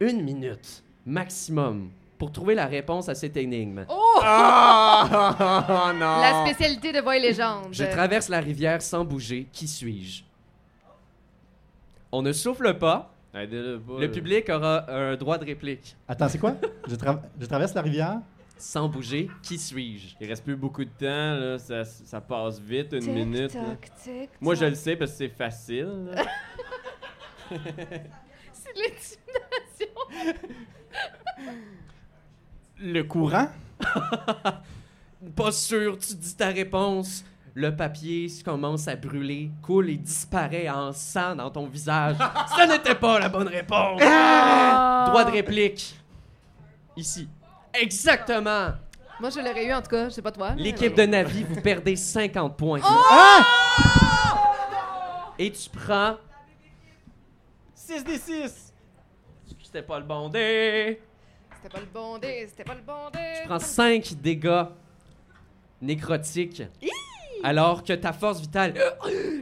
une 0.00 0.22
minute 0.22 0.82
maximum 1.06 1.90
pour 2.18 2.30
trouver 2.32 2.54
la 2.54 2.66
réponse 2.66 3.08
à 3.08 3.14
cette 3.14 3.36
énigme. 3.36 3.84
Oh! 3.88 4.20
Ah 4.22 5.92
non! 5.94 6.20
La 6.20 6.44
spécialité 6.46 6.92
de 6.92 7.00
Voix 7.00 7.16
et 7.16 7.20
Légende. 7.20 7.68
Je 7.72 7.84
traverse 7.84 8.28
la 8.28 8.40
rivière 8.40 8.80
sans 8.82 9.04
bouger. 9.04 9.46
Qui 9.52 9.66
suis-je? 9.68 10.22
On 12.12 12.22
ne 12.22 12.32
souffle 12.32 12.74
pas. 12.78 13.10
Le 13.34 14.06
public 14.06 14.48
aura 14.48 14.88
un 14.90 15.16
droit 15.16 15.38
de 15.38 15.44
réplique. 15.44 15.96
Attends, 16.06 16.28
c'est 16.28 16.38
quoi? 16.38 16.54
je, 16.86 16.94
tra- 16.94 17.20
je 17.40 17.46
traverse 17.46 17.74
la 17.74 17.82
rivière? 17.82 18.18
Sans 18.56 18.88
bouger, 18.88 19.28
qui 19.42 19.58
suis-je? 19.58 20.14
Il 20.20 20.28
reste 20.28 20.44
plus 20.44 20.54
beaucoup 20.54 20.84
de 20.84 20.90
temps, 20.90 21.04
là. 21.34 21.58
Ça, 21.58 21.84
ça 21.84 22.20
passe 22.20 22.60
vite, 22.60 22.92
une 22.92 23.12
minute. 23.12 23.52
là. 23.54 23.74
Tic, 24.00 24.30
Moi, 24.40 24.54
je 24.54 24.66
le 24.66 24.76
sais 24.76 24.94
parce 24.94 25.10
que 25.10 25.16
c'est 25.18 25.28
facile. 25.28 26.14
l'intimidation. 28.76 29.88
Le 32.78 33.02
courant? 33.02 33.48
Pas 35.36 35.52
sûr, 35.52 35.98
tu 35.98 36.14
dis 36.14 36.36
ta 36.36 36.48
réponse. 36.48 37.24
Le 37.56 37.74
papier 37.74 38.26
commence 38.44 38.88
à 38.88 38.96
brûler, 38.96 39.50
coule 39.62 39.88
et 39.90 39.96
disparaît 39.96 40.68
en 40.68 40.92
sang 40.92 41.36
dans 41.36 41.50
ton 41.50 41.66
visage. 41.66 42.16
Ce 42.56 42.66
n'était 42.66 42.96
pas 42.96 43.20
la 43.20 43.28
bonne 43.28 43.46
réponse. 43.46 44.00
Ah! 44.02 45.04
Droit 45.08 45.24
de 45.24 45.30
réplique. 45.30 45.94
Ici. 46.96 47.28
Exactement. 47.72 48.72
Moi, 49.20 49.30
je 49.30 49.38
l'aurais 49.38 49.66
eu 49.66 49.72
en 49.72 49.80
tout 49.80 49.90
cas. 49.90 50.08
Je 50.08 50.14
sais 50.14 50.22
pas 50.22 50.32
toi. 50.32 50.54
L'équipe 50.56 50.96
de 50.96 51.04
Navi, 51.04 51.44
vous 51.44 51.60
perdez 51.60 51.94
50 51.94 52.56
points. 52.56 52.80
Ah! 52.82 53.44
Et 55.38 55.52
tu 55.52 55.70
prends 55.70 56.16
6 57.74 58.04
des 58.04 58.18
6! 58.18 58.63
C'était 59.74 59.86
pas 59.88 59.98
le 59.98 60.04
bon 60.04 60.28
dé. 60.28 61.00
C'était 61.56 61.74
pas 61.74 61.80
le 61.80 61.86
bon 61.92 62.18
dé. 62.18 62.46
C'était 62.46 62.62
pas 62.62 62.74
le 62.76 62.82
bon 62.82 63.10
dé. 63.12 63.18
Tu 63.42 63.48
prends 63.48 63.58
5 63.58 64.14
dégâts 64.22 64.66
nécrotiques. 65.82 66.62
Alors 67.42 67.82
que 67.82 67.92
ta 67.94 68.12
force 68.12 68.38
vitale 68.40 68.74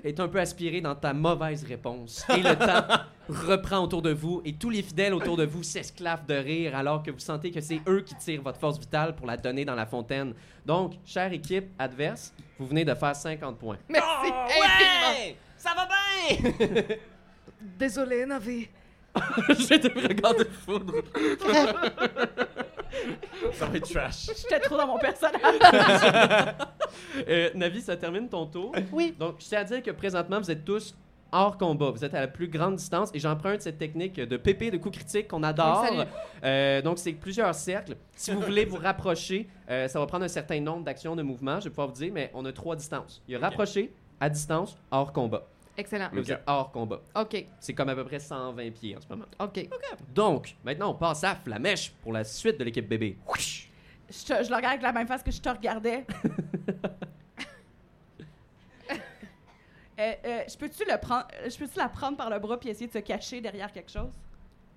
est 0.03 0.19
un 0.19 0.29
peu 0.29 0.41
aspirée 0.41 0.81
dans 0.81 0.95
ta 0.95 1.13
mauvaise 1.13 1.65
réponse. 1.65 2.25
Et 2.31 2.41
le 2.41 2.57
temps 2.59 2.87
reprend 3.29 3.85
autour 3.85 4.01
de 4.01 4.11
vous 4.15 4.41
et 4.47 4.55
tous 4.55 4.71
les 4.71 4.81
fidèles 4.81 5.13
autour 5.13 5.37
de 5.37 5.45
vous 5.45 5.63
s'esclavent 5.63 6.25
de 6.25 6.35
rire 6.35 6.75
alors 6.77 7.03
que 7.03 7.11
vous 7.11 7.19
sentez 7.19 7.51
que 7.51 7.61
c'est 7.61 7.83
eux 7.87 8.01
qui 8.01 8.15
tirent 8.15 8.41
votre 8.41 8.59
force 8.59 8.79
vitale 8.79 9.15
pour 9.15 9.27
la 9.27 9.37
donner 9.37 9.67
dans 9.67 9.75
la 9.75 9.85
fontaine. 9.85 10.33
Donc, 10.65 10.95
chère 11.05 11.31
équipe 11.35 11.67
adverse, 11.79 12.33
vous 12.59 12.69
venez 12.69 12.87
de 12.87 12.95
faire 12.95 13.15
50 13.15 13.59
points. 13.59 13.77
Merci 13.87 14.33
infiniment. 14.33 15.37
Ça 15.59 15.75
va 15.77 15.87
bien! 15.87 16.97
Désolé, 17.79 18.25
Navi. 18.25 18.67
J'ai 19.59 19.79
des 19.79 19.89
regards 19.89 20.35
de 20.37 20.45
foudre. 20.45 20.95
Ça 23.53 23.67
va 23.67 23.77
être 23.77 23.91
trash. 23.91 24.27
J'étais 24.27 24.61
trop 24.61 24.77
dans 24.77 24.87
mon 24.87 24.99
personnage. 24.99 25.41
Euh, 27.29 27.51
Navi, 27.55 27.81
ça 27.81 27.97
termine 27.97 28.29
ton 28.29 28.47
tour. 28.47 28.75
Oui. 28.93 29.15
Donc, 29.19 29.37
je 29.39 29.47
tiens 29.47 29.61
à 29.61 29.65
dire 29.65 29.83
que 29.83 29.91
présentement, 29.91 30.39
vous 30.39 30.51
êtes 30.51 30.65
tous 30.65 30.95
hors 31.33 31.57
combat. 31.57 31.91
Vous 31.91 32.05
êtes 32.05 32.15
à 32.15 32.21
la 32.21 32.29
plus 32.29 32.49
grande 32.49 32.77
distance 32.77 33.11
et 33.15 33.19
j'emprunte 33.19 33.63
cette 33.63 33.79
technique 33.79 34.17
de 34.17 34.37
pépé 34.37 34.71
de 34.71 34.77
coup 34.77 34.91
critique 34.91 35.29
qu'on 35.29 35.43
adore. 35.43 35.87
Oui. 35.91 36.05
Euh, 36.45 36.83
donc, 36.83 36.99
c'est 36.99 37.13
plusieurs 37.13 37.55
cercles. 37.55 37.97
Si 38.15 38.31
vous 38.31 38.41
voulez 38.41 38.65
vous 38.67 38.77
rapprocher, 38.77 39.49
euh, 39.71 39.89
ça 39.89 39.99
va 39.99 40.07
prendre 40.07 40.25
un 40.25 40.29
certain 40.29 40.61
nombre 40.61 40.85
d'actions 40.85 41.17
de 41.17 41.23
mouvement, 41.23 41.59
je 41.61 41.65
vais 41.65 41.71
pouvoir 41.71 41.89
vous 41.89 41.95
dire, 41.95 42.13
mais 42.13 42.31
on 42.35 42.45
a 42.45 42.53
trois 42.53 42.77
distances. 42.77 43.23
Il 43.27 43.33
y 43.33 43.37
a 43.37 43.39
rapprocher, 43.41 43.93
à 44.21 44.29
distance, 44.29 44.77
hors 44.91 45.13
combat. 45.13 45.47
Excellent. 45.77 46.09
Mais 46.13 46.21
vous 46.21 46.31
êtes 46.33 46.43
hors 46.47 46.71
combat. 46.71 47.01
OK. 47.17 47.47
C'est 47.61 47.73
comme 47.75 47.89
à 47.89 47.95
peu 47.95 48.05
près 48.05 48.19
120 48.19 48.71
pieds 48.73 48.97
en 48.97 49.01
ce 49.01 49.09
moment. 49.09 49.25
OK. 49.41 49.69
Donc, 50.15 50.55
maintenant, 50.65 50.91
on 50.91 50.95
passe 50.95 51.25
à 51.25 51.35
Flamèche 51.37 51.93
pour 52.03 52.13
la 52.13 52.25
suite 52.25 52.59
de 52.59 52.65
l'équipe 52.65 52.87
bébé. 52.89 53.17
Je, 54.11 54.25
te- 54.27 54.45
je 54.45 54.51
le 54.51 54.57
regarde 54.57 54.65
avec 54.75 54.83
la 54.83 54.93
même 54.93 55.07
face 55.07 55.23
que 55.23 55.31
je 55.31 55.41
te 55.41 55.49
regardais. 55.49 56.05
Euh, 60.01 60.13
euh, 60.25 60.41
je 60.51 60.57
peux-tu 60.57 60.85
le 60.91 60.99
prendre, 60.99 61.27
je 61.47 61.57
peux-tu 61.57 61.79
la 61.79 61.89
prendre 61.89 62.17
par 62.17 62.31
le 62.31 62.39
bras 62.39 62.59
puis 62.59 62.71
essayer 62.71 62.87
de 62.87 62.93
se 62.93 62.99
cacher 62.99 63.41
derrière 63.43 63.71
quelque 63.71 63.91
chose? 63.91 64.11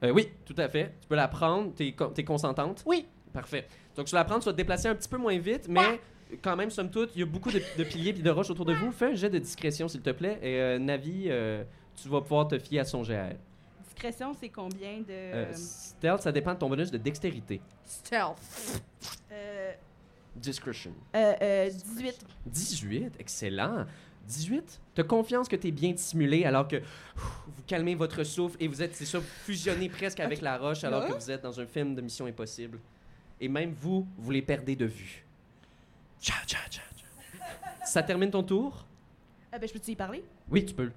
Euh, 0.04 0.12
oui, 0.12 0.30
tout 0.46 0.54
à 0.58 0.68
fait. 0.68 0.94
Tu 1.02 1.08
peux 1.08 1.16
la 1.16 1.30
prendre. 1.30 1.74
T'es, 1.74 1.94
co- 1.94 2.08
t'es 2.10 2.26
consentante? 2.26 2.84
Oui. 2.86 3.08
Parfait. 3.34 3.66
Donc, 3.96 4.08
tu 4.08 4.14
la 4.14 4.26
prendre, 4.26 4.42
tu 4.42 4.46
vas 4.48 4.52
te 4.52 4.58
déplacer 4.58 4.90
un 4.90 4.94
petit 4.96 5.08
peu 5.08 5.18
moins 5.18 5.38
vite, 5.40 5.68
mais 5.70 6.00
quand 6.42 6.56
même, 6.56 6.70
somme 6.70 6.90
toute, 6.90 7.12
il 7.16 7.20
y 7.20 7.24
a 7.24 7.26
beaucoup 7.26 7.52
de, 7.52 7.62
de 7.78 7.84
piliers 7.84 8.10
et 8.10 8.14
de 8.14 8.30
roches 8.30 8.50
autour 8.50 8.66
de 8.66 8.74
vous. 8.74 8.92
Fais 8.92 9.08
un 9.12 9.16
jet 9.16 9.30
de 9.30 9.40
discrétion, 9.40 9.88
s'il 9.88 10.02
te 10.02 10.10
plaît. 10.12 10.40
Et 10.42 10.60
euh, 10.60 10.80
Navi, 10.80 11.26
euh, 11.28 11.64
tu 12.02 12.10
vas 12.10 12.22
pouvoir 12.22 12.48
te 12.48 12.58
fier 12.60 12.80
à 12.80 12.86
son 12.86 13.04
elle. 13.06 13.38
Discrétion, 13.86 14.34
c'est 14.34 14.50
combien 14.50 15.00
de. 15.00 15.12
Euh, 15.12 15.54
stealth, 15.54 16.22
ça 16.22 16.32
dépend 16.32 16.54
de 16.54 16.60
ton 16.60 16.70
bonus 16.70 16.92
de 16.92 16.98
dextérité. 16.98 17.62
Stealth. 17.86 18.82
euh, 19.32 19.72
Discretion. 20.36 20.92
euh, 21.16 21.34
euh, 21.42 21.70
18. 21.70 22.20
18, 22.46 23.14
excellent. 23.20 23.86
18, 24.28 24.82
t'as 24.96 25.04
confiance 25.04 25.48
que 25.48 25.56
t'es 25.56 25.70
bien 25.70 25.92
dissimulé 25.92 26.46
alors 26.46 26.68
que 26.68 26.78
ouf, 26.78 27.44
vous 27.46 27.62
calmez 27.68 27.94
votre 27.94 28.24
souffle 28.24 28.58
et 28.60 28.68
vous 28.68 28.82
êtes, 28.82 28.96
c'est 28.96 29.06
ça, 29.06 29.22
fusionné 29.22 29.88
presque 29.88 30.20
avec 30.20 30.42
la 30.42 30.58
roche 30.58 30.84
alors 30.84 31.06
que 31.06 31.14
vous 31.14 31.30
êtes 31.30 31.44
dans 31.44 31.60
un 31.60 31.68
film 31.68 31.94
de 31.94 32.02
Mission 32.02 32.26
Impossible. 32.26 32.80
Et 33.40 33.48
même 33.48 33.72
vous, 33.80 34.08
vous 34.18 34.32
les 34.32 34.42
perdez 34.42 34.76
de 34.76 34.86
vue. 34.86 35.25
Tcha, 36.26 36.34
tcha, 36.48 36.58
tcha, 36.70 36.82
tcha. 36.98 37.86
Ça 37.86 38.02
termine 38.02 38.32
ton 38.32 38.42
tour? 38.42 38.84
Euh, 39.54 39.60
ben, 39.60 39.68
je 39.68 39.74
peux-tu 39.74 39.92
y 39.92 39.96
parler? 39.96 40.24
Oui, 40.50 40.66
tu 40.66 40.74
peux. 40.74 40.92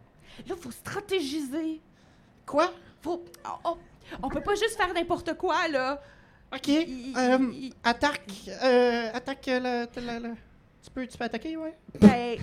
Là, 0.48 0.54
faut 0.58 0.70
stratégiser. 0.70 1.80
Quoi? 2.46 2.72
Faut. 3.02 3.22
oh, 3.44 3.58
oh, 3.64 3.78
on 4.22 4.28
peut 4.30 4.40
pas 4.40 4.54
juste 4.54 4.76
faire 4.76 4.92
n'importe 4.94 5.34
quoi, 5.36 5.68
là. 5.68 6.00
Ok. 6.50 6.68
Il- 6.68 7.14
euh, 7.14 7.38
il- 7.52 7.74
attaque. 7.84 8.22
Euh, 8.48 9.10
attaque 9.12 9.44
le, 9.48 9.86
le- 9.96 10.28
le- 10.28 10.34
Tu 10.82 10.90
peux, 10.90 11.06
tu 11.06 11.18
peux 11.18 11.24
attaquer, 11.24 11.58
ouais? 11.58 11.76
Ben. 12.00 12.38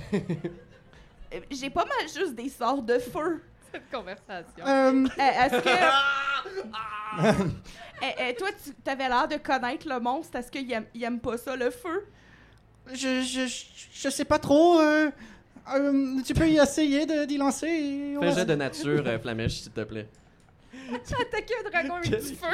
euh, 1.34 1.40
J'ai 1.50 1.72
pas 1.72 1.86
mal 1.86 2.08
juste 2.14 2.36
des 2.36 2.50
sorts 2.50 2.84
de 2.84 3.00
feu. 3.00 3.42
Cette 3.72 3.90
conversation. 3.90 4.64
Euh, 4.64 5.06
Euh, 5.06 5.20
Est-ce 5.20 5.60
que. 5.62 5.70
Eh, 8.04 8.14
eh, 8.30 8.36
toi, 8.36 8.50
tu 8.84 8.92
avais 8.92 9.08
l'air 9.08 9.26
de 9.28 9.38
connaître 9.38 9.88
le 9.88 10.00
monstre. 10.02 10.36
Est-ce 10.38 10.52
qu'il 10.52 10.70
aime, 10.72 10.86
il 10.94 11.02
aime 11.04 11.20
pas 11.20 11.38
ça, 11.38 11.56
le 11.56 11.72
feu? 11.72 12.06
Je, 12.94 13.22
je, 13.22 13.48
je, 13.48 13.66
je 13.94 14.10
sais 14.10 14.26
pas 14.26 14.40
trop. 14.40 14.80
euh, 14.80 15.10
euh, 15.76 16.22
tu 16.26 16.34
peux 16.34 16.48
y 16.48 16.58
essayer 16.58 17.06
de- 17.06 17.26
d'y 17.26 17.38
lancer. 17.38 17.68
et 17.68 18.18
on 18.18 18.22
Fais 18.22 18.28
un 18.28 18.30
va- 18.32 18.36
jet 18.40 18.46
de 18.46 18.56
nature, 18.56 19.04
euh, 19.06 19.20
Flamèche, 19.20 19.62
s'il 19.62 19.72
te 19.72 19.82
plaît. 19.82 20.08
Attaquer 20.92 21.54
un 21.66 21.70
dragon 21.70 21.96
avec 21.96 22.10
du 22.12 22.36
feu. 22.36 22.46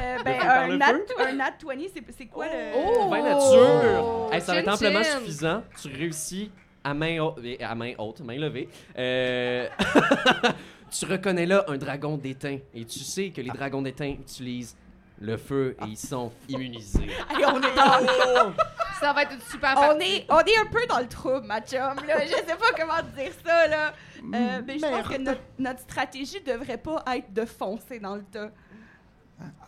Euh, 0.00 0.16
ben, 0.24 0.38
Par 0.38 0.58
un 0.62 0.76
nat, 0.78 0.86
feu? 0.94 1.04
un 1.20 1.32
nat 1.34 1.52
20, 1.62 1.74
c'est 1.94 2.02
c'est 2.16 2.26
quoi 2.26 2.46
le. 2.46 2.72
Oh! 2.76 3.08
Vingt 3.10 3.22
nature! 3.22 4.30
Hey, 4.32 4.40
ça 4.40 4.52
va 4.52 4.58
être 4.60 4.64
Chin 4.66 4.72
amplement 4.74 5.02
chin. 5.02 5.18
suffisant. 5.18 5.62
Tu 5.82 5.88
réussis 5.88 6.50
à 6.84 6.94
main, 6.94 7.18
haute, 7.20 7.38
à 7.60 7.74
main 7.74 7.92
haute, 7.98 8.20
main 8.20 8.36
levée. 8.38 8.68
Euh, 8.96 9.68
Tu 10.90 11.04
reconnais 11.04 11.44
là 11.44 11.66
un 11.68 11.76
dragon 11.76 12.16
d'étain 12.16 12.60
et 12.72 12.82
tu 12.86 13.00
sais 13.00 13.28
que 13.28 13.42
les 13.42 13.50
dragons 13.50 13.82
d'étain 13.82 14.08
utilisent 14.08 14.74
le 15.20 15.36
feu 15.36 15.76
et 15.82 15.86
ils 15.86 15.96
sont 15.96 16.32
immunisés. 16.48 17.08
Hey, 17.30 17.44
on 17.46 17.60
est 17.60 17.74
dans- 17.74 18.52
Ça 19.00 19.12
va 19.12 19.22
être 19.22 19.32
une 19.34 19.40
super 19.42 19.74
on 19.76 19.98
est, 20.00 20.26
on 20.28 20.40
est 20.40 20.56
un 20.58 20.66
peu 20.66 20.84
dans 20.88 20.98
le 20.98 21.06
trouble, 21.08 21.46
ma 21.46 21.60
chum, 21.60 21.94
là. 22.06 22.24
Je 22.26 22.30
sais 22.32 22.56
pas 22.56 22.72
comment 22.76 23.00
dire 23.16 23.32
ça, 23.46 23.68
là. 23.68 23.92
Euh, 24.34 24.62
mais 24.66 24.78
je 24.78 24.84
pense 24.86 25.06
que 25.08 25.18
notre, 25.18 25.40
notre 25.58 25.80
stratégie 25.80 26.40
devrait 26.40 26.78
pas 26.78 27.04
être 27.14 27.32
de 27.32 27.44
foncer 27.44 28.00
dans 28.00 28.16
le 28.16 28.24
tas. 28.24 28.50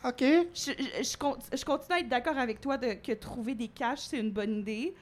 OK. 0.05 0.21
Je, 0.21 0.47
je, 0.55 1.03
je 1.13 1.17
con- 1.17 1.39
je 1.53 1.65
continue 1.65 1.97
à 1.97 2.01
être 2.01 2.09
d'accord 2.09 2.37
avec 2.39 2.61
toi 2.61 2.77
de, 2.77 2.95
que 2.95 3.13
trouver 3.13 3.55
des 3.55 3.69
caches, 3.69 4.01
c'est 4.01 4.19
une 4.19 4.33
bonne 4.33 4.59
idée. 4.61 4.95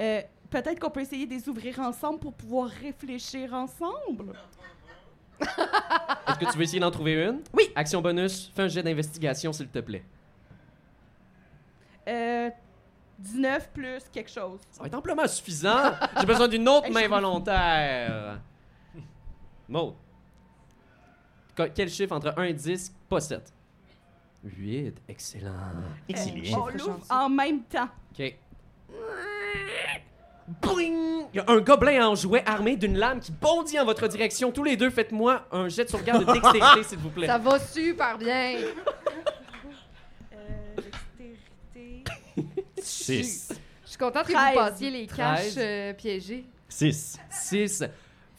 Euh, 0.00 0.20
Peut-être 0.50 0.80
qu'on 0.80 0.90
peut 0.90 1.00
essayer 1.00 1.26
de 1.26 1.30
les 1.32 1.48
ouvrir 1.48 1.78
ensemble 1.78 2.18
pour 2.18 2.34
pouvoir 2.34 2.68
réfléchir 2.68 3.54
ensemble. 3.54 4.34
Est-ce 5.40 6.38
que 6.38 6.50
tu 6.52 6.56
veux 6.58 6.62
essayer 6.62 6.80
d'en 6.80 6.90
trouver 6.90 7.14
une? 7.14 7.40
Oui. 7.52 7.70
Action 7.74 8.00
bonus, 8.00 8.50
fais 8.54 8.62
un 8.62 8.68
jet 8.68 8.82
d'investigation 8.82 9.52
s'il 9.52 9.68
te 9.68 9.78
plaît. 9.80 10.04
Euh, 12.08 12.50
19 13.18 13.70
plus 13.70 14.02
quelque 14.12 14.30
chose. 14.30 14.60
Ça 14.70 14.80
va 14.82 14.86
être 14.86 14.94
amplement 14.94 15.26
suffisant. 15.26 15.92
J'ai 16.18 16.26
besoin 16.26 16.48
d'une 16.48 16.68
autre 16.68 16.90
main 16.92 17.06
volontaire. 17.08 18.40
Maud. 19.68 19.94
Quel 21.74 21.90
chiffre 21.90 22.14
entre 22.14 22.32
1 22.38 22.44
et 22.44 22.54
10? 22.54 22.94
Pas 23.08 23.20
7. 23.20 23.52
8. 24.42 25.02
Excellent. 25.08 25.50
Euh, 26.10 26.54
on 26.54 26.66
l'ouvre 26.68 27.00
en 27.10 27.28
même 27.28 27.62
temps. 27.64 27.88
OK. 28.18 28.34
Boing! 30.62 31.28
Il 31.32 31.36
y 31.36 31.38
a 31.40 31.44
un 31.48 31.60
gobelin 31.60 32.08
en 32.08 32.14
jouet 32.14 32.42
armé 32.44 32.76
d'une 32.76 32.96
lame 32.96 33.20
qui 33.20 33.32
bondit 33.32 33.78
en 33.78 33.84
votre 33.84 34.08
direction. 34.08 34.50
Tous 34.50 34.64
les 34.64 34.76
deux, 34.76 34.90
faites-moi 34.90 35.46
un 35.52 35.68
jet 35.68 35.84
de 35.84 35.90
sauvegarde 35.90 36.26
de 36.26 36.32
dextérité, 36.32 36.82
s'il 36.82 36.98
vous 36.98 37.10
plaît. 37.10 37.26
Ça 37.26 37.38
va 37.38 37.58
super 37.58 38.18
bien. 38.18 38.56
Euh, 40.32 40.76
dextérité. 41.18 42.04
6. 42.82 43.52
Je 43.84 43.88
suis 43.88 43.98
contente 43.98 44.26
que 44.26 44.32
13. 44.32 44.48
vous 44.48 44.58
passiez 44.58 44.90
les 44.90 45.06
13. 45.06 45.16
caches 45.16 45.54
euh, 45.58 45.92
piégées. 45.92 46.44
6. 46.68 47.18
6. 47.30 47.84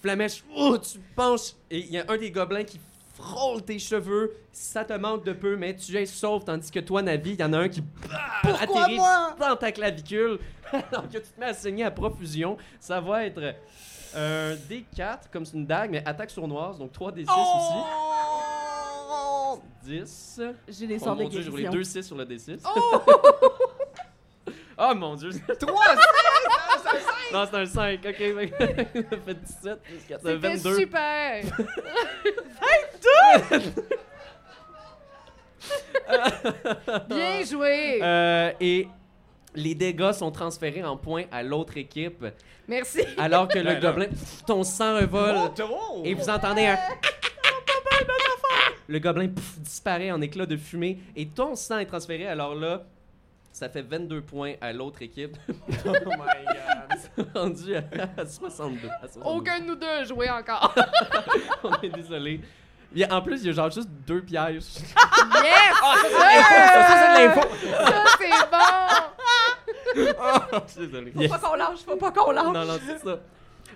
Flamèche, 0.02 0.44
oh, 0.56 0.78
tu 0.78 1.00
penches 1.16 1.54
et 1.70 1.80
il 1.80 1.92
y 1.92 1.98
a 1.98 2.06
un 2.08 2.18
des 2.18 2.32
gobelins 2.32 2.64
qui 2.64 2.80
frôle 3.14 3.62
tes 3.62 3.80
cheveux. 3.80 4.34
Ça 4.52 4.84
te 4.84 4.94
manque 4.94 5.24
de 5.24 5.34
peu, 5.34 5.56
mais 5.56 5.76
tu 5.76 5.96
es 5.96 6.06
sauve, 6.06 6.44
tandis 6.44 6.72
que 6.72 6.80
toi, 6.80 7.02
Navi, 7.02 7.34
il 7.34 7.40
y 7.40 7.44
en 7.44 7.54
a 7.54 7.60
un 7.60 7.70
qui 7.70 7.82
bah, 7.82 8.58
atterrit 8.60 8.98
dans 9.40 9.56
ta 9.56 9.72
clavicule. 9.72 10.40
Alors 10.92 11.08
que 11.10 11.18
tu 11.18 11.22
te 11.22 11.40
mets 11.40 11.48
à 11.48 11.54
saigner 11.54 11.84
à 11.84 11.92
profusion. 11.92 12.58
Ça 12.80 13.00
va 13.02 13.26
être 13.26 13.56
un 14.16 14.56
D4, 14.56 15.30
comme 15.32 15.46
c'est 15.46 15.58
une 15.58 15.66
dague, 15.66 15.92
mais 15.92 16.04
attaque 16.06 16.32
sournoise, 16.32 16.78
donc 16.78 16.92
3 16.92 17.12
D6 17.12 17.24
aussi. 17.24 17.78
10. 19.84 20.42
J'ai 20.68 20.88
des 20.88 20.98
Oh 21.02 21.04
sorts 21.04 21.16
de 21.16 21.24
mon 21.24 21.30
dieu, 21.30 21.42
j'ai 21.42 21.50
roulé 21.50 21.64
guérison. 21.64 21.78
2 21.80 21.84
6 21.84 22.04
sur 22.04 22.16
le 22.16 22.26
D6. 22.26 22.60
Oh! 22.66 23.02
oh 24.78 24.96
mon 24.96 25.16
dieu. 25.16 25.32
3! 25.60 25.74
Non, 27.34 27.46
c'est 27.50 27.58
un 27.58 27.66
5. 27.66 28.00
Ok, 28.06 28.16
fait 28.16 28.54
ça 29.10 29.18
fait 29.26 29.34
17 29.34 29.82
plus 29.82 29.98
4, 30.08 30.22
ça 30.22 30.40
fait 30.40 30.58
C'était 30.58 30.70
22. 30.70 30.76
super! 30.78 31.44
Bien 37.08 37.44
joué! 37.46 38.00
Euh, 38.02 38.52
et 38.60 38.88
les 39.56 39.76
dégâts 39.76 40.12
sont 40.14 40.32
transférés 40.32 40.84
en 40.84 40.98
points 40.98 41.26
à 41.32 41.44
l'autre 41.44 41.78
équipe, 41.78 42.26
Merci. 42.68 43.02
alors 43.18 43.48
que 43.48 43.58
le 43.60 43.66
Ben 43.66 43.80
gobelin, 43.82 44.08
pff, 44.08 44.46
ton 44.46 44.64
sang 44.64 44.96
revole, 44.96 45.36
et 46.04 46.14
vous 46.14 46.30
entendez 46.30 46.66
un... 46.68 46.78
Le 48.88 49.00
gobelin 49.00 49.30
pff, 49.30 49.60
disparaît 49.60 50.12
en 50.12 50.20
éclats 50.22 50.46
de 50.46 50.58
fumée, 50.58 51.00
et 51.16 51.28
ton 51.28 51.56
sang 51.56 51.78
est 51.78 51.86
transféré, 51.86 52.28
alors 52.28 52.56
là, 52.56 52.84
ça 53.54 53.70
fait 53.70 53.82
22 53.84 54.22
points 54.22 54.54
à 54.62 54.74
l'autre 54.74 55.02
équipe. 55.02 55.38
Oh 55.86 55.92
my 55.94 56.46
god. 57.18 57.28
rendu 57.36 57.76
à, 57.76 57.84
à 58.18 58.26
62. 58.26 58.88
à 58.88 59.08
62. 59.08 59.22
Aucun 59.24 59.60
de 59.60 59.66
nous 59.66 59.76
deux 59.76 59.88
a 59.88 60.04
joué 60.04 60.30
encore. 60.30 60.74
On 61.64 61.74
est 61.82 61.90
désolé. 61.90 62.42
Il 62.94 63.00
y 63.00 63.04
a- 63.06 63.14
en 63.14 63.22
plus, 63.22 63.42
il 63.42 63.48
y 63.48 63.50
a 63.50 63.54
genre 63.54 63.72
juste 63.72 63.90
deux 64.06 64.22
pièges. 64.22 64.54
yes! 64.54 65.76
Ça, 65.80 65.96
ça, 66.10 66.88
c'est 66.90 67.14
de 67.14 67.28
l'info! 67.28 67.42
Ça, 67.86 68.04
c'est 68.20 68.50
bon! 68.52 69.21
Je 69.96 70.72
suis 70.72 70.88
désolé. 70.88 71.12
Faut 71.12 71.28
pas 71.28 71.40
qu'on 71.40 71.56
lâche, 71.56 71.80
faut 71.86 71.96
pas 71.98 72.12
qu'on 72.12 72.32
lâche. 72.32 72.46
Non, 72.46 72.66
non, 72.66 72.80
c'est 72.86 73.00
ça. 73.00 73.20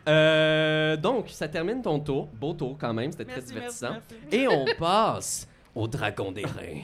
Euh, 0.08 0.98
donc, 0.98 1.30
ça 1.30 1.48
termine 1.48 1.82
ton 1.82 2.00
tour. 2.00 2.28
Beau 2.28 2.54
tour 2.54 2.78
quand 2.80 2.94
même, 2.94 3.12
c'était 3.12 3.26
très 3.26 3.36
merci, 3.38 3.54
divertissant. 3.54 3.92
merci. 3.92 4.38
Et 4.38 4.48
on 4.48 4.66
passe 4.78 5.48
au 5.74 5.88
dragon 5.88 6.32
des 6.32 6.46
reins. 6.46 6.82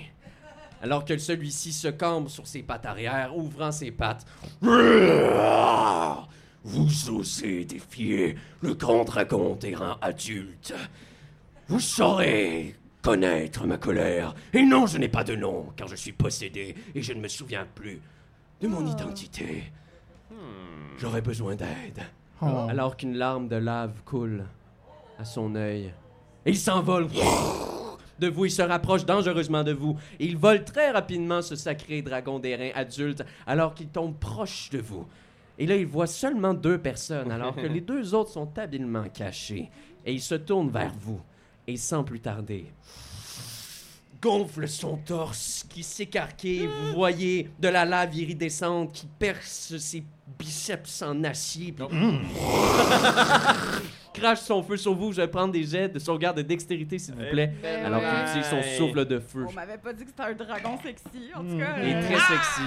Alors 0.81 1.05
que 1.05 1.15
celui-ci 1.17 1.71
se 1.73 1.89
cambre 1.89 2.29
sur 2.29 2.47
ses 2.47 2.63
pattes 2.63 2.87
arrière, 2.87 3.37
ouvrant 3.37 3.71
ses 3.71 3.91
pattes. 3.91 4.25
Vous 6.63 7.09
osez 7.09 7.65
défier 7.65 8.35
le 8.61 8.73
grand 8.73 9.03
dragon 9.03 9.55
des 9.55 9.75
reins 9.75 9.97
adultes. 10.01 10.73
Vous 11.67 11.79
saurez 11.79 12.75
connaître 13.01 13.65
ma 13.65 13.77
colère. 13.77 14.33
Et 14.53 14.63
non, 14.63 14.87
je 14.87 14.97
n'ai 14.97 15.07
pas 15.07 15.23
de 15.23 15.35
nom, 15.35 15.67
car 15.75 15.87
je 15.87 15.95
suis 15.95 16.11
possédé 16.11 16.75
et 16.93 17.01
je 17.01 17.13
ne 17.13 17.21
me 17.21 17.27
souviens 17.27 17.67
plus 17.75 18.01
de 18.61 18.67
mon 18.67 18.85
identité. 18.85 19.63
J'aurais 20.97 21.21
besoin 21.21 21.55
d'aide. 21.55 22.01
Oh. 22.41 22.67
Alors 22.69 22.95
qu'une 22.95 23.17
larme 23.17 23.47
de 23.47 23.55
lave 23.55 24.01
coule 24.05 24.45
à 25.17 25.25
son 25.25 25.55
œil. 25.55 25.93
Et 26.45 26.51
il 26.51 26.57
s'envole 26.57 27.07
de 28.19 28.27
vous, 28.27 28.45
il 28.45 28.51
se 28.51 28.61
rapproche 28.61 29.05
dangereusement 29.05 29.63
de 29.63 29.71
vous. 29.71 29.97
Et 30.19 30.25
il 30.25 30.37
vole 30.37 30.63
très 30.63 30.91
rapidement 30.91 31.41
ce 31.41 31.55
sacré 31.55 32.01
dragon 32.01 32.39
des 32.39 32.55
reins 32.55 32.71
adulte 32.75 33.23
alors 33.47 33.73
qu'il 33.73 33.89
tombe 33.89 34.15
proche 34.15 34.69
de 34.69 34.79
vous. 34.79 35.07
Et 35.57 35.65
là, 35.65 35.75
il 35.75 35.85
voit 35.85 36.07
seulement 36.07 36.53
deux 36.53 36.77
personnes 36.77 37.31
alors 37.31 37.55
que 37.55 37.67
les 37.67 37.81
deux 37.91 38.13
autres 38.13 38.31
sont 38.31 38.57
habilement 38.57 39.05
cachés. 39.09 39.69
Et 40.05 40.13
il 40.13 40.21
se 40.21 40.35
tourne 40.35 40.69
vers 40.69 40.93
vous. 40.99 41.19
Et 41.67 41.77
sans 41.77 42.03
plus 42.03 42.19
tarder, 42.19 42.71
gonfle 44.21 44.67
son 44.67 44.97
torse 44.97 45.65
qui 45.69 45.83
s'écarquille. 45.83 46.67
Vous 46.67 46.93
voyez 46.93 47.49
de 47.59 47.67
la 47.67 47.85
lave 47.85 48.15
iridescente 48.15 48.93
qui 48.93 49.07
perce 49.19 49.77
ses 49.77 50.03
biceps 50.37 51.01
en 51.01 51.23
acier. 51.23 51.71
puis 51.73 51.85
crache 54.13 54.39
son 54.41 54.61
feu 54.63 54.77
sur 54.77 54.93
vous. 54.93 55.11
Je 55.11 55.21
vais 55.21 55.27
prendre 55.27 55.51
des 55.53 55.63
jets 55.63 55.89
de 55.89 55.99
sauvegarde 55.99 56.37
de 56.37 56.41
dextérité, 56.43 56.99
s'il 56.99 57.15
vous 57.15 57.25
plaît. 57.31 57.53
Ben 57.63 57.85
Alors 57.85 58.01
ouais. 58.01 58.07
qu'il 58.09 58.41
utilise 58.41 58.49
son 58.49 58.61
souffle 58.77 59.05
de 59.05 59.19
feu. 59.19 59.45
On 59.49 59.53
m'avait 59.53 59.77
pas 59.77 59.93
dit 59.93 60.03
que 60.03 60.09
c'était 60.09 60.23
un 60.23 60.33
dragon 60.33 60.77
sexy, 60.83 61.31
en 61.35 61.43
tout 61.43 61.57
cas. 61.57 61.77
Il 61.81 61.89
est 61.89 62.01
très 62.01 62.19
sexy. 62.19 62.61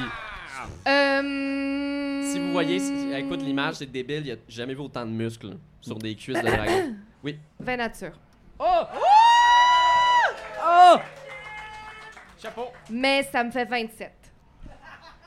Euh... 0.89 2.33
Si 2.33 2.39
vous 2.39 2.53
voyez, 2.53 2.79
si- 2.79 3.13
écoute 3.15 3.43
l'image, 3.43 3.75
c'est 3.77 3.91
débile. 3.91 4.19
Il 4.21 4.25
n'y 4.25 4.33
a 4.33 4.37
jamais 4.49 4.75
vu 4.75 4.81
autant 4.81 5.05
de 5.05 5.11
muscles 5.11 5.57
sur 5.81 5.99
des 5.99 6.15
cuisses 6.15 6.41
de 6.41 6.47
dragon. 6.47 6.95
20 7.61 7.77
nature. 7.77 8.13
Oh! 8.59 8.65
Oh! 10.67 10.97
Chapeau! 12.45 12.67
Mais 12.91 13.23
ça 13.33 13.43
me 13.43 13.51
fait 13.51 13.65
27. 13.65 14.13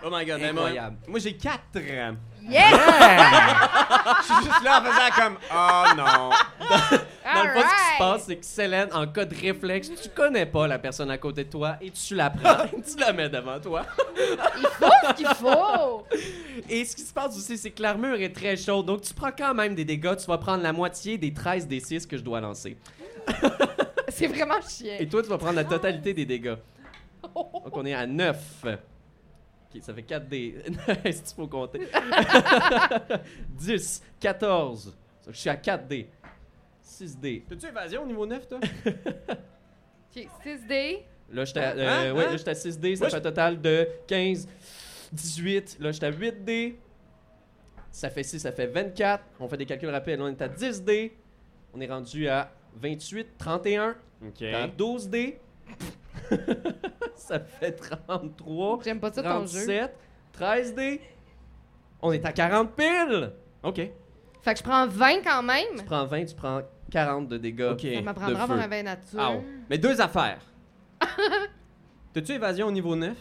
Oh 0.06 0.10
my 0.12 0.24
god, 0.24 0.40
mais 0.40 0.54
moi, 0.54 0.66
Incroyable. 0.66 0.98
Moi, 1.08 1.20
j'ai 1.20 1.36
4. 1.36 1.60
Je 1.74 1.80
Yes! 2.52 2.70
suis 4.24 4.36
juste 4.46 4.64
là 4.64 4.80
en 4.80 4.84
faisant 4.86 5.16
comme 5.16 5.38
Oh 5.52 5.84
non! 5.98 6.30
Dans 7.34 7.44
le 7.44 7.50
fond, 7.50 7.62
ce 7.62 7.74
qui 7.74 7.94
se 7.94 7.98
passe, 7.98 8.24
c'est 8.28 8.36
que 8.38 8.46
Célène, 8.46 8.90
en 8.94 9.08
cas 9.08 9.26
de 9.26 9.34
réflexe, 9.36 9.90
tu 10.00 10.10
connais 10.10 10.46
pas 10.46 10.68
la 10.68 10.78
personne 10.78 11.10
à 11.10 11.18
côté 11.18 11.44
de 11.46 11.50
toi 11.50 11.78
et 11.82 11.90
tu 11.90 12.14
la 12.14 12.30
prends, 12.30 12.68
tu 12.68 13.00
la 13.00 13.12
mets 13.12 13.28
devant 13.30 13.60
toi. 13.60 13.84
Il 14.60 14.68
faut 14.68 14.86
ce 15.08 15.14
qu'il 15.16 15.28
faut! 15.28 16.06
Et 16.70 16.86
ce 16.86 16.96
qui 16.96 17.02
se 17.02 17.12
passe 17.14 17.36
aussi, 17.36 17.58
c'est 17.58 17.72
que 17.72 17.82
l'armure 17.82 18.22
est 18.22 18.34
très 18.34 18.56
chaude, 18.56 18.86
donc 18.86 19.02
tu 19.02 19.16
prends 19.16 19.32
quand 19.36 19.56
même 19.56 19.74
des 19.74 19.84
dégâts. 19.86 20.16
Tu 20.16 20.28
vas 20.28 20.38
prendre 20.38 20.62
la 20.62 20.74
moitié 20.74 21.18
des 21.18 21.34
13 21.34 21.66
des 21.68 21.80
6 21.80 22.06
que 22.06 22.18
je 22.18 22.22
dois 22.22 22.40
lancer. 22.40 22.78
C'est 24.10 24.28
vraiment 24.28 24.62
chiant. 24.62 24.96
Et 25.00 25.08
toi, 25.08 25.24
tu 25.24 25.28
vas 25.30 25.40
prendre 25.40 25.56
la 25.56 25.64
totalité 25.66 26.14
des 26.14 26.26
dégâts. 26.26 26.56
Donc 27.64 27.76
on 27.78 27.86
est 27.86 27.94
à 27.94 28.06
9. 28.06 28.66
Ok, 28.66 29.82
ça 29.82 29.94
fait 29.94 30.04
4 30.04 30.28
dés. 30.28 30.56
Est-ce 31.04 31.24
qu'il 31.24 31.36
faut 31.36 31.48
compter? 31.48 31.82
10, 33.50 34.04
14. 34.20 34.96
Je 35.28 35.32
suis 35.34 35.50
à 35.50 35.56
4 35.58 35.88
dés. 35.88 36.10
6 36.82 37.18
dés. 37.20 37.44
T'as-tu 37.48 37.66
évasion 37.68 38.04
au 38.04 38.06
niveau 38.06 38.26
9, 38.26 38.48
toi? 38.48 38.60
Ok, 40.16 40.28
6 40.44 40.68
dés. 40.68 41.04
Là, 41.30 41.44
j'étais 41.44 41.60
à, 41.60 41.72
Hein? 41.72 41.76
euh, 41.78 41.88
Hein? 42.12 42.14
ouais, 42.16 42.26
Hein? 42.26 42.32
là, 42.32 42.38
j'étais 42.38 42.52
à 42.52 42.56
6 42.56 42.80
dés. 42.80 42.96
Ça 42.96 43.04
Moi, 43.06 43.10
fait 43.10 43.18
un 43.18 43.22
total 43.22 43.62
de 43.62 43.88
15, 44.08 44.48
18. 45.12 45.78
Là, 45.82 45.92
j'étais 45.92 46.06
à 46.06 46.12
8 46.12 46.46
dés. 46.46 46.80
Ça 47.92 48.10
fait 48.10 48.24
6, 48.24 48.40
ça 48.40 48.52
fait 48.54 48.68
24. 48.68 49.24
On 49.42 49.48
fait 49.50 49.58
des 49.58 49.66
calculs 49.66 49.90
rapides. 49.90 50.18
Là, 50.20 50.26
on 50.26 50.30
est 50.30 50.42
à 50.42 50.48
10 50.48 50.84
dés. 50.84 51.18
On 51.74 51.82
est 51.82 51.88
rendu 51.88 52.28
à 52.30 52.50
28, 52.76 53.38
31. 53.38 53.96
Ok. 54.26 54.42
À 54.44 54.68
12 54.68 55.10
dés. 55.10 55.40
ça 57.20 57.40
fait 57.40 57.72
33. 57.74 58.80
J'aime 58.84 59.00
pas 59.00 59.12
ça 59.12 59.22
ton 59.24 59.46
jeu. 59.46 59.66
37, 59.66 59.96
13 60.34 60.76
dés. 60.76 61.02
On 62.02 62.12
est 62.12 62.26
à 62.26 62.32
40 62.32 62.72
piles. 62.76 63.32
OK. 63.64 63.76
Fait 64.42 64.54
que 64.54 64.60
je 64.60 64.64
prends 64.64 64.88
20 64.88 65.24
quand 65.24 65.44
même? 65.44 65.66
Tu 65.78 65.84
prends 65.84 66.06
20, 66.06 66.26
tu 66.26 66.36
prends 66.36 66.62
40 66.92 67.28
de 67.28 67.38
dégâts. 67.38 67.70
Ok. 67.74 67.82
Ça 67.96 68.02
m'apprendra 68.02 68.48
ma 68.48 68.68
veille 68.68 68.84
nature. 68.84 69.20
Ow. 69.20 69.44
Mais 69.70 69.78
deux 69.78 70.00
affaires. 70.00 70.40
T'as-tu 72.14 72.32
évasion 72.34 72.68
au 72.68 72.72
niveau 72.72 72.96
9? 72.96 73.16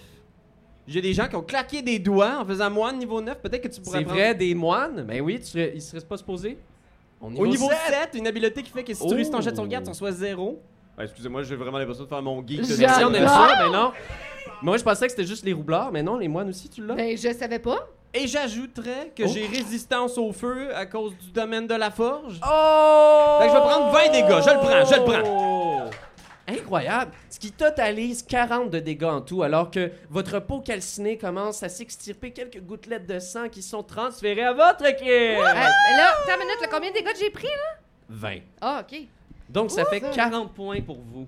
J'ai 0.86 1.00
des 1.00 1.12
gens 1.12 1.26
qui 1.26 1.34
ont 1.36 1.42
claqué 1.42 1.82
des 1.82 1.98
doigts 1.98 2.38
en 2.40 2.44
faisant 2.44 2.70
moine 2.70 2.96
niveau 2.98 3.20
9. 3.20 3.40
Peut-être 3.40 3.62
que 3.62 3.68
tu 3.68 3.80
pourrais 3.80 3.98
C'est 3.98 4.04
prendre- 4.04 4.20
vrai, 4.20 4.34
des 4.34 4.54
moines? 4.54 5.02
Ben 5.02 5.20
oui, 5.20 5.40
tu 5.40 5.46
serais, 5.46 5.72
ils 5.74 5.82
seraient 5.82 6.00
pas 6.06 6.16
supposés? 6.16 6.58
Au 7.20 7.26
Au 7.26 7.46
niveau 7.46 7.68
sept. 7.70 8.10
7, 8.12 8.14
une 8.14 8.26
habileté 8.26 8.62
qui 8.62 8.70
fait 8.70 8.84
que 8.84 8.94
si 8.94 9.04
tu 9.06 9.12
réussis 9.14 9.30
ton 9.30 9.40
jet 9.40 9.50
de 9.50 9.54
Oh. 9.56 9.62
sauvegarde, 9.62 9.84
tu 9.84 9.90
reçois 9.90 10.12
0. 10.12 10.62
Excusez-moi, 11.04 11.42
j'ai 11.42 11.56
vraiment 11.56 11.78
l'impression 11.78 12.04
de 12.04 12.08
faire 12.08 12.22
mon 12.22 12.46
geek. 12.46 12.60
de 12.60 12.64
J'adore. 12.64 12.86
Merci, 12.86 13.04
on 13.04 13.14
aime 13.14 13.28
ça, 13.28 13.48
mais 13.64 13.70
non. 13.70 13.92
Moi, 14.62 14.76
je 14.78 14.82
pensais 14.84 15.06
que 15.06 15.10
c'était 15.12 15.26
juste 15.26 15.44
les 15.44 15.52
roublards, 15.52 15.92
mais 15.92 16.02
non, 16.02 16.16
les 16.16 16.28
moines 16.28 16.48
aussi, 16.48 16.68
tu 16.68 16.84
l'as? 16.84 16.94
Ben, 16.94 17.16
je 17.16 17.32
savais 17.32 17.58
pas. 17.58 17.88
Et 18.14 18.26
j'ajouterais 18.26 19.12
que 19.14 19.24
Oh. 19.24 19.30
j'ai 19.32 19.46
résistance 19.46 20.16
au 20.16 20.32
feu 20.32 20.74
à 20.74 20.86
cause 20.86 21.14
du 21.18 21.30
domaine 21.32 21.66
de 21.66 21.74
la 21.74 21.90
forge. 21.90 22.40
Oh! 22.42 23.38
Fait 23.40 23.46
que 23.46 23.52
je 23.52 23.56
vais 23.56 23.62
prendre 23.62 23.92
20 23.92 24.12
dégâts. 24.12 24.42
Je 24.42 24.50
le 24.50 24.58
prends, 24.58 24.84
je 24.84 24.94
le 24.94 25.04
prends. 25.04 25.90
Incroyable! 26.48 27.10
Ce 27.28 27.38
qui 27.40 27.50
totalise 27.50 28.22
40 28.22 28.70
de 28.70 28.78
dégâts 28.78 29.02
en 29.04 29.20
tout, 29.20 29.42
alors 29.42 29.68
que 29.70 29.90
votre 30.08 30.38
peau 30.38 30.60
calcinée 30.60 31.18
commence 31.18 31.62
à 31.64 31.68
s'extirper 31.68 32.30
quelques 32.30 32.60
gouttelettes 32.60 33.06
de 33.06 33.18
sang 33.18 33.48
qui 33.48 33.62
sont 33.62 33.82
transférées 33.82 34.44
à 34.44 34.52
votre 34.52 34.86
équipe! 34.86 35.04
Mais 35.08 35.42
là, 35.42 36.12
attends 36.22 36.40
une 36.40 36.46
minute, 36.46 36.60
là, 36.62 36.68
combien 36.70 36.90
de 36.90 36.94
dégâts 36.94 37.16
j'ai 37.20 37.30
pris, 37.30 37.48
là? 37.48 37.78
20. 38.08 38.36
Ah, 38.60 38.82
OK. 38.88 38.96
Donc, 39.48 39.70
ça 39.70 39.84
fait 39.84 40.00
ça. 40.00 40.10
40 40.10 40.52
points 40.52 40.80
pour 40.80 40.98
vous. 40.98 41.26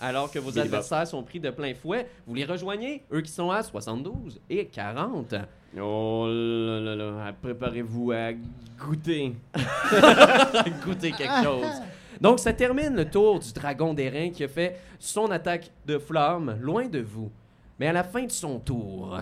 Alors 0.00 0.30
que 0.30 0.38
vos 0.38 0.56
adversaires 0.58 1.06
sont 1.06 1.22
pris 1.22 1.40
de 1.40 1.50
plein 1.50 1.74
fouet, 1.74 2.08
vous 2.26 2.34
les 2.34 2.44
rejoignez, 2.44 3.02
eux 3.12 3.20
qui 3.20 3.32
sont 3.32 3.50
à 3.50 3.62
72 3.62 4.40
et 4.48 4.66
40. 4.66 5.34
Oh 5.80 6.26
là 6.28 6.80
là 6.80 6.94
là, 6.94 7.32
préparez-vous 7.42 8.12
à 8.12 8.32
goûter. 8.78 9.34
Goûtez 10.84 11.12
quelque 11.12 11.42
chose. 11.42 11.82
Donc, 12.20 12.38
ça 12.38 12.52
termine 12.52 12.94
le 12.94 13.08
tour 13.08 13.38
du 13.40 13.52
dragon 13.52 13.92
d'airain 13.92 14.30
qui 14.30 14.44
a 14.44 14.48
fait 14.48 14.80
son 14.98 15.30
attaque 15.30 15.70
de 15.86 15.98
flamme 15.98 16.58
loin 16.60 16.86
de 16.86 17.00
vous. 17.00 17.30
Mais 17.78 17.88
à 17.88 17.92
la 17.92 18.04
fin 18.04 18.24
de 18.24 18.30
son 18.30 18.58
tour, 18.58 19.20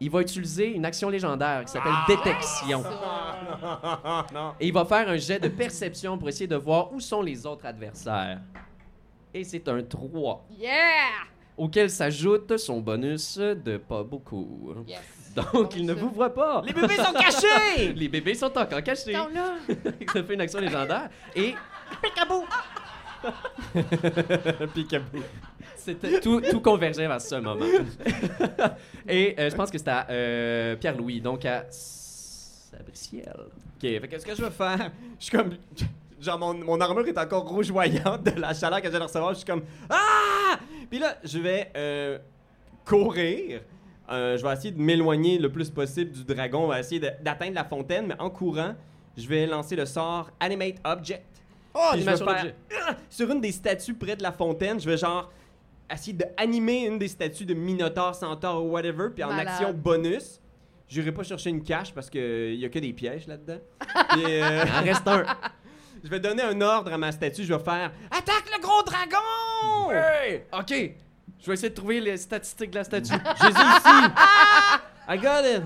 il 0.00 0.10
va 0.10 0.22
utiliser 0.22 0.74
une 0.74 0.86
action 0.86 1.10
légendaire 1.10 1.64
qui 1.64 1.72
s'appelle 1.72 1.92
Détection. 2.08 2.82
Et 4.58 4.68
il 4.68 4.72
va 4.72 4.84
faire 4.86 5.08
un 5.08 5.16
jet 5.16 5.38
de 5.38 5.48
perception 5.48 6.16
pour 6.16 6.28
essayer 6.28 6.46
de 6.46 6.56
voir 6.56 6.92
où 6.92 7.00
sont 7.00 7.20
les 7.20 7.44
autres 7.46 7.66
adversaires. 7.66 8.40
Et 9.32 9.44
c'est 9.44 9.68
un 9.68 9.82
3, 9.82 10.46
Yeah! 10.58 10.70
auquel 11.56 11.90
s'ajoute 11.90 12.56
son 12.56 12.80
bonus 12.80 13.36
de 13.36 13.76
pas 13.76 14.02
beaucoup. 14.02 14.74
Yes. 14.88 14.98
Donc, 15.36 15.76
il 15.76 15.84
ne 15.84 15.92
vous 15.92 16.08
voit 16.08 16.32
pas. 16.32 16.62
Les 16.64 16.72
bébés 16.72 16.96
sont 16.96 17.12
cachés! 17.12 17.92
Les 17.94 18.08
bébés 18.08 18.34
sont 18.34 18.56
encore 18.56 18.82
cachés. 18.82 19.14
Attends, 19.14 19.28
là. 19.28 19.56
ça 20.12 20.24
fait 20.24 20.34
une 20.34 20.40
action 20.40 20.58
légendaire. 20.58 21.10
Et 21.36 21.54
Picaboo. 22.02 22.44
c'était 25.84 26.20
tout, 26.20 26.40
tout 26.40 26.60
convergeait 26.60 27.06
vers 27.08 27.20
ce 27.20 27.34
moment. 27.36 27.64
Et 29.08 29.34
euh, 29.38 29.50
je 29.50 29.54
pense 29.56 29.70
que 29.70 29.78
c'était 29.78 29.90
à 29.90 30.06
euh, 30.10 30.76
Pierre-Louis, 30.76 31.20
donc 31.20 31.44
à 31.44 31.64
Sabriciel. 31.70 33.34
Ok, 33.38 33.80
fait 33.82 34.08
que 34.08 34.34
je 34.34 34.42
vais 34.42 34.50
faire, 34.50 34.90
je 35.18 35.24
suis 35.24 35.36
comme. 35.36 35.50
Genre, 36.20 36.38
mon, 36.38 36.52
mon 36.52 36.78
armure 36.82 37.06
est 37.08 37.16
encore 37.16 37.48
rougeoyante 37.48 38.24
de 38.24 38.38
la 38.38 38.52
chaleur 38.52 38.82
que 38.82 38.88
je 38.90 38.92
de 38.96 39.02
recevoir. 39.02 39.30
Je 39.32 39.38
suis 39.38 39.46
comme. 39.46 39.62
Ah! 39.88 40.58
Puis 40.90 40.98
là, 40.98 41.16
je 41.24 41.38
vais 41.38 41.70
euh, 41.74 42.18
courir. 42.84 43.62
Euh, 44.10 44.36
je 44.36 44.44
vais 44.46 44.52
essayer 44.52 44.70
de 44.72 44.80
m'éloigner 44.82 45.38
le 45.38 45.50
plus 45.50 45.70
possible 45.70 46.10
du 46.12 46.24
dragon. 46.24 46.64
On 46.64 46.66
va 46.66 46.80
essayer 46.80 47.00
de- 47.00 47.10
d'atteindre 47.22 47.54
la 47.54 47.64
fontaine, 47.64 48.08
mais 48.08 48.16
en 48.18 48.28
courant, 48.28 48.74
je 49.16 49.26
vais 49.26 49.46
lancer 49.46 49.76
le 49.76 49.86
sort 49.86 50.30
Animate 50.40 50.74
Object. 50.84 51.24
Oh, 51.72 51.78
Puis 51.92 52.00
je 52.00 52.04
vais 52.04 52.10
animation 52.12 52.26
faire- 52.26 52.34
d'objet. 52.44 52.54
Ah! 52.86 52.96
Sur 53.08 53.30
une 53.30 53.40
des 53.40 53.52
statues 53.52 53.94
près 53.94 54.16
de 54.16 54.22
la 54.22 54.32
fontaine, 54.32 54.78
je 54.78 54.90
vais 54.90 54.98
genre 54.98 55.32
essayer 55.94 56.12
d'animer 56.12 56.86
une 56.86 56.98
des 56.98 57.08
statues 57.08 57.46
de 57.46 57.54
Minotaur, 57.54 58.14
Centaure 58.14 58.64
ou 58.64 58.70
whatever. 58.70 59.08
Puis 59.14 59.24
en 59.24 59.28
Malade. 59.28 59.48
action 59.48 59.72
bonus, 59.72 60.40
j'irai 60.88 61.12
pas 61.12 61.22
chercher 61.22 61.50
une 61.50 61.62
cache 61.62 61.92
parce 61.92 62.08
qu'il 62.10 62.54
y 62.56 62.64
a 62.64 62.68
que 62.68 62.78
des 62.78 62.92
pièges 62.92 63.26
là-dedans. 63.26 63.58
Euh, 64.16 64.64
Il 64.66 64.72
en 64.72 64.82
reste 64.82 65.06
un. 65.06 65.24
je 66.04 66.08
vais 66.10 66.18
donner 66.20 66.42
un 66.42 66.60
ordre 66.60 66.92
à 66.92 66.98
ma 66.98 67.12
statue. 67.12 67.44
Je 67.44 67.54
vais 67.54 67.62
faire 67.62 67.92
Attaque 68.10 68.50
le 68.52 68.60
gros 68.60 68.82
dragon! 68.82 69.90
Hey! 69.92 70.42
OK. 70.52 70.94
Je 71.38 71.46
vais 71.46 71.54
essayer 71.54 71.70
de 71.70 71.74
trouver 71.74 72.00
les 72.00 72.16
statistiques 72.16 72.70
de 72.70 72.76
la 72.76 72.84
statue. 72.84 73.12
Je 73.12 73.46
les 73.46 73.52
ai 73.52 73.76
ici. 73.76 74.10
I 75.08 75.16
got 75.18 75.44
it. 75.46 75.62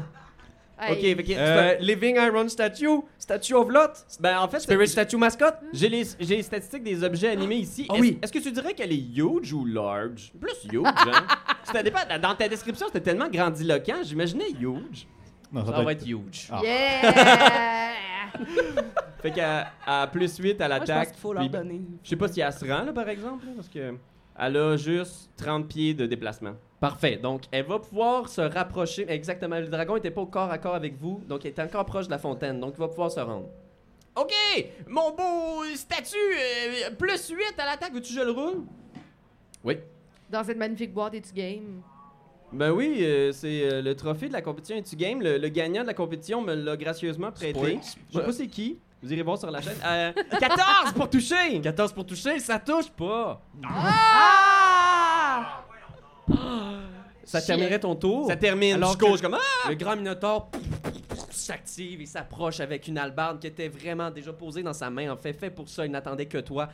Ok, 0.90 1.00
fait 1.00 1.14
que- 1.22 1.32
Euh, 1.36 1.74
Living 1.80 2.16
Iron 2.16 2.48
Statue, 2.48 3.00
Statue 3.18 3.54
of 3.54 3.68
Lot, 3.68 3.90
ben 4.20 4.38
en 4.40 4.48
fait, 4.48 4.60
Spirit 4.60 4.88
Statue 4.88 5.16
Mascotte. 5.16 5.56
j'ai 5.72 5.88
les, 5.88 6.02
j'ai 6.18 6.36
les 6.36 6.42
statistiques 6.42 6.82
des 6.82 7.02
objets 7.04 7.28
animés 7.30 7.56
ici. 7.56 7.86
Ah 7.88 7.94
Est-ce- 7.94 8.00
oui. 8.02 8.18
Est-ce 8.20 8.32
que 8.32 8.38
tu 8.40 8.50
dirais 8.50 8.74
qu'elle 8.74 8.92
est 8.92 9.16
huge 9.16 9.52
ou 9.52 9.64
large? 9.64 10.32
Plus 10.40 10.64
huge, 10.72 10.82
hein? 10.84 11.26
Ça 11.72 11.82
dépend. 11.82 12.00
Dans 12.20 12.34
ta 12.34 12.48
description, 12.48 12.86
c'était 12.88 13.00
tellement 13.00 13.28
grandiloquent, 13.28 14.02
j'imaginais 14.02 14.50
huge. 14.50 15.06
Non, 15.52 15.64
Ça 15.64 15.72
doit 15.72 15.84
va 15.84 15.92
être- 15.92 16.02
être 16.02 16.08
huge. 16.08 16.48
Ah. 16.50 16.60
Yeah! 16.62 17.12
Fait 19.22 19.30
qu'à 19.30 19.68
à 19.86 20.06
plus 20.08 20.36
8 20.38 20.60
à 20.60 20.66
Moi, 20.68 20.74
je 20.76 20.80
pense 20.80 20.88
l'attaque. 20.88 21.10
qu'il 21.12 21.20
faut 21.20 21.32
leur 21.32 21.42
puis- 21.44 21.50
donner. 21.50 21.80
Je 22.02 22.08
sais 22.10 22.16
pas 22.16 22.28
si 22.28 22.40
elle 22.40 22.52
se 22.52 22.64
rend, 22.64 22.82
là, 22.84 22.92
par 22.92 23.08
exemple, 23.08 23.46
là, 23.46 23.52
parce 23.56 23.68
que 23.68 23.94
elle 24.38 24.56
a 24.56 24.76
juste 24.76 25.30
30 25.36 25.68
pieds 25.68 25.94
de 25.94 26.06
déplacement. 26.06 26.54
Parfait. 26.80 27.16
Donc, 27.16 27.42
elle 27.50 27.64
va 27.64 27.78
pouvoir 27.78 28.28
se 28.28 28.40
rapprocher. 28.40 29.06
Exactement. 29.08 29.58
Le 29.58 29.68
dragon 29.68 29.96
était 29.96 30.10
pas 30.10 30.20
au 30.20 30.26
corps 30.26 30.50
à 30.50 30.58
corps 30.58 30.74
avec 30.74 30.96
vous, 30.98 31.22
donc 31.26 31.44
il 31.44 31.48
était 31.48 31.62
encore 31.62 31.86
proche 31.86 32.06
de 32.06 32.10
la 32.10 32.18
fontaine. 32.18 32.60
Donc, 32.60 32.74
il 32.76 32.80
va 32.80 32.88
pouvoir 32.88 33.10
se 33.10 33.20
rendre. 33.20 33.48
OK! 34.16 34.32
Mon 34.86 35.10
beau 35.10 35.64
statut, 35.74 36.16
euh, 36.16 36.90
plus 36.96 37.28
8 37.28 37.58
à 37.58 37.66
l'attaque, 37.66 37.92
veux-tu 37.94 38.14
que 38.14 38.20
je 38.20 38.24
le 38.24 38.30
roule? 38.30 38.64
Oui. 39.64 39.78
Dans 40.30 40.44
cette 40.44 40.58
magnifique 40.58 40.92
boîte 40.92 41.14
et 41.14 41.20
tu 41.20 41.32
game? 41.32 41.80
Ben 42.52 42.70
oui, 42.70 42.98
euh, 43.00 43.32
c'est 43.32 43.64
euh, 43.64 43.82
le 43.82 43.96
trophée 43.96 44.28
de 44.28 44.32
la 44.32 44.40
compétition 44.42 44.76
Etu 44.76 44.94
Game? 44.94 45.20
Le, 45.20 45.38
le 45.38 45.48
gagnant 45.48 45.82
de 45.82 45.88
la 45.88 45.94
compétition 45.94 46.40
me 46.40 46.54
l'a 46.54 46.76
gracieusement 46.76 47.32
prêté. 47.32 47.80
Je 48.12 48.18
sais 48.18 48.24
pas 48.24 48.32
c'est 48.32 48.46
qui. 48.46 48.78
Vous 49.04 49.12
irez 49.12 49.22
voir 49.22 49.36
sur 49.36 49.50
la 49.50 49.60
chaîne. 49.60 49.76
Euh, 49.84 50.12
14 50.40 50.94
pour 50.94 51.10
toucher! 51.10 51.60
14 51.60 51.92
pour 51.92 52.06
toucher, 52.06 52.38
ça 52.38 52.58
touche 52.58 52.88
pas. 52.90 53.42
Ah! 53.62 55.62
Ça 57.22 57.42
terminerait 57.42 57.80
ton 57.80 57.94
tour? 57.94 58.28
Ça 58.28 58.36
termine. 58.36 58.76
Alors 58.76 58.96
que- 58.96 59.20
comme 59.20 59.34
Ah! 59.34 59.68
Le 59.68 59.74
grand 59.74 59.94
minotaure 59.96 60.48
s'active 61.30 62.00
et 62.00 62.06
s'approche 62.06 62.60
avec 62.60 62.88
une 62.88 62.96
albarde 62.96 63.40
qui 63.40 63.46
était 63.46 63.68
vraiment 63.68 64.10
déjà 64.10 64.32
posée 64.32 64.62
dans 64.62 64.72
sa 64.72 64.88
main. 64.88 65.12
En 65.12 65.18
fait, 65.18 65.34
fait 65.34 65.50
pour 65.50 65.68
ça, 65.68 65.84
il 65.84 65.92
n'attendait 65.92 66.24
que 66.26 66.38
toi. 66.38 66.70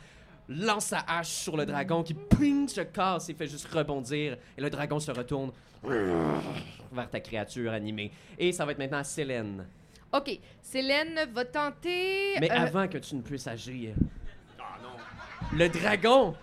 Lance 0.48 0.86
sa 0.86 1.00
hache 1.08 1.30
sur 1.30 1.56
le 1.56 1.66
dragon 1.66 2.04
qui 2.04 2.14
ping, 2.14 2.68
se 2.68 2.82
casse 2.82 3.28
et 3.28 3.34
fait 3.34 3.48
juste 3.48 3.66
rebondir. 3.74 4.36
Et 4.56 4.60
le 4.60 4.70
dragon 4.70 5.00
se 5.00 5.10
retourne 5.10 5.50
vers 5.82 7.10
ta 7.10 7.18
créature 7.18 7.72
animée. 7.72 8.12
Et 8.38 8.52
ça 8.52 8.64
va 8.64 8.70
être 8.70 8.78
maintenant 8.78 8.98
à 8.98 9.04
Célène. 9.04 9.66
OK. 10.12 10.38
Célène 10.62 11.20
va 11.32 11.44
tenter. 11.44 12.38
Mais 12.40 12.50
euh, 12.50 12.54
avant 12.54 12.88
que 12.88 12.98
tu 12.98 13.14
ne 13.14 13.22
puisses 13.22 13.46
agir, 13.46 13.94
le 15.56 15.68
dragon, 15.68 16.34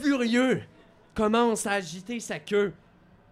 furieux, 0.00 0.62
commence 1.14 1.66
à 1.66 1.72
agiter 1.72 2.20
sa 2.20 2.38
queue. 2.38 2.72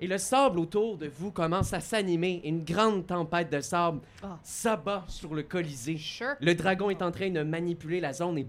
Et 0.00 0.06
le 0.06 0.16
sable 0.18 0.60
autour 0.60 0.96
de 0.96 1.08
vous 1.08 1.32
commence 1.32 1.72
à 1.72 1.80
s'animer. 1.80 2.40
Une 2.44 2.64
grande 2.64 3.06
tempête 3.06 3.50
de 3.50 3.60
sable 3.60 4.00
Ah. 4.22 4.38
s'abat 4.44 5.04
sur 5.08 5.34
le 5.34 5.42
Colisée. 5.42 5.96
Sure. 5.96 6.34
Le 6.40 6.54
dragon 6.54 6.88
est 6.90 7.02
en 7.02 7.10
train 7.10 7.30
de 7.30 7.42
manipuler 7.42 7.98
la 8.00 8.12
zone 8.12 8.38
et 8.38 8.46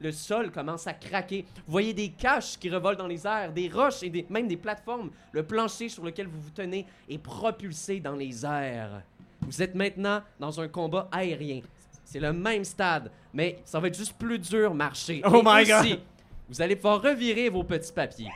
le 0.00 0.12
sol 0.12 0.50
commence 0.50 0.86
à 0.86 0.92
craquer. 0.94 1.44
Vous 1.66 1.72
voyez 1.72 1.92
des 1.94 2.10
caches 2.10 2.58
qui 2.58 2.70
revolent 2.70 2.96
dans 2.96 3.06
les 3.06 3.26
airs, 3.26 3.52
des 3.52 3.68
roches 3.68 4.02
et 4.02 4.08
des- 4.10 4.26
même 4.30 4.46
des 4.48 4.56
plateformes. 4.56 5.10
Le 5.32 5.42
plancher 5.42 5.88
sur 5.88 6.04
lequel 6.04 6.26
vous 6.26 6.40
vous 6.40 6.50
tenez 6.50 6.86
est 7.08 7.18
propulsé 7.18 8.00
dans 8.00 8.14
les 8.16 8.44
airs. 8.46 9.02
Vous 9.46 9.62
êtes 9.62 9.74
maintenant 9.74 10.22
dans 10.38 10.60
un 10.60 10.68
combat 10.68 11.08
aérien. 11.12 11.60
C'est 12.04 12.20
le 12.20 12.32
même 12.32 12.64
stade, 12.64 13.10
mais 13.32 13.58
ça 13.64 13.80
va 13.80 13.88
être 13.88 13.96
juste 13.96 14.16
plus 14.18 14.38
dur 14.38 14.74
marcher. 14.74 15.22
Oh 15.24 15.36
Et 15.36 15.42
my 15.44 15.62
aussi, 15.72 15.90
God. 15.90 16.00
Vous 16.48 16.62
allez 16.62 16.76
pouvoir 16.76 17.02
revirer 17.02 17.48
vos 17.48 17.64
petits 17.64 17.92
papiers. 17.92 18.30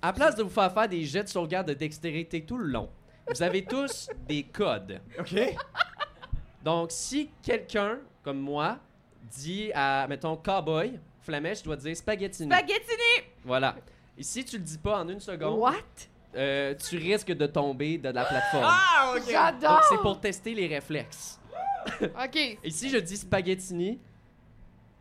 À 0.00 0.12
place 0.12 0.36
de 0.36 0.42
vous 0.42 0.50
faire 0.50 0.72
faire 0.72 0.88
des 0.88 1.04
jets 1.04 1.24
de 1.24 1.28
sauvegarde 1.28 1.68
de 1.68 1.74
dextérité 1.74 2.42
tout 2.42 2.58
le 2.58 2.66
long, 2.66 2.88
vous 3.26 3.42
avez 3.42 3.64
tous 3.64 4.08
des 4.28 4.42
codes. 4.44 5.00
OK. 5.18 5.34
Donc, 6.62 6.88
si 6.92 7.30
quelqu'un, 7.42 7.98
comme 8.22 8.38
moi, 8.38 8.78
dit 9.30 9.70
à, 9.74 10.06
mettons, 10.08 10.36
cowboy, 10.36 10.98
flamèche, 11.22 11.60
je 11.60 11.64
dois 11.64 11.76
dire 11.76 11.96
spaghettini. 11.96 12.48
Spaghettini! 12.48 13.26
voilà. 13.44 13.76
Et 14.16 14.22
si 14.22 14.44
tu 14.44 14.58
le 14.58 14.62
dis 14.64 14.78
pas 14.78 15.00
en 15.02 15.08
une 15.08 15.20
seconde, 15.20 15.58
What? 15.58 15.72
Euh, 16.36 16.74
tu 16.74 16.96
risques 16.96 17.32
de 17.32 17.46
tomber 17.46 17.98
de 17.98 18.08
la 18.10 18.24
plateforme. 18.24 18.64
Ah, 18.66 19.12
OK. 19.14 19.20
Donc, 19.20 19.30
J'adore! 19.30 19.82
c'est 19.88 19.98
pour 19.98 20.20
tester 20.20 20.54
les 20.54 20.66
réflexes. 20.66 21.40
OK. 22.02 22.36
Et 22.62 22.70
si 22.70 22.90
je 22.90 22.98
dis 22.98 23.16
spaghettini, 23.16 23.98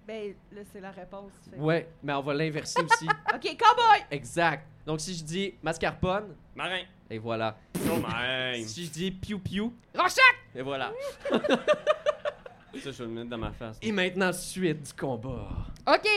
Ben, 0.08 0.34
là, 0.54 0.62
c'est 0.72 0.80
la 0.80 0.92
réponse. 0.92 1.32
fait. 1.52 1.58
ouais, 1.60 1.90
mais 2.02 2.14
on 2.14 2.22
va 2.22 2.34
l'inverser 2.34 2.80
aussi. 2.82 3.06
OK, 3.34 3.58
cowboy! 3.58 4.06
exact. 4.12 4.66
Donc, 4.86 5.02
si 5.02 5.14
je 5.16 5.24
dis 5.24 5.54
mascarpone, 5.62 6.34
Marin. 6.56 6.84
et 7.10 7.18
voilà. 7.18 7.58
Oh, 7.92 7.98
man. 7.98 8.64
Si 8.64 8.86
je 8.86 8.90
dis 8.92 9.12
piou 9.12 9.38
piou, 9.40 9.74
Rorschach! 9.94 10.22
et 10.56 10.62
voilà. 10.62 10.94
Ça, 11.30 12.92
je 12.92 12.92
vais 12.92 13.04
le 13.06 13.08
mettre 13.08 13.30
dans 13.30 13.38
ma 13.38 13.52
face. 13.52 13.78
Et 13.82 13.92
maintenant, 13.92 14.32
suite 14.32 14.84
du 14.84 14.94
combat. 14.94 15.50
OK. 15.88 16.08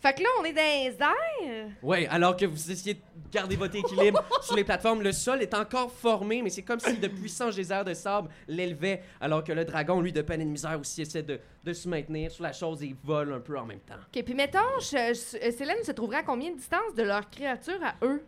Fait 0.00 0.12
que 0.12 0.22
là, 0.22 0.28
on 0.40 0.44
est 0.44 0.52
dans 0.52 0.60
les 0.62 0.96
airs. 1.00 1.68
Ouais, 1.82 2.06
alors 2.08 2.36
que 2.36 2.44
vous 2.44 2.70
essayez 2.70 2.94
de 2.94 3.00
garder 3.32 3.56
votre 3.56 3.74
équilibre 3.76 4.22
sur 4.42 4.54
les 4.54 4.62
plateformes, 4.64 5.02
le 5.02 5.10
sol 5.12 5.42
est 5.42 5.54
encore 5.54 5.90
formé, 5.90 6.42
mais 6.42 6.50
c'est 6.50 6.62
comme 6.62 6.78
si 6.80 6.96
de 6.98 7.08
puissants 7.08 7.50
geysers 7.50 7.82
de 7.84 7.94
sable 7.94 8.28
l'élevaient, 8.46 9.02
alors 9.20 9.42
que 9.42 9.52
le 9.52 9.64
dragon, 9.64 10.00
lui, 10.00 10.12
de 10.12 10.22
peine 10.22 10.42
et 10.42 10.44
de 10.44 10.50
misère 10.50 10.78
aussi, 10.78 11.02
essaie 11.02 11.22
de, 11.22 11.40
de 11.64 11.72
se 11.72 11.88
maintenir 11.88 12.30
sur 12.30 12.42
la 12.44 12.52
chose 12.52 12.82
et 12.82 12.94
vole 13.02 13.32
un 13.32 13.40
peu 13.40 13.58
en 13.58 13.64
même 13.64 13.80
temps. 13.80 13.94
OK, 14.14 14.22
puis 14.22 14.34
mettons, 14.34 14.58
je- 14.80 15.14
je- 15.42 15.50
Célène 15.50 15.82
se 15.82 15.92
trouverait 15.92 16.18
à 16.18 16.22
combien 16.22 16.50
de 16.50 16.56
distance 16.56 16.94
de 16.94 17.02
leur 17.02 17.28
créature 17.30 17.80
à 17.82 17.94
eux? 18.04 18.22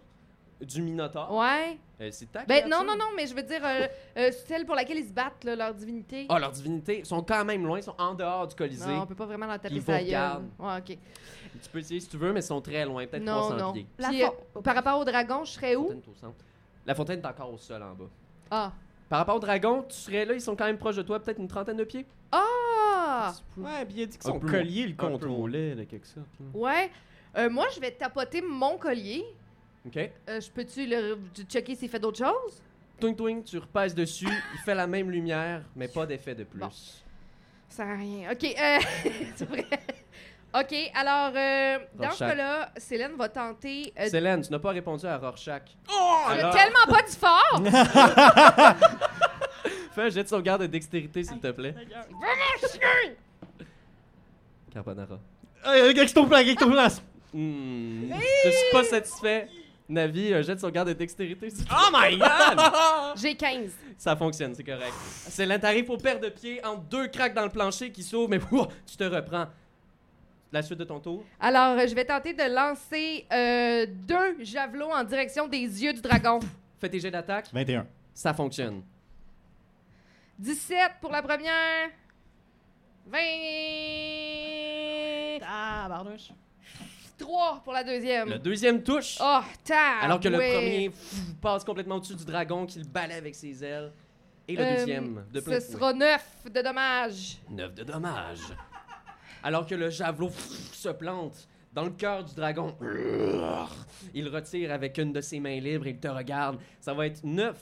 Du 0.60 0.82
Minotaur. 0.82 1.32
Ouais. 1.36 1.78
Euh, 2.00 2.08
c'est 2.10 2.30
ta 2.32 2.44
Ben 2.44 2.68
non, 2.68 2.84
non, 2.84 2.96
non, 2.96 3.06
mais 3.16 3.26
je 3.26 3.34
veux 3.34 3.42
dire, 3.42 3.60
euh, 3.64 3.86
euh, 4.16 4.30
celle 4.46 4.64
pour 4.66 4.74
laquelle 4.74 4.98
ils 4.98 5.06
se 5.08 5.12
battent, 5.12 5.44
là, 5.44 5.54
leur 5.54 5.72
divinité. 5.74 6.26
Ah, 6.28 6.38
leurs 6.38 6.50
divinités 6.50 7.04
sont 7.04 7.22
quand 7.22 7.44
même 7.44 7.64
loin, 7.64 7.80
sont 7.80 7.94
en 7.98 8.14
dehors 8.14 8.46
du 8.48 8.54
Colisée. 8.56 8.86
non, 8.88 9.02
on 9.02 9.06
peut 9.06 9.14
pas 9.14 9.26
vraiment 9.26 9.46
leur 9.46 9.60
taper 9.60 9.74
Ils 9.76 9.80
vous 9.80 9.86
gueule. 9.92 10.00
regardent. 10.04 10.48
Ouais, 10.58 10.78
OK. 10.78 10.98
Tu 11.62 11.68
peux 11.72 11.78
essayer 11.78 12.00
si 12.00 12.08
tu 12.08 12.16
veux, 12.16 12.32
mais 12.32 12.40
ils 12.40 12.44
sont 12.44 12.60
très 12.60 12.84
loin, 12.84 13.06
peut-être 13.06 13.22
Non, 13.24 13.34
300 13.48 13.56
non. 13.56 13.72
pieds. 13.72 13.86
La 13.98 14.08
Puis, 14.08 14.20
fo- 14.22 14.34
euh, 14.56 14.60
par 14.60 14.74
rapport 14.74 14.98
au 15.00 15.04
dragon, 15.04 15.44
je 15.44 15.52
serais 15.52 15.72
La 15.74 15.78
où? 15.78 15.82
fontaine 15.84 15.98
est 16.04 16.08
au 16.10 16.14
centre. 16.14 16.44
La 16.86 16.94
fontaine 16.94 17.18
est 17.20 17.26
encore 17.26 17.52
au 17.52 17.58
sol 17.58 17.82
en 17.82 17.94
bas. 17.94 18.08
Ah. 18.50 18.72
Par 19.08 19.18
rapport 19.20 19.36
au 19.36 19.40
dragon, 19.40 19.84
tu 19.88 19.94
serais 19.96 20.24
là, 20.24 20.34
ils 20.34 20.40
sont 20.40 20.54
quand 20.56 20.66
même 20.66 20.78
proches 20.78 20.96
de 20.96 21.02
toi, 21.02 21.20
peut-être 21.20 21.38
une 21.38 21.48
trentaine 21.48 21.76
de 21.76 21.84
pieds. 21.84 22.06
Ah! 22.32 23.32
Ouais, 23.56 23.84
puis 23.86 23.94
il 23.98 24.02
a 24.02 24.06
dit 24.06 24.18
que 24.18 24.26
Un 24.28 24.32
son 24.32 24.38
peu 24.40 24.48
collier 24.48 24.86
le 24.86 24.94
moins. 24.98 25.14
Un 25.14 25.18
peu 25.18 25.26
contrôlait, 25.26 25.86
quelque 25.88 26.06
sorte. 26.06 26.26
là. 26.40 26.46
Ouais. 26.52 26.90
Euh, 27.36 27.50
moi, 27.50 27.66
je 27.74 27.80
vais 27.80 27.90
tapoter 27.90 28.40
mon 28.42 28.76
collier. 28.78 29.24
OK? 29.88 30.10
Euh, 30.28 30.40
je 30.40 30.50
peux-tu 30.50 30.86
le 30.86 31.18
checker 31.48 31.74
s'il 31.74 31.88
fait 31.88 31.98
d'autres 31.98 32.18
choses? 32.24 32.62
Twing 33.00 33.14
twing, 33.16 33.42
tu 33.44 33.58
repasses 33.58 33.94
dessus, 33.94 34.26
il 34.54 34.58
fait 34.64 34.74
la 34.74 34.86
même 34.86 35.10
lumière, 35.10 35.62
mais 35.76 35.86
pas 35.88 36.04
d'effet 36.06 36.34
de 36.34 36.44
plus. 36.44 36.58
Bon. 36.60 36.70
Ça 36.70 37.76
sert 37.84 37.86
à 37.88 37.94
rien. 37.96 38.30
OK, 38.32 38.44
euh, 38.44 38.78
c'est 39.36 39.48
vrai. 39.48 39.64
OK, 40.54 40.74
alors, 40.94 41.32
euh, 41.36 41.78
dans 41.94 42.10
ce 42.10 42.18
cas-là, 42.20 42.72
Célène 42.78 43.12
va 43.16 43.28
tenter... 43.28 43.92
euh, 43.98 44.08
Célène, 44.08 44.40
tu 44.40 44.50
n'as 44.50 44.58
pas 44.58 44.70
répondu 44.70 45.04
à 45.06 45.16
Rorschach. 45.18 45.62
j'ai 45.86 45.94
alors- 46.40 46.54
tellement 46.54 46.86
pas 46.88 47.02
dit 47.02 47.16
fort! 47.16 47.62
Fais 49.94 50.02
un 50.02 50.08
jet 50.08 50.22
de 50.24 50.28
sauvegarde 50.28 50.62
de 50.62 50.66
dextérité, 50.66 51.22
s'il 51.22 51.38
te 51.38 51.50
plaît. 51.50 51.74
Carbonara. 54.72 55.18
Euh, 55.66 55.90
Avec 55.90 56.12
ton 56.14 56.26
plan, 56.26 56.38
avec 56.38 56.58
ton 56.58 56.70
plan. 56.70 56.86
Hmm, 57.32 58.10
Je 58.44 58.50
suis 58.50 58.72
pas 58.72 58.84
satisfait. 58.84 59.48
Navi, 59.88 60.34
un 60.34 60.42
jet 60.42 60.54
de 60.54 60.60
sauvegarde 60.60 60.88
de 60.88 60.92
dextérité, 60.92 61.48
s'il 61.48 61.64
te 61.64 61.68
plaît. 61.68 61.78
Oh 61.78 61.90
my 61.92 62.18
god! 62.18 62.60
J'ai 63.16 63.34
15. 63.34 63.72
Ça 63.96 64.14
fonctionne, 64.16 64.54
c'est 64.54 64.64
correct. 64.64 64.92
Célène, 64.92 65.60
t'arrives 65.60 65.90
au 65.90 65.96
paire 65.96 66.20
de 66.20 66.28
pied 66.28 66.62
entre 66.64 66.82
deux 66.82 67.08
craques 67.08 67.34
dans 67.34 67.44
le 67.44 67.48
plancher 67.48 67.90
qui 67.90 68.02
s'ouvrent, 68.02 68.28
mais 68.28 68.40
ouah, 68.50 68.68
tu 68.86 68.96
te 68.96 69.04
reprends. 69.04 69.46
La 70.52 70.62
suite 70.62 70.78
de 70.78 70.84
ton 70.84 71.00
tour? 71.00 71.24
Alors, 71.40 71.78
euh, 71.78 71.86
je 71.86 71.94
vais 71.94 72.04
tenter 72.04 72.32
de 72.32 72.54
lancer 72.54 73.26
euh, 73.32 73.86
deux 73.88 74.42
javelots 74.44 74.90
en 74.92 75.04
direction 75.04 75.46
des 75.46 75.58
yeux 75.58 75.92
du 75.92 76.00
dragon. 76.00 76.40
Fais 76.78 76.88
tes 76.88 77.00
jets 77.00 77.10
d'attaque. 77.10 77.48
21. 77.52 77.86
Ça 78.14 78.32
fonctionne. 78.32 78.82
17 80.38 80.92
pour 81.00 81.10
la 81.10 81.22
première. 81.22 81.90
20... 83.06 83.18
Ah, 85.42 85.86
barnouche. 85.88 86.30
3 87.18 87.60
pour 87.64 87.72
la 87.72 87.84
deuxième. 87.84 88.30
Le 88.30 88.38
deuxième 88.38 88.82
touche. 88.82 89.18
Oh, 89.20 89.40
ta! 89.64 89.98
alors 90.02 90.20
que 90.20 90.28
le 90.28 90.38
premier 90.38 90.90
pff, 90.90 91.34
passe 91.40 91.64
complètement 91.64 91.96
au-dessus 91.96 92.14
du 92.16 92.24
dragon 92.24 92.64
qui 92.66 92.78
le 92.78 92.84
balaie 92.86 93.14
avec 93.14 93.34
ses 93.34 93.62
ailes. 93.64 93.92
Et 94.46 94.56
le 94.56 94.62
Euh, 94.62 94.76
deuxième, 94.76 95.24
de 95.32 95.40
plein 95.40 95.60
Ce 95.60 95.72
sera 95.72 95.92
9 95.92 96.46
de 96.54 96.62
dommages. 96.62 97.38
9 97.50 97.74
de 97.74 97.84
dommages. 97.84 98.52
Alors 99.42 99.66
que 99.66 99.74
le 99.74 99.90
javelot 99.90 100.28
pff, 100.28 100.74
se 100.74 100.88
plante 100.88 101.46
dans 101.72 101.84
le 101.84 101.90
cœur 101.90 102.24
du 102.24 102.34
dragon. 102.34 102.74
Il 104.14 104.28
retire 104.28 104.72
avec 104.72 104.96
une 104.98 105.12
de 105.12 105.20
ses 105.20 105.38
mains 105.38 105.60
libres 105.60 105.86
et 105.86 105.90
il 105.90 105.98
te 105.98 106.08
regarde. 106.08 106.58
Ça 106.80 106.94
va 106.94 107.06
être 107.06 107.22
9. 107.24 107.56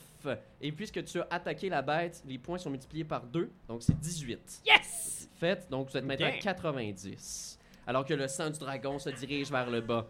Et 0.61 0.71
puisque 0.71 1.03
tu 1.05 1.19
as 1.21 1.27
attaqué 1.29 1.69
la 1.69 1.81
bête, 1.81 2.23
les 2.25 2.37
points 2.37 2.57
sont 2.57 2.69
multipliés 2.69 3.03
par 3.05 3.23
2, 3.23 3.49
donc 3.67 3.83
c'est 3.83 3.97
18. 3.99 4.61
Yes! 4.65 5.29
Fait, 5.39 5.69
donc 5.69 5.89
vous 5.89 5.97
êtes 5.97 6.03
maintenant 6.05 6.27
à 6.27 6.31
Damn. 6.31 6.39
90. 6.39 7.56
Alors 7.87 8.05
que 8.05 8.13
le 8.13 8.27
sang 8.27 8.49
du 8.49 8.59
dragon 8.59 8.99
se 8.99 9.09
dirige 9.09 9.49
vers 9.49 9.69
le 9.69 9.81
bas. 9.81 10.05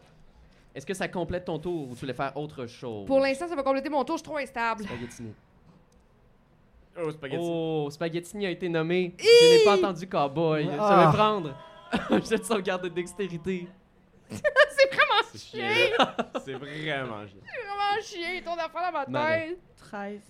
Est-ce 0.76 0.86
que 0.86 0.94
ça 0.94 1.08
complète 1.08 1.46
ton 1.46 1.60
tour 1.60 1.90
ou 1.90 1.94
tu 1.94 2.02
voulais 2.02 2.14
faire 2.14 2.36
autre 2.36 2.66
chose? 2.68 3.06
Pour 3.06 3.20
l'instant, 3.20 3.48
ça 3.48 3.56
va 3.56 3.64
compléter 3.64 3.90
mon 3.90 4.04
tour, 4.04 4.18
je 4.18 4.22
suis 4.24 4.30
trop 4.30 4.38
instable. 4.38 4.84
Spaghettini. 4.84 5.34
Oh, 7.00 7.12
spaghetti. 7.12 7.44
Oh, 7.44 7.88
Spaghettini 7.92 8.46
a 8.48 8.50
été 8.50 8.68
nommé. 8.70 9.14
Je 9.20 9.58
n'ai 9.60 9.64
pas 9.64 9.78
entendu 9.78 10.08
cowboy. 10.08 10.64
Je 10.66 10.70
Ah. 10.80 11.12
vais 11.12 11.18
prendre 11.18 11.56
jet 12.28 12.38
de 12.40 12.44
sauvegarde 12.44 12.84
de 12.84 12.90
dextérité. 12.90 13.68
C'est 14.30 14.90
vraiment 14.92 15.24
chiant. 15.36 16.06
C'est 16.44 16.54
vraiment 16.54 17.26
chiant. 17.28 17.38
C'est 17.46 17.62
vraiment 17.68 18.02
chiant, 18.02 18.42
ton 18.46 18.54
affaire 18.60 18.92
dans 18.92 18.92
ma 18.92 19.06
Marin. 19.08 19.40
tête. 19.50 19.60
13. 19.78 20.22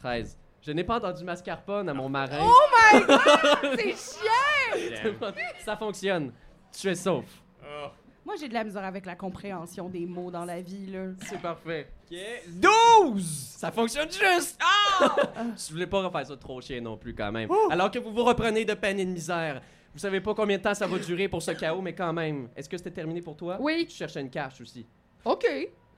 13. 0.00 0.38
Je 0.62 0.72
n'ai 0.72 0.84
pas 0.84 0.96
entendu 0.96 1.24
mascarpone 1.24 1.88
à 1.88 1.94
mon 1.94 2.08
marin. 2.08 2.38
Oh 2.42 2.62
my 2.92 3.00
god! 3.06 3.78
C'est 3.78 3.92
chiant! 3.92 5.18
Damn. 5.20 5.32
Ça 5.64 5.76
fonctionne. 5.76 6.32
Tu 6.72 6.88
es 6.88 6.94
sauf. 6.94 7.24
Oh. 7.62 7.86
Moi, 8.24 8.34
j'ai 8.38 8.48
de 8.48 8.54
la 8.54 8.64
misère 8.64 8.84
avec 8.84 9.06
la 9.06 9.16
compréhension 9.16 9.88
des 9.88 10.06
mots 10.06 10.30
dans 10.30 10.44
la 10.44 10.60
vie, 10.60 10.86
là. 10.86 11.06
C'est 11.26 11.40
parfait. 11.40 11.88
Ok. 12.10 12.18
12! 12.48 13.24
Ça 13.56 13.72
fonctionne 13.72 14.10
juste! 14.10 14.60
Je 15.00 15.72
voulais 15.72 15.86
pas 15.86 16.02
refaire 16.02 16.26
ça 16.26 16.36
trop 16.36 16.60
chien 16.60 16.80
non 16.80 16.96
plus, 16.96 17.14
quand 17.14 17.32
même. 17.32 17.48
Alors 17.70 17.90
que 17.90 17.98
vous 17.98 18.12
vous 18.12 18.24
reprenez 18.24 18.64
de 18.64 18.74
peine 18.74 19.00
et 19.00 19.04
de 19.06 19.10
misère. 19.10 19.62
Vous 19.92 19.98
savez 19.98 20.20
pas 20.20 20.34
combien 20.34 20.58
de 20.58 20.62
temps 20.62 20.74
ça 20.74 20.86
va 20.86 20.98
durer 20.98 21.28
pour 21.28 21.42
ce 21.42 21.50
chaos, 21.52 21.80
mais 21.80 21.94
quand 21.94 22.12
même. 22.12 22.48
Est-ce 22.54 22.68
que 22.68 22.76
c'était 22.76 22.90
terminé 22.92 23.20
pour 23.22 23.36
toi? 23.36 23.56
Oui. 23.58 23.86
Tu 23.88 23.96
cherchais 23.96 24.20
une 24.20 24.30
cache 24.30 24.60
aussi. 24.60 24.86
OK, 25.24 25.46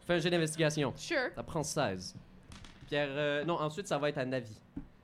Fais 0.06 0.14
un 0.14 0.18
jet 0.18 0.30
d'investigation. 0.30 0.92
sure. 0.96 1.30
Ça 1.34 1.42
prend 1.42 1.62
16. 1.62 2.16
Pierre, 2.88 3.08
euh, 3.10 3.44
non, 3.44 3.54
ensuite 3.60 3.86
ça 3.86 3.98
va 3.98 4.08
être 4.08 4.18
à 4.18 4.24
Navi. 4.24 4.58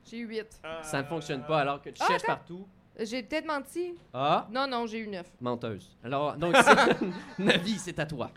J'ai 0.09 0.17
eu 0.17 0.27
8. 0.27 0.61
Ça 0.81 1.01
ne 1.01 1.07
fonctionne 1.07 1.43
pas 1.45 1.59
alors 1.61 1.81
que 1.81 1.89
tu 1.89 2.01
Ah, 2.01 2.07
cherches 2.07 2.23
attends. 2.23 2.33
partout. 2.35 2.67
J'ai 2.97 3.23
peut-être 3.23 3.45
menti. 3.47 3.93
Ah, 4.13 4.47
Non, 4.51 4.67
non, 4.67 4.85
j'ai 4.87 4.99
eu 4.99 5.07
9. 5.07 5.25
menteuse. 5.41 5.95
Alors, 6.03 6.35
donc, 6.35 6.55
c'est- 6.57 6.97
Navi, 7.43 7.77
c'est 7.79 7.97
à 7.99 8.05
toi. 8.05 8.29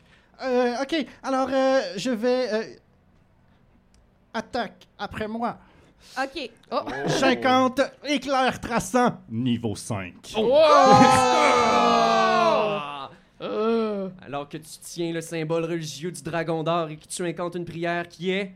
Euh, 0.42 0.74
ok, 0.82 1.07
alors 1.22 1.48
euh, 1.53 1.80
je 1.96 2.11
vais. 2.11 2.53
euh, 2.53 2.62
attaque 4.34 4.86
après 4.98 5.28
moi. 5.28 5.57
OK. 6.18 6.50
Oh! 6.70 6.80
50 7.07 7.80
éclair 8.05 8.61
traçant. 8.61 9.18
Niveau 9.28 9.74
5. 9.76 10.34
Ah! 11.74 13.11
Alors 14.24 14.48
que 14.48 14.57
tu 14.57 14.68
tiens 14.80 15.12
le 15.12 15.20
symbole 15.20 15.64
religieux 15.64 16.11
du 16.12 16.22
dragon 16.22 16.62
d'or 16.62 16.88
et 16.90 16.96
que 16.96 17.07
tu 17.07 17.24
incantes 17.24 17.55
une 17.57 17.64
prière 17.64 18.09
qui 18.09 18.30
est? 18.30 18.53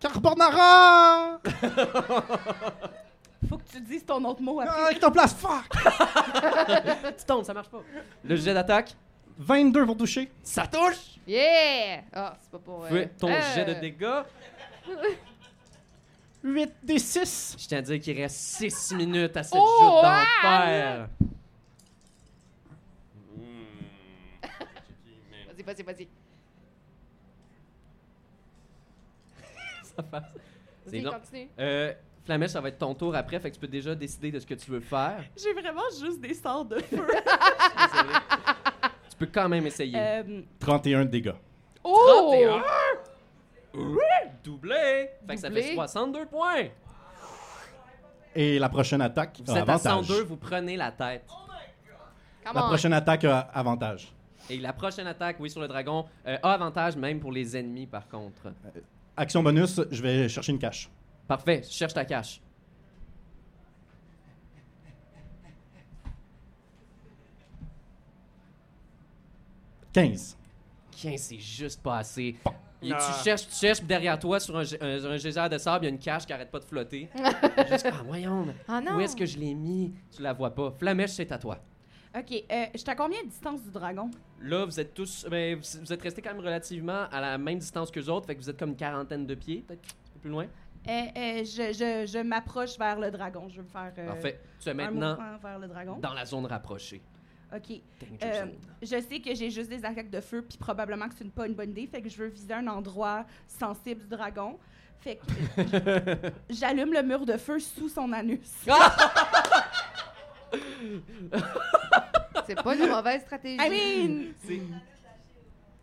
Carbonara! 0.00 1.38
Faut 3.48 3.56
que 3.58 3.68
tu 3.70 3.80
dises 3.80 4.04
ton 4.04 4.24
autre 4.24 4.40
mot 4.42 4.60
après. 4.60 4.98
Ah, 5.00 5.10
place, 5.10 5.34
fuck! 5.34 5.68
Tu 7.18 7.24
tombes, 7.24 7.44
ça 7.44 7.54
marche 7.54 7.68
pas. 7.68 7.82
Le 8.24 8.36
jet 8.36 8.52
d'attaque, 8.54 8.94
22 9.38 9.86
pour 9.86 9.96
toucher. 9.96 10.30
ça 10.42 10.66
touche! 10.66 11.18
Yeah! 11.26 12.02
Ah, 12.12 12.36
c'est 12.40 12.50
pas 12.50 12.58
pour. 12.58 12.84
euh, 12.84 12.88
Fais 12.88 13.08
ton 13.18 13.28
euh, 13.30 13.40
jet 13.54 13.64
de 13.64 13.74
dégâts. 13.74 14.22
8 16.42 16.72
des 16.82 16.98
6. 16.98 17.56
Je 17.58 17.66
tiens 17.68 17.78
à 17.78 17.82
dire 17.82 18.00
qu'il 18.00 18.16
reste 18.20 18.36
6 18.36 18.94
minutes 18.94 19.36
à 19.36 19.42
cette 19.42 19.54
Oh, 19.60 19.78
joute 19.80 20.00
ah! 20.04 20.24
d'enfer. 20.42 21.08
Vas-y, 25.46 25.62
vas-y, 25.62 25.82
vas-y. 25.82 26.08
Ça 29.96 30.02
passe. 30.02 30.24
C'est 30.86 31.00
Vas-y, 31.00 31.12
continue. 31.12 31.48
Euh, 31.58 31.92
Flamèche, 32.28 32.50
ça 32.50 32.60
va 32.60 32.68
être 32.68 32.76
ton 32.76 32.94
tour 32.94 33.16
après, 33.16 33.40
fait 33.40 33.48
que 33.48 33.54
tu 33.54 33.60
peux 33.60 33.66
déjà 33.66 33.94
décider 33.94 34.30
de 34.30 34.38
ce 34.38 34.44
que 34.44 34.52
tu 34.52 34.70
veux 34.70 34.80
faire. 34.80 35.24
J'ai 35.34 35.54
vraiment 35.54 35.80
juste 35.98 36.20
des 36.20 36.34
sorts 36.34 36.66
de 36.66 36.78
feu. 36.80 37.06
Tu 39.08 39.16
peux 39.16 39.28
quand 39.32 39.48
même 39.48 39.64
essayer. 39.66 39.96
Euh, 39.98 40.42
31 40.60 41.06
de 41.06 41.10
dégâts. 41.10 41.32
Oh! 41.82 41.96
31. 42.28 42.62
Doublé! 44.44 45.08
Fait 45.26 45.34
que 45.36 45.40
ça 45.40 45.48
fait 45.50 45.54
Doublé. 45.60 45.74
62 45.74 46.26
points. 46.26 46.64
Et 48.34 48.58
la 48.58 48.68
prochaine 48.68 49.00
attaque 49.00 49.40
Vous 49.46 49.50
a 49.50 49.60
êtes 49.60 49.66
à 49.66 49.72
avantage. 49.72 50.06
102, 50.06 50.22
vous 50.24 50.36
prenez 50.36 50.76
la 50.76 50.92
tête. 50.92 51.24
Come 52.44 52.54
La 52.54 52.62
on. 52.62 52.68
prochaine 52.68 52.92
attaque 52.92 53.24
a 53.24 53.38
avantage. 53.54 54.12
Et 54.50 54.58
la 54.58 54.74
prochaine 54.74 55.06
attaque, 55.06 55.36
oui, 55.40 55.48
sur 55.48 55.62
le 55.62 55.68
dragon, 55.68 56.04
euh, 56.26 56.36
a 56.42 56.52
avantage 56.52 56.94
même 56.94 57.20
pour 57.20 57.32
les 57.32 57.56
ennemis, 57.56 57.86
par 57.86 58.06
contre. 58.06 58.52
Action 59.16 59.42
bonus, 59.42 59.80
je 59.90 60.02
vais 60.02 60.28
chercher 60.28 60.52
une 60.52 60.58
cache. 60.58 60.90
Parfait, 61.28 61.62
cherche 61.62 61.92
ta 61.94 62.04
cache. 62.06 62.40
«15. 69.92 70.36
15, 71.02 71.20
c'est 71.20 71.38
juste 71.38 71.82
pas 71.82 71.98
assez. 71.98 72.36
Et 72.80 72.90
tu 72.90 73.24
cherches, 73.24 73.48
tu 73.48 73.54
cherches, 73.54 73.78
puis 73.78 73.88
derrière 73.88 74.18
toi, 74.18 74.38
sur 74.38 74.56
un, 74.56 74.62
un, 74.80 75.16
geyser 75.16 75.48
de 75.50 75.58
sable, 75.58 75.84
il 75.84 75.88
y 75.88 75.90
a 75.90 75.94
une 75.94 75.98
cache 75.98 76.24
qui 76.26 76.32
arrête 76.32 76.50
pas 76.50 76.60
de 76.60 76.64
flotter. 76.64 77.08
Juste, 77.68 77.88
ah, 77.90 78.02
voyons, 78.06 78.46
Ah 78.68 78.80
non! 78.80 78.96
où 78.96 79.00
est-ce 79.00 79.16
que 79.16 79.26
je 79.26 79.36
l'ai 79.38 79.54
mis? 79.54 79.92
Tu 80.14 80.22
la 80.22 80.32
vois 80.32 80.54
pas. 80.54 80.70
Flamèche, 80.70 81.10
c'est 81.10 81.32
à 81.32 81.38
toi. 81.38 81.58
Ok, 82.16 82.32
euh, 82.32 82.66
j'étais 82.74 82.90
à 82.90 82.94
combien 82.94 83.22
de 83.22 83.28
distance 83.28 83.62
du 83.62 83.70
dragon? 83.70 84.10
Là, 84.40 84.64
vous 84.64 84.78
êtes 84.78 84.94
tous. 84.94 85.26
Ben, 85.28 85.56
vous, 85.56 85.80
vous 85.80 85.92
êtes 85.92 86.02
restés 86.02 86.22
quand 86.22 86.32
même 86.32 86.44
relativement 86.44 87.06
à 87.10 87.20
la 87.20 87.36
même 87.36 87.58
distance 87.58 87.90
que 87.90 87.98
les 87.98 88.08
autres, 88.08 88.26
fait 88.26 88.36
que 88.36 88.40
vous 88.40 88.50
êtes 88.50 88.58
comme 88.58 88.70
une 88.70 88.76
quarantaine 88.76 89.26
de 89.26 89.34
pieds, 89.34 89.64
peut-être 89.66 89.80
un 89.80 90.12
peu 90.14 90.20
plus 90.20 90.30
loin. 90.30 90.46
Je 90.86 91.72
je, 91.72 92.06
je 92.10 92.18
m'approche 92.22 92.78
vers 92.78 92.98
le 92.98 93.10
dragon. 93.10 93.48
Je 93.48 93.56
veux 93.58 93.62
me 93.64 93.68
faire 93.68 93.92
euh, 93.98 94.06
Parfait. 94.06 94.40
Tu 94.60 94.68
es 94.68 94.72
un 94.72 94.74
maintenant 94.74 95.10
mouvement 95.16 95.38
vers 95.42 95.58
le 95.58 95.68
dragon. 95.68 95.98
dans 96.00 96.14
la 96.14 96.24
zone 96.24 96.46
rapprochée. 96.46 97.02
Ok. 97.54 97.80
Danger 98.00 98.18
Euh, 98.22 98.40
zone. 98.40 98.52
je 98.82 99.00
sais 99.00 99.20
que 99.20 99.34
j'ai 99.34 99.50
juste 99.50 99.70
des 99.70 99.84
attaques 99.84 100.10
de 100.10 100.20
feu, 100.20 100.42
puis 100.46 100.58
probablement 100.58 101.08
que 101.08 101.14
c'est 101.16 101.24
une- 101.24 101.30
pas 101.30 101.46
une 101.46 101.54
bonne 101.54 101.70
idée. 101.70 101.86
Fait 101.86 102.02
que 102.02 102.08
je 102.08 102.16
veux 102.18 102.28
viser 102.28 102.54
un 102.54 102.66
endroit 102.66 103.24
sensible 103.46 104.02
du 104.02 104.08
dragon. 104.08 104.58
Fait 105.00 105.16
que 105.16 105.76
euh, 105.76 106.30
j'allume 106.50 106.92
le 106.92 107.02
mur 107.02 107.24
de 107.24 107.36
feu 107.36 107.58
sous 107.58 107.88
son 107.88 108.12
anus. 108.12 108.40
C'est 112.46 112.62
pas 112.62 112.74
une 112.74 112.88
mauvaise 112.88 113.20
stratégie. 113.22 113.58
I 113.60 113.68
mean, 113.68 114.32
C'est- 114.42 114.62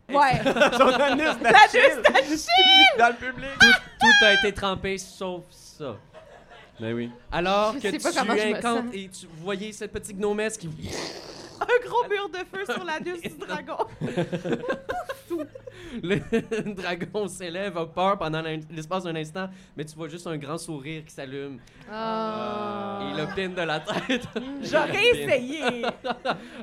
ouais. 0.08 0.40
Son 0.76 0.88
anus 0.88 1.24
L'anus 1.42 1.42
d'Achille! 1.42 2.02
dans 2.98 3.08
le 3.08 3.14
public. 3.14 3.50
Tout 3.60 4.24
a 4.24 4.32
été 4.34 4.52
trempé 4.52 4.98
sauf 4.98 5.42
ça. 5.50 5.96
Ben 6.78 6.92
oui. 6.94 7.10
Alors 7.32 7.72
Je 7.74 7.78
que 7.78 7.90
sais 7.90 7.98
pas 7.98 8.12
tu 8.12 8.18
comment 8.18 8.36
je 8.36 8.46
me 8.48 8.54
incantes 8.56 8.84
sens. 8.86 8.94
et 8.94 9.08
tu 9.08 9.26
voyez 9.42 9.72
cette 9.72 9.92
petite 9.92 10.18
gnomesse 10.18 10.56
qui. 10.58 10.68
Un 11.60 11.88
gros 11.88 12.08
mur 12.08 12.28
de 12.28 12.38
feu 12.38 12.64
sur 12.72 12.84
l'anus 12.84 13.20
du 13.22 13.28
dragon. 13.46 13.76
Le 16.02 16.72
dragon 16.74 17.28
s'élève, 17.28 17.76
a 17.76 17.86
peur 17.86 18.18
pendant 18.18 18.42
l'espace 18.42 19.04
d'un 19.04 19.16
instant, 19.16 19.48
mais 19.76 19.84
tu 19.84 19.94
vois 19.96 20.08
juste 20.08 20.26
un 20.26 20.36
grand 20.36 20.58
sourire 20.58 21.04
qui 21.04 21.12
s'allume 21.12 21.58
Ah. 21.90 23.00
et 23.12 23.16
le 23.20 23.26
pin 23.34 23.48
de 23.54 23.62
la 23.66 23.80
tête. 23.80 24.26
J'aurais 24.62 25.06
essayé. 25.14 25.82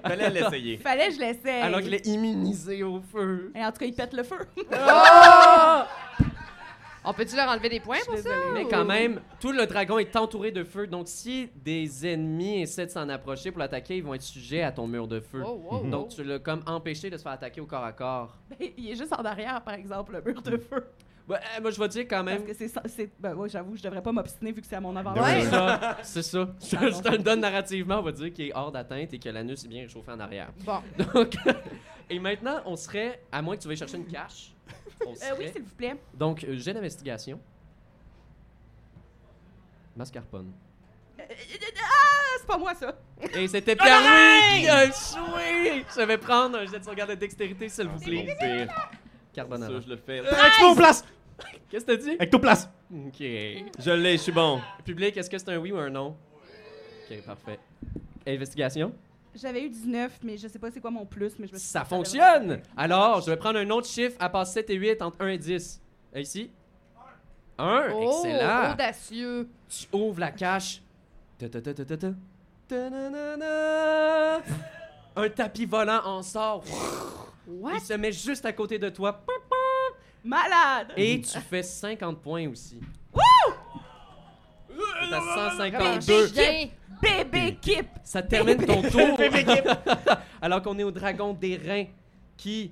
Fallait 0.06 0.30
l'essayer. 0.30 0.78
Fallait 0.78 1.08
que 1.10 1.16
je 1.16 1.20
l'essaye. 1.20 1.62
Alors 1.62 1.82
qu'il 1.82 1.94
est 1.94 2.06
immunisé 2.08 2.84
au 2.84 3.02
feu. 3.02 3.52
Et 3.56 3.64
en 3.64 3.72
tout 3.72 3.80
cas, 3.80 3.86
il 3.86 3.94
pète 3.94 4.14
le 4.14 4.24
feu. 4.24 4.40
Oh! 4.72 5.82
On 7.06 7.14
peut-tu 7.14 7.36
leur 7.36 7.50
enlever 7.50 7.70
des 7.70 7.80
points 7.80 7.98
pour 8.06 8.18
ça? 8.18 8.30
Mais 8.54 8.66
quand 8.66 8.86
même, 8.86 9.20
tout 9.40 9.52
le 9.52 9.66
dragon 9.66 9.98
est 10.00 10.16
entouré 10.16 10.52
de 10.52 10.64
feu, 10.64 10.88
donc 10.88 11.08
si 11.08 11.50
des 11.56 12.08
ennemis 12.08 12.62
essaient 12.62 12.86
de 12.86 12.92
s'en 12.92 13.10
approcher 13.10 13.52
pour 13.52 13.60
l'attaquer, 13.60 13.98
ils 13.98 14.04
vont 14.04 14.14
être 14.14 14.22
sujets 14.22 14.64
à 14.64 14.72
ton 14.72 14.88
mur 14.88 15.08
de 15.08 15.20
feu. 15.20 15.42
Oh, 15.46 15.62
oh, 15.70 15.82
oh. 15.84 15.88
Donc 15.88 16.10
tu 16.10 16.24
l'as 16.24 16.40
comme 16.40 16.64
empêché 16.66 17.10
de 17.10 17.18
se 17.18 17.24
faire 17.24 17.34
attaquer 17.34 17.60
au 17.62 17.66
corps 17.66 17.84
à 17.84 17.92
corps. 17.92 18.38
Ben, 18.60 18.70
il 18.78 18.92
est 18.92 18.96
juste 18.96 19.12
en 19.14 19.24
arrière, 19.26 19.62
par 19.64 19.74
exemple, 19.74 20.14
le 20.14 20.32
mur 20.32 20.42
de 20.42 20.58
feu. 20.58 20.86
Ouais, 21.28 21.38
euh, 21.38 21.62
moi 21.62 21.72
je 21.72 21.80
vais 21.80 21.88
dire 21.88 22.02
quand 22.04 22.24
Parce 22.24 22.40
même. 22.40 22.46
que 22.46 22.54
c'est 22.54 23.12
Ben, 23.20 23.34
ouais, 23.34 23.48
j'avoue, 23.50 23.76
je 23.78 23.84
devrais 23.84 24.02
pas 24.02 24.12
m'obstiner 24.12 24.52
vu 24.52 24.62
que 24.62 24.68
c'est 24.68 24.76
à 24.76 24.82
mon 24.82 24.96
avant. 24.96 25.14
Ouais. 25.14 25.42
C'est 25.42 25.50
ça. 25.50 25.98
C'est 26.04 26.22
ça. 26.22 26.50
Je, 26.62 26.92
je 26.96 27.02
te 27.02 27.10
le 27.12 27.18
donne 27.20 27.40
narrativement, 27.40 28.00
on 28.00 28.02
va 28.04 28.12
dire 28.12 28.32
qu'il 28.34 28.48
est 28.48 28.54
hors 28.56 28.72
d'atteinte 28.72 29.14
et 29.14 29.20
que 29.20 29.30
l'anus 29.30 29.64
est 29.64 29.68
bien 29.70 29.84
réchauffé 29.84 30.12
en 30.12 30.20
arrière. 30.20 30.50
Bon. 30.66 30.80
Donc, 31.14 31.36
et 32.10 32.20
maintenant, 32.20 32.62
on 32.66 32.76
serait, 32.76 33.22
à 33.32 33.42
moins 33.42 33.56
que 33.56 33.62
tu 33.62 33.68
veuilles 33.70 33.78
chercher 33.78 33.98
une 33.98 34.06
cache, 34.06 34.53
on 35.08 35.12
Euh, 35.12 35.16
serait, 35.16 35.38
oui, 35.38 35.52
s'il 35.54 35.62
vous 35.64 35.76
plaît. 35.76 35.96
donc, 36.14 36.44
euh, 36.44 36.56
jet 36.58 36.74
d'investigation. 36.74 37.40
Mascarpone. 39.96 40.52
Euh, 41.20 41.24
ah, 41.24 42.36
c'est 42.40 42.48
pas 42.48 42.58
moi, 42.58 42.74
ça. 42.74 42.96
Et 43.36 43.48
c'était 43.48 43.76
Pierre-Louis 43.76 44.62
qui 44.64 44.70
a 44.70 44.86
échoué! 44.86 45.86
Je 45.96 46.02
vais 46.06 46.18
prendre 46.18 46.58
un 46.58 46.66
jet 46.66 46.80
de 46.80 46.84
sauvegarde 46.84 47.12
de 47.12 47.16
dextérité, 47.16 47.70
s'il 47.70 47.88
vous 47.88 48.00
plaît. 48.00 48.68
Carbonara. 49.34 49.72
Ça, 49.72 49.80
je 49.82 49.90
le 49.90 49.98
fais. 49.98 50.20
Ectoplasme! 50.20 51.06
Qu'est-ce 51.70 51.86
que 51.86 51.92
t'as 51.92 51.98
dit? 51.98 52.16
Ectoplasme! 52.20 52.70
Ok. 53.08 53.20
Je 53.20 53.92
l'ai, 53.92 54.18
je 54.18 54.22
suis 54.24 54.32
bon. 54.32 54.62
Public, 54.86 55.16
est-ce 55.18 55.30
que 55.30 55.38
c'est 55.38 55.50
un 55.50 55.58
oui 55.58 55.72
ou 55.72 55.78
un 55.78 55.90
non? 55.90 56.16
Ok, 57.10 57.22
parfait. 57.26 57.60
Investigation? 58.28 58.94
J'avais 59.36 59.64
eu 59.64 59.70
19, 59.70 60.20
mais 60.24 60.38
je 60.38 60.48
sais 60.48 60.60
pas 60.60 60.70
c'est 60.72 60.80
quoi 60.80 60.92
mon 60.92 61.06
plus, 61.06 61.38
mais 61.40 61.48
je 61.48 61.54
me 61.54 61.58
suis 61.58 61.68
Ça 61.68 61.82
dit, 61.82 61.90
fonctionne! 61.90 62.62
Alors, 62.78 63.22
je 63.22 63.32
vais 63.32 63.38
prendre 63.38 63.58
un 63.60 63.70
autre 63.72 63.88
chiffre 63.88 64.16
à 64.20 64.30
part 64.30 64.46
7 64.46 64.70
et 64.70 64.76
8 64.76 65.02
entre 65.02 65.18
1 65.22 65.28
et 65.30 65.38
10. 65.40 65.82
Euh, 66.16 66.20
Ici? 66.20 66.52
1, 67.58 67.90
Oh, 67.94 68.24
excellent! 68.26 68.74
audacieux. 68.74 69.50
Tu 69.70 69.88
ouvres 69.92 70.20
la 70.20 70.32
cache. 70.32 70.82
Ta 71.40 71.50
ta 71.50 71.62
ta. 71.62 72.08
Un 75.16 75.30
tapis 75.30 75.66
volant 75.66 76.02
en 76.06 76.22
sort. 76.24 76.64
What? 77.48 77.74
Il 77.76 77.82
se 77.82 77.94
met 77.94 78.12
juste 78.12 78.46
à 78.46 78.54
côté 78.54 78.80
de 78.80 78.90
toi. 78.90 79.22
Malade! 80.24 80.94
Et 80.96 81.22
tu 81.22 81.40
fais 81.40 81.62
50 81.64 82.22
points 82.22 82.48
aussi. 82.50 82.80
T'as 83.14 83.22
Vraiment 85.20 86.00
152. 86.00 86.32
Bébé 87.04 87.58
Kip! 87.62 87.88
Ça 88.04 88.22
termine 88.22 88.58
ton 88.66 88.82
tour. 88.82 89.18
Alors 90.42 90.62
qu'on 90.62 90.78
est 90.80 90.84
au 90.84 90.92
dragon 90.92 91.34
des 91.34 91.58
reins 91.58 91.86
qui 92.38 92.72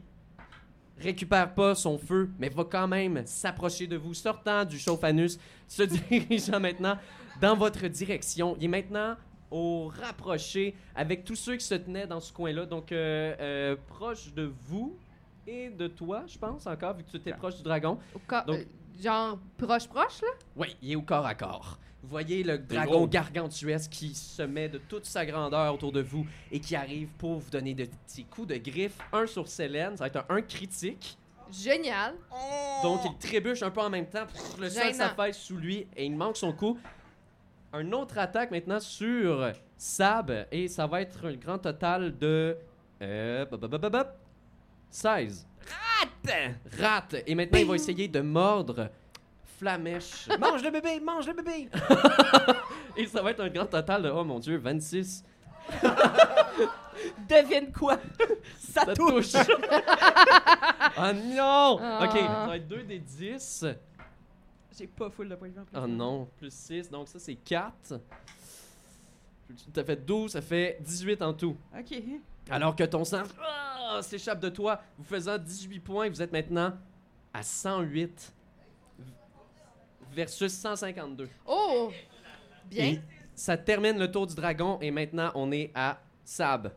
récupère 0.97 1.53
pas 1.53 1.73
son 1.75 1.97
feu, 1.97 2.29
mais 2.39 2.49
va 2.49 2.63
quand 2.63 2.87
même 2.87 3.21
s'approcher 3.25 3.87
de 3.87 3.97
vous, 3.97 4.13
sortant 4.13 4.65
du 4.65 4.77
chauffe-anus, 4.77 5.39
se 5.67 5.83
dirigeant 6.09 6.59
maintenant 6.59 6.97
dans 7.41 7.55
votre 7.55 7.87
direction. 7.87 8.55
Il 8.59 8.65
est 8.65 8.67
maintenant 8.67 9.15
au 9.49 9.87
rapproché 10.01 10.75
avec 10.95 11.23
tous 11.25 11.35
ceux 11.35 11.55
qui 11.57 11.65
se 11.65 11.75
tenaient 11.75 12.07
dans 12.07 12.19
ce 12.19 12.31
coin-là, 12.31 12.65
donc 12.65 12.91
euh, 12.91 13.35
euh, 13.39 13.75
proche 13.87 14.33
de 14.33 14.51
vous 14.65 14.97
et 15.47 15.69
de 15.69 15.87
toi, 15.87 16.23
je 16.27 16.37
pense 16.37 16.67
encore, 16.67 16.95
vu 16.95 17.03
que 17.03 17.09
tu 17.11 17.17
étais 17.17 17.33
proche 17.33 17.57
du 17.57 17.63
dragon. 17.63 17.97
Au 18.15 18.19
ca- 18.29 18.43
Donc- 18.43 18.57
euh, 18.57 18.63
genre 19.01 19.39
proche-proche, 19.57 20.21
là? 20.21 20.27
Oui, 20.55 20.75
il 20.81 20.91
est 20.91 20.95
au 20.95 21.01
corps 21.01 21.25
à 21.25 21.35
corps. 21.35 21.77
Vous 22.03 22.09
voyez 22.09 22.43
le 22.43 22.57
dragon 22.57 23.05
gargantuesque 23.05 23.91
qui 23.91 24.15
se 24.15 24.41
met 24.41 24.69
de 24.69 24.79
toute 24.79 25.05
sa 25.05 25.25
grandeur 25.25 25.73
autour 25.73 25.91
de 25.91 26.01
vous 26.01 26.25
et 26.51 26.59
qui 26.59 26.75
arrive 26.75 27.09
pour 27.17 27.39
vous 27.39 27.49
donner 27.51 27.75
de 27.75 27.85
petits 27.85 28.25
coups 28.25 28.47
de 28.47 28.55
griffe. 28.57 28.97
Un 29.13 29.27
sur 29.27 29.47
Célène, 29.47 29.97
ça 29.97 30.05
va 30.05 30.07
être 30.07 30.25
un 30.29 30.37
1 30.37 30.41
critique. 30.41 31.17
Génial. 31.51 32.15
Donc 32.81 33.01
il 33.05 33.17
trébuche 33.19 33.61
un 33.61 33.69
peu 33.69 33.81
en 33.81 33.89
même 33.89 34.07
temps. 34.07 34.25
Pff, 34.25 34.57
Le 34.59 34.69
sol 34.69 34.93
s'affaisse 34.93 35.37
sous 35.37 35.57
lui 35.57 35.85
et 35.95 36.05
il 36.05 36.15
manque 36.15 36.37
son 36.37 36.53
coup. 36.53 36.79
Un 37.73 37.91
autre 37.91 38.17
attaque 38.17 38.49
maintenant 38.51 38.79
sur 38.79 39.51
Sab 39.77 40.47
et 40.51 40.67
ça 40.67 40.87
va 40.87 41.01
être 41.01 41.27
un 41.27 41.33
grand 41.35 41.59
total 41.59 42.17
de 42.17 42.57
euh, 43.01 43.45
bop, 43.45 43.59
bop, 43.59 43.71
bop, 43.71 43.81
bop, 43.81 43.91
bop, 43.91 44.07
16. 44.89 45.47
Rate! 46.01 46.55
Rate! 46.79 47.15
Et 47.27 47.35
maintenant 47.35 47.59
il 47.59 47.67
va 47.67 47.75
essayer 47.75 48.07
de 48.07 48.21
mordre 48.21 48.89
Flamèche. 49.61 50.27
Mange 50.39 50.63
le 50.63 50.71
bébé, 50.71 50.99
mange 50.99 51.27
le 51.27 51.33
bébé. 51.33 51.69
Et 52.97 53.05
ça 53.05 53.21
va 53.21 53.29
être 53.31 53.41
un 53.41 53.49
grand 53.49 53.67
total 53.67 54.01
de, 54.01 54.09
oh 54.09 54.23
mon 54.23 54.39
dieu, 54.39 54.57
26. 54.57 55.23
Devine 57.29 57.71
quoi? 57.71 57.99
Ça, 58.57 58.85
Ça 58.85 58.93
touche! 58.93 59.33
oh 60.97 61.11
non! 61.13 61.77
Ah. 61.79 61.99
Ok, 62.03 62.19
ça 62.19 62.47
va 62.47 62.57
être 62.57 62.67
2 62.67 62.83
des 62.83 62.99
10. 62.99 63.65
J'ai 64.77 64.87
pas 64.87 65.09
full 65.09 65.29
de 65.29 65.35
points 65.35 65.49
de 65.49 65.53
vie 65.53 65.59
en 65.59 65.65
plus. 65.65 65.77
Oh 65.77 65.87
non, 65.87 66.27
plus 66.37 66.51
6, 66.51 66.89
donc 66.89 67.07
ça 67.07 67.19
c'est 67.19 67.35
4. 67.35 68.01
T'as 69.73 69.83
fait 69.83 70.05
12, 70.05 70.31
ça 70.31 70.41
fait 70.41 70.77
18 70.81 71.21
en 71.21 71.33
tout. 71.33 71.55
Ok. 71.77 72.01
Alors 72.49 72.75
que 72.75 72.83
ton 72.83 73.03
sang 73.05 73.23
ah, 73.41 74.01
s'échappe 74.01 74.39
de 74.39 74.49
toi, 74.49 74.81
vous 74.97 75.03
faisant 75.03 75.37
18 75.37 75.79
points, 75.79 76.09
vous 76.09 76.21
êtes 76.21 76.31
maintenant 76.31 76.73
à 77.33 77.43
108 77.43 78.33
versus 80.13 80.51
152. 80.53 81.29
Oh! 81.45 81.91
Bien. 82.69 82.85
Et 82.85 83.01
ça 83.35 83.57
termine 83.57 83.97
le 83.97 84.09
tour 84.11 84.27
du 84.27 84.35
dragon 84.35 84.77
et 84.81 84.91
maintenant 84.91 85.31
on 85.35 85.51
est 85.51 85.71
à 85.73 85.99
Sab. 86.23 86.71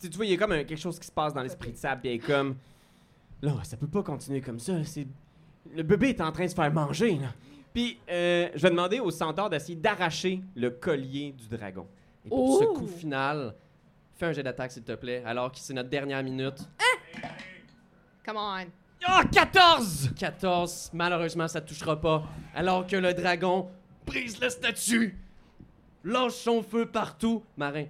Tu 0.00 0.10
tu 0.10 0.16
vois, 0.16 0.26
il 0.26 0.32
y 0.32 0.34
a 0.34 0.36
comme 0.36 0.52
un- 0.52 0.64
quelque 0.64 0.76
chose 0.80 0.98
qui 0.98 1.06
se 1.06 1.12
passe 1.12 1.32
dans 1.32 1.42
l'esprit 1.42 1.72
de 1.72 1.76
Sab, 1.76 2.00
puis 2.00 2.08
elle 2.10 2.16
est 2.16 2.18
comme. 2.18 2.56
Là, 3.40 3.52
ça 3.62 3.76
peut 3.76 3.86
pas 3.86 4.02
continuer 4.02 4.40
comme 4.40 4.58
ça. 4.58 4.82
C'est... 4.84 5.06
Le 5.74 5.82
bébé 5.82 6.10
est 6.10 6.20
en 6.20 6.32
train 6.32 6.44
de 6.44 6.50
se 6.50 6.54
faire 6.54 6.72
manger, 6.72 7.16
là. 7.18 7.28
Puis, 7.72 7.98
euh, 8.08 8.48
je 8.54 8.62
vais 8.62 8.70
demander 8.70 9.00
au 9.00 9.10
centaure 9.10 9.50
d'essayer 9.50 9.76
d'arracher 9.76 10.42
le 10.54 10.70
collier 10.70 11.32
du 11.32 11.48
dragon. 11.48 11.86
Et 12.24 12.28
pour 12.28 12.58
ce 12.58 12.64
Oh! 12.64 12.72
coup 12.74 12.86
final, 12.86 13.54
fais 14.16 14.26
un 14.26 14.32
jet 14.32 14.42
d'attaque 14.42 14.72
s'il 14.72 14.82
te 14.82 14.92
plaît, 14.92 15.22
alors 15.26 15.50
que 15.52 15.58
c'est 15.58 15.74
notre 15.74 15.88
dernière 15.88 16.22
minute. 16.22 16.56
Come 18.26 18.36
on. 18.36 18.64
Oh, 19.06 19.20
14! 19.30 20.10
14, 20.18 20.90
malheureusement, 20.94 21.46
ça 21.46 21.60
touchera 21.60 22.00
pas. 22.00 22.22
Alors 22.54 22.86
que 22.86 22.96
le 22.96 23.12
dragon 23.12 23.68
brise 24.06 24.40
le 24.40 24.48
statut, 24.48 25.18
lâche 26.04 26.32
son 26.32 26.62
feu 26.62 26.86
partout. 26.86 27.42
Marin. 27.56 27.84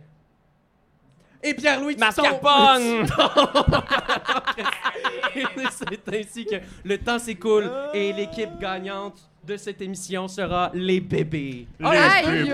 Et 1.43 1.55
Pierre-Louis, 1.55 1.95
tu 1.95 2.01
Mascarpone! 2.01 3.07
C'est 5.71 6.09
ainsi 6.21 6.47
que 6.47 6.57
le 6.85 6.99
temps 6.99 7.19
s'écoule 7.19 7.71
et 7.93 8.13
l'équipe 8.15 8.59
gagnante 8.59 9.19
de 9.45 9.57
cette 9.59 9.83
émission 9.83 10.27
sera 10.27 10.71
les 10.73 11.01
bébés. 11.01 11.69
Aïe, 11.83 11.99
aïe. 11.99 12.45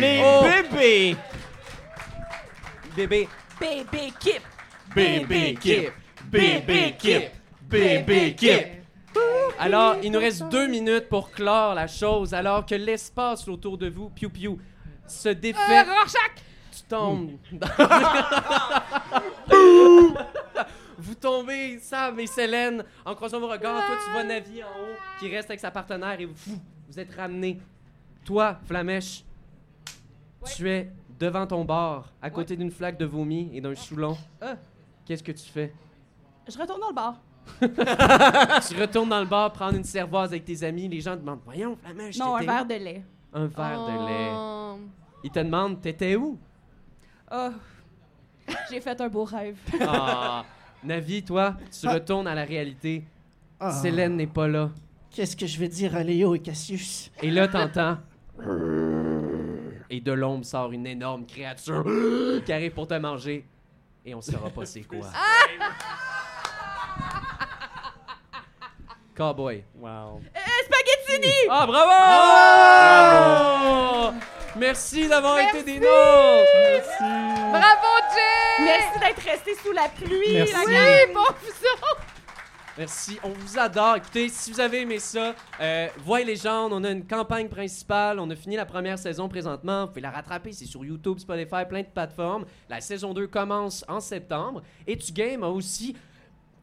Les 0.00 0.20
Oh! 0.24 0.42
bébés! 0.42 1.16
Bébés. 2.96 3.28
Bébé 3.58 4.12
Kip! 4.20 4.42
Bébé 4.94 5.54
Kip. 5.60 5.92
Bébé 6.30 6.94
Kip. 6.98 7.30
PB 7.68 8.34
Kip. 8.36 8.66
Alors, 9.58 9.96
il 10.02 10.12
nous 10.12 10.18
reste 10.18 10.48
deux 10.48 10.66
minutes 10.66 11.08
pour 11.08 11.30
clore 11.30 11.74
la 11.74 11.86
chose, 11.86 12.34
alors 12.34 12.66
que 12.66 12.74
l'espace 12.74 13.48
autour 13.48 13.78
de 13.78 13.88
vous, 13.88 14.10
piou 14.10 14.28
piou, 14.28 14.58
se 15.06 15.30
défait. 15.30 15.86
Tu 16.70 16.82
tombes. 16.88 17.38
vous 20.98 21.14
tombez, 21.14 21.78
Sam 21.78 22.18
et 22.20 22.26
Célène, 22.26 22.84
en 23.04 23.14
croisant 23.14 23.40
vos 23.40 23.48
regards. 23.48 23.86
Toi, 23.86 23.96
tu 24.04 24.10
vois 24.10 24.24
Navi 24.24 24.62
en 24.62 24.66
haut 24.66 24.96
qui 25.18 25.28
reste 25.34 25.48
avec 25.50 25.60
sa 25.60 25.70
partenaire 25.70 26.20
et 26.20 26.26
vous, 26.26 26.60
vous 26.88 26.98
êtes 26.98 27.14
ramenés. 27.14 27.58
Toi, 28.24 28.58
Flamèche, 28.66 29.24
tu 30.56 30.68
es 30.70 30.90
devant 31.22 31.46
ton 31.46 31.64
bar, 31.64 32.12
à 32.20 32.30
côté 32.30 32.56
d'une 32.56 32.72
flaque 32.72 32.98
de 32.98 33.04
vomi 33.04 33.48
et 33.54 33.60
d'un 33.60 33.76
soulon. 33.76 34.16
Ah. 34.40 34.56
Qu'est-ce 35.06 35.22
que 35.22 35.30
tu 35.30 35.44
fais? 35.48 35.72
Je 36.48 36.58
retourne 36.58 36.80
dans 36.80 36.88
le 36.88 36.94
bar. 36.94 37.20
tu 38.68 38.80
retournes 38.80 39.08
dans 39.08 39.20
le 39.20 39.26
bar 39.26 39.52
prendre 39.52 39.76
une 39.76 39.84
cervoise 39.84 40.30
avec 40.30 40.44
tes 40.44 40.64
amis. 40.64 40.88
Les 40.88 41.00
gens 41.00 41.14
te 41.14 41.20
demandent 41.20 41.40
Voyons, 41.44 41.76
Flamèche, 41.76 42.18
Non, 42.18 42.34
un 42.34 42.40
t'étais 42.40 42.50
où? 42.50 42.54
verre 42.54 42.66
de 42.66 42.74
lait. 42.84 43.02
Un 43.32 43.46
verre 43.46 43.86
de 43.86 44.08
lait. 44.08 44.30
Oh. 44.34 44.76
Ils 45.22 45.30
te 45.30 45.38
demandent 45.38 45.80
T'étais 45.80 46.16
où? 46.16 46.36
Oh. 47.32 47.50
J'ai 48.68 48.80
fait 48.80 49.00
un 49.00 49.08
beau 49.08 49.22
rêve. 49.24 49.56
Ah, 49.80 50.44
Navi, 50.82 51.22
toi, 51.22 51.54
tu 51.70 51.86
Ah. 51.86 51.94
retournes 51.94 52.26
à 52.26 52.34
la 52.34 52.44
réalité. 52.44 53.04
Ah. 53.60 53.70
Célène 53.70 54.16
n'est 54.16 54.26
pas 54.26 54.48
là. 54.48 54.70
Qu'est-ce 55.12 55.36
que 55.36 55.46
je 55.46 55.56
vais 55.60 55.68
dire 55.68 55.94
à 55.94 56.02
Léo 56.02 56.34
et 56.34 56.40
Cassius? 56.40 57.12
Et 57.22 57.30
là, 57.30 57.46
t'entends. 57.46 57.98
Et 59.94 60.00
de 60.00 60.10
l'ombre 60.12 60.46
sort 60.46 60.72
une 60.72 60.86
énorme 60.86 61.26
créature 61.26 61.84
qui 62.46 62.52
arrive 62.52 62.72
pour 62.72 62.88
te 62.88 62.94
manger. 62.94 63.44
Et 64.06 64.14
on 64.14 64.22
saura 64.22 64.48
pas 64.48 64.64
c'est 64.64 64.80
quoi. 64.84 65.06
Cowboy. 69.14 69.62
Wow. 69.78 70.22
Spaghettini! 70.64 71.34
Ah, 71.50 71.66
bravo! 71.66 71.92
Merci 74.56 75.08
d'avoir 75.08 75.38
été 75.40 75.62
des 75.62 75.78
nôtres! 75.78 76.98
Bravo, 77.50 78.00
Jay! 78.14 78.64
Merci 78.64 78.98
d'être 78.98 79.22
resté 79.22 79.54
sous 79.62 79.72
la 79.72 79.88
pluie. 79.90 80.32
Merci. 80.36 80.54
la 80.54 80.60
Oui, 80.66 80.72
gang. 80.72 81.12
bon, 81.14 81.26
vous 81.42 81.52
Merci, 82.78 83.18
on 83.22 83.28
vous 83.28 83.58
adore. 83.58 83.96
Écoutez, 83.96 84.28
si 84.30 84.50
vous 84.50 84.60
avez 84.60 84.80
aimé 84.80 84.98
ça, 84.98 85.34
euh, 85.60 85.88
Voix 85.98 86.22
et 86.22 86.24
légende, 86.24 86.72
on 86.72 86.82
a 86.84 86.90
une 86.90 87.06
campagne 87.06 87.48
principale. 87.48 88.18
On 88.18 88.30
a 88.30 88.34
fini 88.34 88.56
la 88.56 88.64
première 88.64 88.98
saison 88.98 89.28
présentement. 89.28 89.82
Vous 89.82 89.88
pouvez 89.88 90.00
la 90.00 90.10
rattraper, 90.10 90.52
c'est 90.52 90.64
sur 90.64 90.82
YouTube, 90.82 91.18
Spotify, 91.18 91.66
plein 91.68 91.82
de 91.82 91.86
plateformes. 91.86 92.46
La 92.70 92.80
saison 92.80 93.12
2 93.12 93.26
commence 93.26 93.84
en 93.88 94.00
septembre. 94.00 94.62
Et 94.86 94.96
Tu 94.96 95.12
Game 95.12 95.42
a 95.44 95.48
aussi 95.48 95.94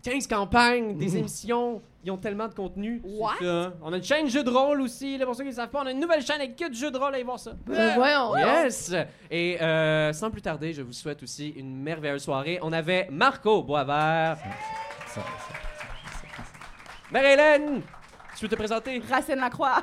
15 0.01 0.25
campagnes, 0.25 0.97
des 0.97 1.15
émissions. 1.17 1.79
Ils 2.03 2.09
ont 2.09 2.17
tellement 2.17 2.47
de 2.47 2.55
contenu. 2.55 3.01
What? 3.03 3.33
Ça. 3.39 3.73
On 3.83 3.93
a 3.93 3.97
une 3.97 4.03
chaîne 4.03 4.27
jeu 4.27 4.43
de 4.43 4.49
rôle 4.49 4.81
aussi, 4.81 5.15
là, 5.17 5.25
pour 5.27 5.35
ceux 5.35 5.43
qui 5.43 5.49
ne 5.49 5.55
savent 5.55 5.69
pas. 5.69 5.83
On 5.83 5.85
a 5.85 5.91
une 5.91 5.99
nouvelle 5.99 6.25
chaîne 6.25 6.37
avec 6.41 6.55
que 6.55 6.69
du 6.69 6.77
jeu 6.79 6.89
de 6.89 6.97
rôle, 6.97 7.13
allez 7.13 7.23
voir 7.23 7.37
ça. 7.37 7.51
Ben 7.67 7.93
voyons. 7.95 8.35
Yes! 8.35 8.95
Et 9.29 9.61
euh, 9.61 10.11
sans 10.13 10.31
plus 10.31 10.41
tarder, 10.41 10.73
je 10.73 10.81
vous 10.81 10.93
souhaite 10.93 11.21
aussi 11.21 11.49
une 11.49 11.83
merveilleuse 11.83 12.23
soirée. 12.23 12.57
On 12.63 12.73
avait 12.73 13.07
Marco 13.11 13.61
Boisvert. 13.61 14.37
Marie-Hélène, 17.11 17.81
tu 18.35 18.45
veux 18.45 18.49
te 18.49 18.55
présenter? 18.55 19.01
Racine 19.09 19.39
Lacroix. 19.39 19.81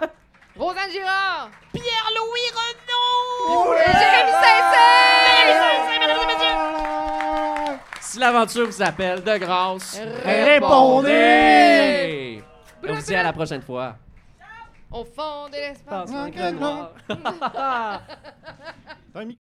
Rosanne 0.56 0.90
Girard! 0.90 1.50
Pierre-Louis 1.72 2.50
Renaud! 2.54 3.74
Jérémy 3.76 4.30
Saint-Cyr! 4.30 4.86
Si 8.00 8.18
l'aventure 8.18 8.66
vous 8.66 8.82
appelle, 8.82 9.22
de 9.22 9.36
grâce, 9.38 10.00
Répondez! 10.24 11.56
On 12.88 12.94
vous 12.94 13.02
dit 13.02 13.14
à 13.14 13.22
la 13.24 13.32
prochaine 13.32 13.62
fois. 13.62 13.96
Au 14.90 15.04
fond 15.04 15.48
de 15.48 15.56
l'espace. 15.56 16.10